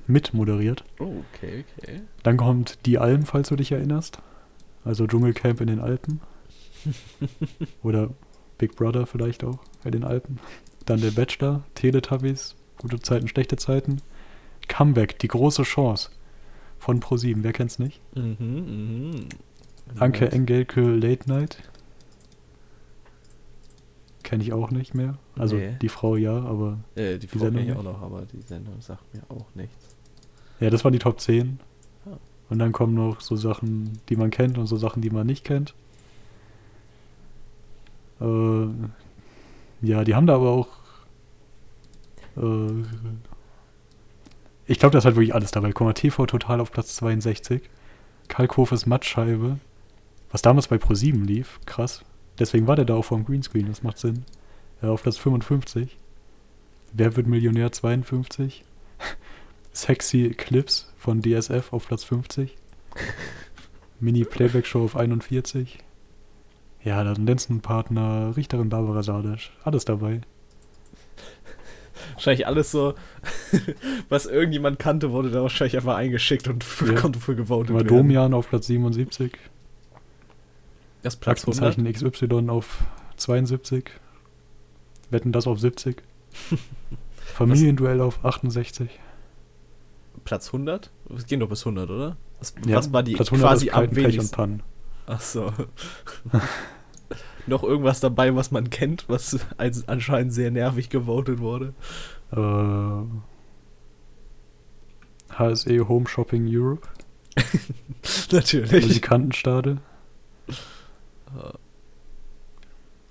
mit 0.07 0.33
moderiert. 0.33 0.83
Oh, 0.99 1.23
okay, 1.33 1.65
okay. 1.77 2.01
Dann 2.23 2.37
kommt 2.37 2.85
Die 2.85 2.97
Alm, 2.97 3.23
falls 3.25 3.49
du 3.49 3.55
dich 3.55 3.71
erinnerst. 3.71 4.19
Also 4.83 5.05
Dschungelcamp 5.05 5.61
in 5.61 5.67
den 5.67 5.79
Alpen. 5.79 6.21
Oder 7.83 8.09
Big 8.57 8.75
Brother 8.75 9.05
vielleicht 9.05 9.43
auch 9.43 9.59
in 9.83 9.91
den 9.91 10.03
Alpen. 10.03 10.39
Dann 10.85 11.01
der 11.01 11.11
Bachelor, 11.11 11.63
Teletubbies, 11.75 12.55
gute 12.79 12.99
Zeiten, 12.99 13.27
schlechte 13.27 13.55
Zeiten. 13.55 14.01
Comeback, 14.67 15.19
die 15.19 15.27
große 15.27 15.63
Chance 15.63 16.09
von 16.79 16.99
ProSieben. 16.99 17.43
Wer 17.43 17.53
kennt's 17.53 17.77
nicht? 17.77 18.01
Mhm, 18.15 18.35
mhm. 18.39 19.25
Anke. 19.99 20.31
Engelke 20.31 20.81
Late 20.81 21.29
Night. 21.29 21.57
Kenne 24.31 24.43
ich 24.45 24.53
auch 24.53 24.71
nicht 24.71 24.95
mehr. 24.95 25.17
Also 25.37 25.57
Nee. 25.57 25.75
die 25.81 25.89
Frau 25.89 26.15
ja, 26.15 26.31
aber 26.37 26.77
Äh, 26.95 27.15
die 27.17 27.19
die 27.19 27.27
Frau 27.27 27.39
kenn 27.39 27.57
ich 27.57 27.65
Sendung 27.65 27.77
auch 27.79 27.83
noch, 27.83 28.01
aber 28.01 28.21
die 28.31 28.39
Sendung 28.39 28.75
sagt 28.79 29.13
mir 29.13 29.23
auch 29.27 29.45
nichts. 29.55 29.93
ja, 30.61 30.69
das 30.69 30.85
waren 30.85 30.93
die 30.93 30.99
Top 30.99 31.19
10. 31.19 31.59
Ah. 32.05 32.11
Und 32.49 32.59
dann 32.59 32.71
kommen 32.71 32.93
noch 32.93 33.19
so 33.19 33.35
Sachen, 33.35 33.99
die 34.07 34.15
man 34.15 34.29
kennt 34.29 34.57
und 34.57 34.67
so 34.67 34.77
Sachen, 34.77 35.01
die 35.01 35.09
man 35.09 35.27
nicht 35.27 35.43
kennt. 35.43 35.73
Äh, 38.21 38.67
ja, 39.81 40.05
die 40.05 40.15
haben 40.15 40.27
da 40.27 40.35
aber 40.35 40.51
auch. 40.51 40.69
Äh, 42.37 42.83
ich 44.65 44.79
glaube, 44.79 44.93
da 44.93 44.99
ist 44.99 45.03
halt 45.05 45.15
wirklich 45.17 45.35
alles 45.35 45.51
dabei. 45.51 45.73
Guck 45.73 45.87
mal, 45.87 45.93
TV 45.93 46.25
Total 46.25 46.61
auf 46.61 46.71
Platz 46.71 46.95
62. 46.95 47.63
Kalkhofes 48.29 48.85
Mattscheibe. 48.85 49.59
Was 50.31 50.41
damals 50.41 50.69
bei 50.69 50.77
Pro7 50.77 51.25
lief. 51.25 51.59
Krass. 51.65 52.05
Deswegen 52.41 52.65
war 52.65 52.75
der 52.75 52.85
da 52.85 52.95
auch 52.95 53.05
vorm 53.05 53.23
Greenscreen. 53.23 53.67
Das 53.67 53.83
macht 53.83 53.99
Sinn. 53.99 54.25
Ja, 54.81 54.89
auf 54.89 55.03
Platz 55.03 55.17
55. 55.17 55.95
Wer 56.91 57.15
wird 57.15 57.27
Millionär 57.27 57.71
52? 57.71 58.65
Sexy 59.73 60.33
Clips 60.35 60.91
von 60.97 61.21
DSF 61.21 61.71
auf 61.71 61.85
Platz 61.87 62.03
50. 62.03 62.57
Mini 63.99 64.23
Playback 64.23 64.65
Show 64.65 64.83
auf 64.83 64.95
41. 64.95 65.77
Ja, 66.83 67.03
dann 67.03 67.27
Lenzenpartner, 67.27 68.35
Richterin 68.35 68.69
Barbara 68.69 69.03
Salisch. 69.03 69.55
Alles 69.63 69.85
dabei. 69.85 70.21
Wahrscheinlich 72.13 72.47
alles 72.47 72.71
so, 72.71 72.95
was 74.09 74.25
irgendjemand 74.25 74.79
kannte, 74.79 75.11
wurde 75.11 75.29
da 75.29 75.43
wahrscheinlich 75.43 75.77
einfach 75.77 75.95
eingeschickt 75.95 76.47
und 76.47 76.63
für, 76.63 76.95
Ja. 76.95 76.99
konnte 76.99 77.19
für 77.19 77.35
gewotet 77.35 77.69
Mal 77.69 77.83
werden. 77.83 77.95
Domian 77.95 78.33
auf 78.33 78.49
Platz 78.49 78.65
77. 78.65 79.31
Das 81.03 81.15
Platz 81.15 81.41
100. 81.41 81.79
Aktenzeichen 81.79 82.11
XY 82.11 82.49
auf 82.49 82.83
72. 83.17 83.85
Wetten 85.09 85.31
das 85.31 85.47
auf 85.47 85.59
70. 85.59 86.01
Familienduell 87.17 88.01
auf 88.01 88.23
68. 88.23 88.89
Platz 90.23 90.47
100? 90.47 90.91
Wir 91.09 91.23
gehen 91.23 91.39
doch 91.39 91.49
bis 91.49 91.61
100, 91.61 91.89
oder? 91.89 92.17
Was, 92.39 92.53
Ja, 92.65 92.77
was 92.77 92.93
war 92.93 93.03
die 93.03 93.15
Platz 93.15 93.27
100 93.29 93.49
quasi 93.49 93.69
am 93.71 93.95
wenigsten? 93.95 94.63
Ach 95.07 95.21
so. 95.21 95.51
Noch 97.47 97.63
irgendwas 97.63 97.99
dabei, 97.99 98.35
was 98.35 98.51
man 98.51 98.69
kennt, 98.69 99.05
was 99.09 99.39
als 99.57 99.87
anscheinend 99.87 100.31
sehr 100.31 100.51
nervig 100.51 100.89
gewotet 100.89 101.39
wurde. 101.39 101.73
Äh, 102.31 103.01
HSE 105.35 105.87
Home 105.87 106.07
Shopping 106.07 106.47
Europe. 106.47 106.87
Natürlich. 108.31 108.85
Musikantenstade. 108.85 109.81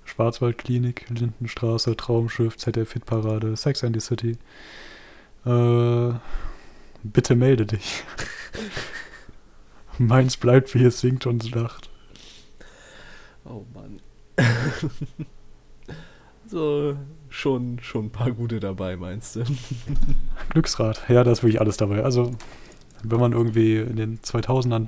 Schwarzwaldklinik, 0.03 1.09
Lindenstraße, 1.09 1.95
Traumschiff, 1.95 2.57
ZDF 2.57 2.93
Hitparade, 2.93 3.55
Sex 3.55 3.83
and 3.83 3.95
the 3.95 4.01
City. 4.01 4.37
Äh, 5.45 6.13
bitte 7.03 7.35
melde 7.35 7.65
dich. 7.65 8.03
Meins 9.97 10.37
bleibt, 10.37 10.75
wie 10.75 10.83
es 10.83 10.99
singt 10.99 11.25
und 11.25 11.49
lacht. 11.55 11.89
Oh 13.45 13.65
Mann. 13.73 14.01
so, 16.47 16.97
schon, 17.29 17.79
schon 17.79 18.05
ein 18.05 18.11
paar 18.11 18.31
gute 18.31 18.59
dabei, 18.59 18.97
meinst 18.97 19.35
du? 19.35 19.43
Glücksrad, 20.49 21.03
ja, 21.09 21.23
da 21.23 21.31
ist 21.31 21.43
wirklich 21.43 21.61
alles 21.61 21.77
dabei. 21.77 22.03
Also, 22.03 22.31
wenn 23.03 23.19
man 23.19 23.31
irgendwie 23.31 23.77
in 23.77 23.95
den 23.95 24.19
2000ern, 24.19 24.87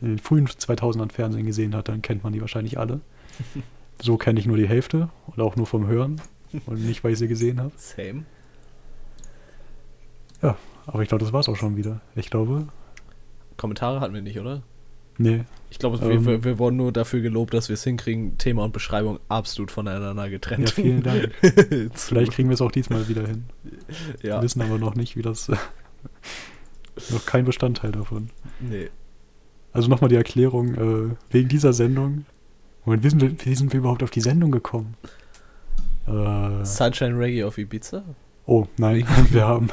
in 0.00 0.08
den 0.08 0.18
frühen 0.18 0.46
2000ern 0.46 1.10
Fernsehen 1.12 1.46
gesehen 1.46 1.74
hat, 1.74 1.88
dann 1.88 2.02
kennt 2.02 2.22
man 2.24 2.32
die 2.32 2.40
wahrscheinlich 2.40 2.78
alle. 2.78 3.00
So 4.02 4.18
kenne 4.18 4.38
ich 4.38 4.44
nur 4.44 4.58
die 4.58 4.68
Hälfte 4.68 5.08
und 5.26 5.40
auch 5.40 5.56
nur 5.56 5.66
vom 5.66 5.86
Hören 5.86 6.20
und 6.66 6.84
nicht, 6.84 7.02
weil 7.02 7.14
ich 7.14 7.18
sie 7.18 7.28
gesehen 7.28 7.58
habe. 7.60 7.72
Same. 7.76 8.24
Aber 10.86 11.02
ich 11.02 11.08
glaube, 11.08 11.24
das 11.24 11.32
war's 11.32 11.48
auch 11.48 11.56
schon 11.56 11.76
wieder. 11.76 12.00
Ich 12.14 12.28
glaube, 12.30 12.68
Kommentare 13.56 14.00
hatten 14.00 14.12
wir 14.14 14.20
nicht, 14.22 14.38
oder? 14.38 14.62
nee, 15.18 15.44
Ich 15.70 15.78
glaube, 15.78 15.98
Ähm. 16.02 16.10
wir, 16.10 16.26
wir, 16.26 16.44
wir 16.44 16.58
wurden 16.58 16.76
nur 16.76 16.92
dafür 16.92 17.20
gelobt, 17.22 17.54
dass 17.54 17.68
wir 17.70 17.74
es 17.74 17.82
hinkriegen, 17.84 18.36
Thema 18.38 18.64
und 18.64 18.72
Beschreibung 18.72 19.18
absolut 19.30 19.70
voneinander 19.70 20.28
getrennt. 20.28 20.68
Ja, 20.68 20.74
vielen 20.74 21.02
Dank. 21.02 21.32
Vielleicht 21.94 22.32
kriegen 22.32 22.50
wir 22.50 22.54
es 22.54 22.60
auch 22.60 22.70
diesmal 22.70 23.08
wieder 23.08 23.26
hin. 23.26 23.46
ja, 24.22 24.36
Wir 24.36 24.42
wissen 24.42 24.60
aber 24.60 24.78
noch 24.78 24.94
nicht, 24.94 25.16
wie 25.16 25.22
das. 25.22 25.48
noch 27.10 27.24
kein 27.26 27.46
Bestandteil 27.46 27.92
davon. 27.92 28.28
nee. 28.60 28.90
Also 29.76 29.90
nochmal 29.90 30.08
die 30.08 30.16
Erklärung, 30.16 30.74
äh, 30.74 31.14
wegen 31.30 31.48
dieser 31.50 31.74
Sendung. 31.74 32.24
Moment, 32.86 33.04
wie 33.04 33.10
sind, 33.10 33.20
wir, 33.20 33.44
wie 33.44 33.54
sind 33.54 33.72
wir 33.74 33.80
überhaupt 33.80 34.02
auf 34.02 34.10
die 34.10 34.22
Sendung 34.22 34.50
gekommen? 34.50 34.94
Äh, 36.06 36.64
Sunshine 36.64 37.18
Reggae 37.18 37.44
auf 37.44 37.58
Ibiza? 37.58 38.02
oh, 38.46 38.66
nein, 38.78 39.06
wir 39.30 39.46
haben. 39.46 39.68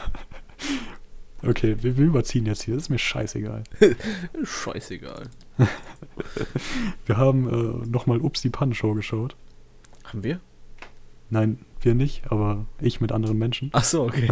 Okay, 1.41 1.77
wir, 1.81 1.97
wir 1.97 2.05
überziehen 2.05 2.45
jetzt 2.45 2.63
hier, 2.63 2.73
das 2.73 2.83
ist 2.83 2.89
mir 2.89 2.99
scheißegal. 2.99 3.63
Scheißegal. 4.43 5.29
Wir 7.05 7.17
haben 7.17 7.47
äh, 7.47 7.87
nochmal 7.87 8.19
Ups 8.19 8.41
die 8.41 8.49
Pannenshow 8.49 8.93
geschaut. 8.93 9.35
Haben 10.05 10.23
wir? 10.23 10.39
Nein, 11.29 11.59
wir 11.81 11.95
nicht, 11.95 12.31
aber 12.31 12.65
ich 12.79 13.01
mit 13.01 13.11
anderen 13.11 13.37
Menschen. 13.37 13.69
Ach 13.73 13.83
so, 13.83 14.03
okay. 14.03 14.29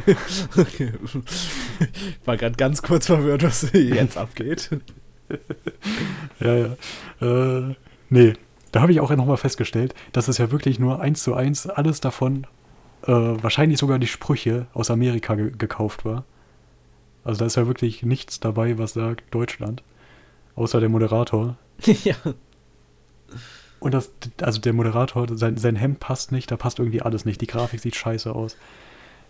okay. 0.58 0.92
Ich 1.04 2.28
war 2.28 2.38
gerade 2.38 2.56
ganz 2.56 2.82
kurz 2.82 3.08
verwirrt, 3.08 3.44
was 3.44 3.72
jetzt 3.74 4.18
abgeht. 4.18 4.70
Ja, 6.40 6.56
ja. 6.56 6.76
Äh, 7.22 7.76
nee, 8.10 8.34
da 8.72 8.82
habe 8.82 8.92
ich 8.92 9.00
auch 9.00 9.12
nochmal 9.12 9.38
festgestellt, 9.38 9.94
dass 10.12 10.28
es 10.28 10.40
ja 10.40 10.50
wirklich 10.52 10.80
nur 10.80 11.00
eins 11.00 11.22
zu 11.22 11.36
eins 11.36 11.68
alles 11.68 12.02
davon, 12.02 12.48
äh, 13.04 13.12
wahrscheinlich 13.12 13.80
sogar 13.80 14.00
die 14.00 14.08
Sprüche 14.08 14.66
aus 14.74 14.90
Amerika 14.90 15.36
ge 15.36 15.52
gekauft 15.56 16.04
war. 16.04 16.24
Also 17.24 17.40
da 17.40 17.46
ist 17.46 17.58
ja 17.58 17.68
wirklich 17.68 18.04
nichts 18.04 18.40
dabei, 18.40 18.78
was 18.78 18.94
sagt 18.94 19.34
Deutschland. 19.34 19.84
Außer 20.56 20.80
der 20.80 20.90
Moderator. 20.90 21.58
ja. 22.04 22.16
Und 23.80 23.94
das, 23.94 24.12
also 24.42 24.60
der 24.62 24.74
Moderator, 24.74 25.28
sein, 25.38 25.58
sein 25.58 25.76
Hemd 25.76 26.00
passt 26.00 26.32
nicht, 26.32 26.52
da 26.52 26.58
passt 26.58 26.80
irgendwie 26.80 27.02
alles 27.02 27.26
nicht. 27.26 27.42
Die 27.42 27.48
Grafik 27.48 27.80
sieht 27.80 27.96
scheiße 27.96 28.34
aus. 28.34 28.58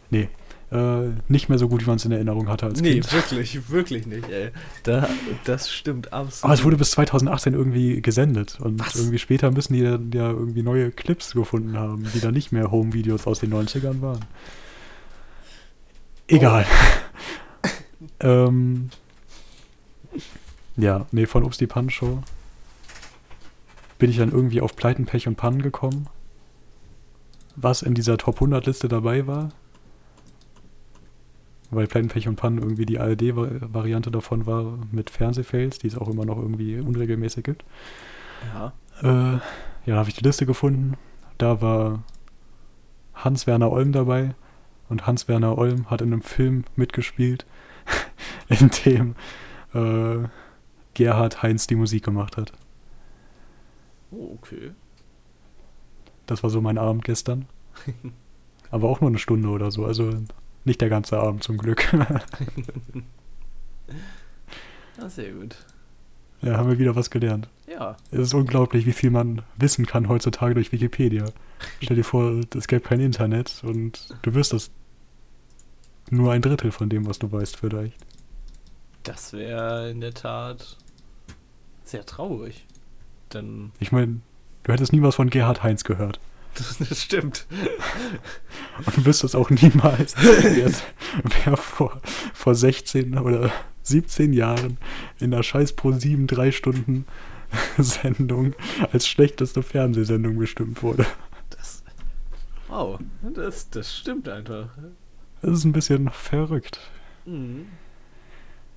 Nee. 0.10 0.30
Äh, 0.72 1.09
nicht 1.28 1.49
mehr 1.49 1.57
so 1.57 1.67
gut, 1.67 1.82
wie 1.82 1.88
man 1.88 1.97
es 1.97 2.05
in 2.05 2.11
Erinnerung 2.11 2.47
hatte 2.47 2.65
als 2.65 2.82
Nee, 2.82 2.93
Kind. 2.93 3.11
wirklich, 3.13 3.69
wirklich 3.69 4.07
nicht, 4.07 4.30
ey. 4.30 4.51
Da, 4.84 5.07
das 5.43 5.69
stimmt 5.72 6.13
absolut. 6.13 6.45
Aber 6.45 6.53
es 6.53 6.63
wurde 6.63 6.78
bis 6.78 6.91
2018 6.91 7.53
irgendwie 7.53 8.01
gesendet. 8.01 8.57
Und 8.61 8.80
Was? 8.80 8.95
irgendwie 8.95 9.19
später 9.19 9.51
müssen 9.51 9.74
die 9.74 9.84
dann 9.84 10.11
ja 10.13 10.30
irgendwie 10.30 10.63
neue 10.63 10.91
Clips 10.91 11.34
gefunden 11.34 11.78
haben, 11.78 12.07
die 12.13 12.19
dann 12.22 12.34
nicht 12.34 12.51
mehr 12.53 12.72
Home-Videos 12.72 13.28
aus 13.28 13.39
den 13.41 13.53
90ern 13.53 14.01
waren. 14.01 14.19
Egal. 16.28 16.65
ähm, 18.22 18.89
ja, 20.78 21.05
nee, 21.11 21.26
von 21.26 21.43
Ups 21.43 21.57
die 21.57 21.67
Pan 21.67 21.89
Show 21.89 22.24
bin 23.99 24.09
ich 24.09 24.17
dann 24.17 24.32
irgendwie 24.32 24.61
auf 24.61 24.76
Pleiten, 24.76 25.05
Pech 25.05 25.28
und 25.28 25.36
Pannen 25.36 25.61
gekommen. 25.61 26.07
Was 27.55 27.82
in 27.82 27.93
dieser 27.93 28.17
Top 28.17 28.36
100 28.36 28.65
Liste 28.65 28.88
dabei 28.88 29.28
war. 29.28 29.49
Weil 31.72 31.88
Pech 31.88 32.28
und 32.28 32.36
Pannen 32.36 32.57
irgendwie 32.57 32.86
die 32.86 32.99
ARD-Variante 32.99 34.11
davon 34.11 34.45
war 34.45 34.78
mit 34.91 35.09
Fernsehfails, 35.09 35.80
die 35.80 35.88
es 35.88 35.97
auch 35.97 36.09
immer 36.09 36.26
noch 36.26 36.38
irgendwie 36.38 36.80
unregelmäßig 36.80 37.43
gibt. 37.43 37.63
ja. 38.53 38.74
Äh, 39.01 39.39
ja, 39.86 39.95
habe 39.95 40.09
ich 40.09 40.15
die 40.15 40.24
Liste 40.24 40.45
gefunden. 40.45 40.95
Da 41.38 41.61
war 41.61 42.03
Hans-Werner 43.15 43.72
Olm 43.72 43.91
dabei. 43.91 44.36
Und 44.89 45.07
Hans-Werner 45.07 45.57
Olm 45.57 45.89
hat 45.89 46.01
in 46.01 46.11
einem 46.11 46.22
Film 46.22 46.65
mitgespielt, 46.76 47.45
in 48.49 48.69
dem 48.86 49.15
äh, 49.74 50.28
Gerhard 50.93 51.41
Heinz 51.41 51.65
die 51.65 51.76
Musik 51.76 52.03
gemacht 52.03 52.36
hat. 52.38 52.51
Okay. 54.11 54.72
Das 56.26 56.43
war 56.43 56.49
so 56.49 56.61
mein 56.61 56.78
Abend 56.78 57.05
gestern. 57.05 57.45
Aber 58.72 58.89
auch 58.89 59.01
nur 59.01 59.09
eine 59.09 59.19
Stunde 59.19 59.49
oder 59.49 59.72
so. 59.72 59.86
Also 59.86 60.11
nicht 60.66 60.82
der 60.82 60.89
ganze 60.89 61.20
Abend 61.20 61.43
zum 61.43 61.57
Glück. 61.57 61.93
Ah, 65.01 65.09
sehr 65.09 65.32
gut. 65.32 65.55
ja, 66.41 66.57
haben 66.57 66.70
wir 66.70 66.78
wieder 66.78 66.95
was 66.95 67.09
gelernt. 67.09 67.49
Ja. 67.68 67.97
Es 68.12 68.20
ist 68.20 68.34
unglaublich, 68.34 68.86
wie 68.86 68.91
viel 68.91 69.09
man 69.09 69.41
wissen 69.55 69.86
kann 69.86 70.09
heutzutage 70.09 70.53
durch 70.53 70.72
Wikipedia. 70.72 71.26
Stell 71.82 71.95
dir 71.95 72.03
vor, 72.03 72.41
es 72.55 72.68
gäbe 72.68 72.82
kein 72.82 72.99
Internet 72.99 73.64
und 73.64 74.09
du 74.22 74.36
wüsstest 74.36 74.72
nur 76.09 76.32
ein 76.34 76.41
Drittel 76.41 76.72
von 76.72 76.89
dem, 76.89 77.07
was 77.07 77.20
du 77.20 77.32
weißt, 77.32 77.57
vielleicht. 77.57 77.95
Das 79.03 79.34
wäre 79.34 79.89
in 79.89 80.01
der 80.01 80.14
Tat 80.14 80.78
sehr 81.84 82.05
traurig. 82.05 82.66
Dann. 83.30 83.72
Ich 83.80 83.91
meine, 83.91 84.20
du 84.64 84.74
hättest 84.74 84.93
nie 84.93 85.01
was 85.01 85.16
von 85.16 85.30
Gerhard 85.30 85.64
Heinz 85.64 85.84
gehört. 85.84 86.20
das 86.80 87.02
stimmt. 87.02 87.45
Und 88.86 88.97
du 88.97 89.06
wüsstest 89.06 89.36
auch 89.36 89.49
niemals, 89.49 90.16
wer, 90.18 90.72
wer 91.45 91.58
vor, 91.58 92.02
vor 92.34 92.56
16 92.56 93.18
oder 93.18 93.52
17 93.84 94.34
Jahren 94.34 94.78
in 95.20 95.32
der 95.32 95.43
scheiß 95.43 95.74
Pro 95.74 95.91
7 95.91 96.28
3 96.28 96.52
Stunden 96.52 97.06
Sendung 97.78 98.54
als 98.91 99.08
schlechteste 99.08 99.64
Fernsehsendung 99.64 100.38
bestimmt 100.38 100.84
wurde. 100.84 101.06
Das. 101.49 101.84
Wow, 102.68 102.99
das, 103.22 103.70
das 103.70 103.97
stimmt 103.97 104.30
einfach. 104.30 104.70
Das 105.41 105.52
ist 105.52 105.66
ein 105.66 105.72
bisschen 105.74 106.10
verrückt. 106.10 106.80
Mhm. 107.26 107.68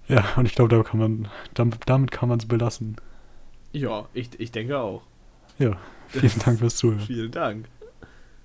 Ja, 0.09 0.25
und 0.37 0.47
ich 0.47 0.55
glaube, 0.55 0.75
da 0.75 0.83
kann 0.83 1.01
man, 1.01 1.29
damit, 1.55 1.79
damit 1.87 2.11
kann 2.11 2.29
man 2.29 2.39
es 2.39 2.47
belassen. 2.47 2.97
Ja, 3.73 4.07
ich, 4.13 4.39
ich 4.39 4.53
denke 4.53 4.79
auch. 4.79 5.03
Ja, 5.59 5.77
vielen 6.21 6.39
Dank 6.45 6.59
fürs 6.59 6.77
Zuhören. 6.77 7.01
Vielen 7.01 7.31
Dank. 7.31 7.69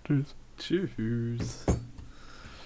Tschüss. 0.05 0.35
Tschüss. 0.57 1.65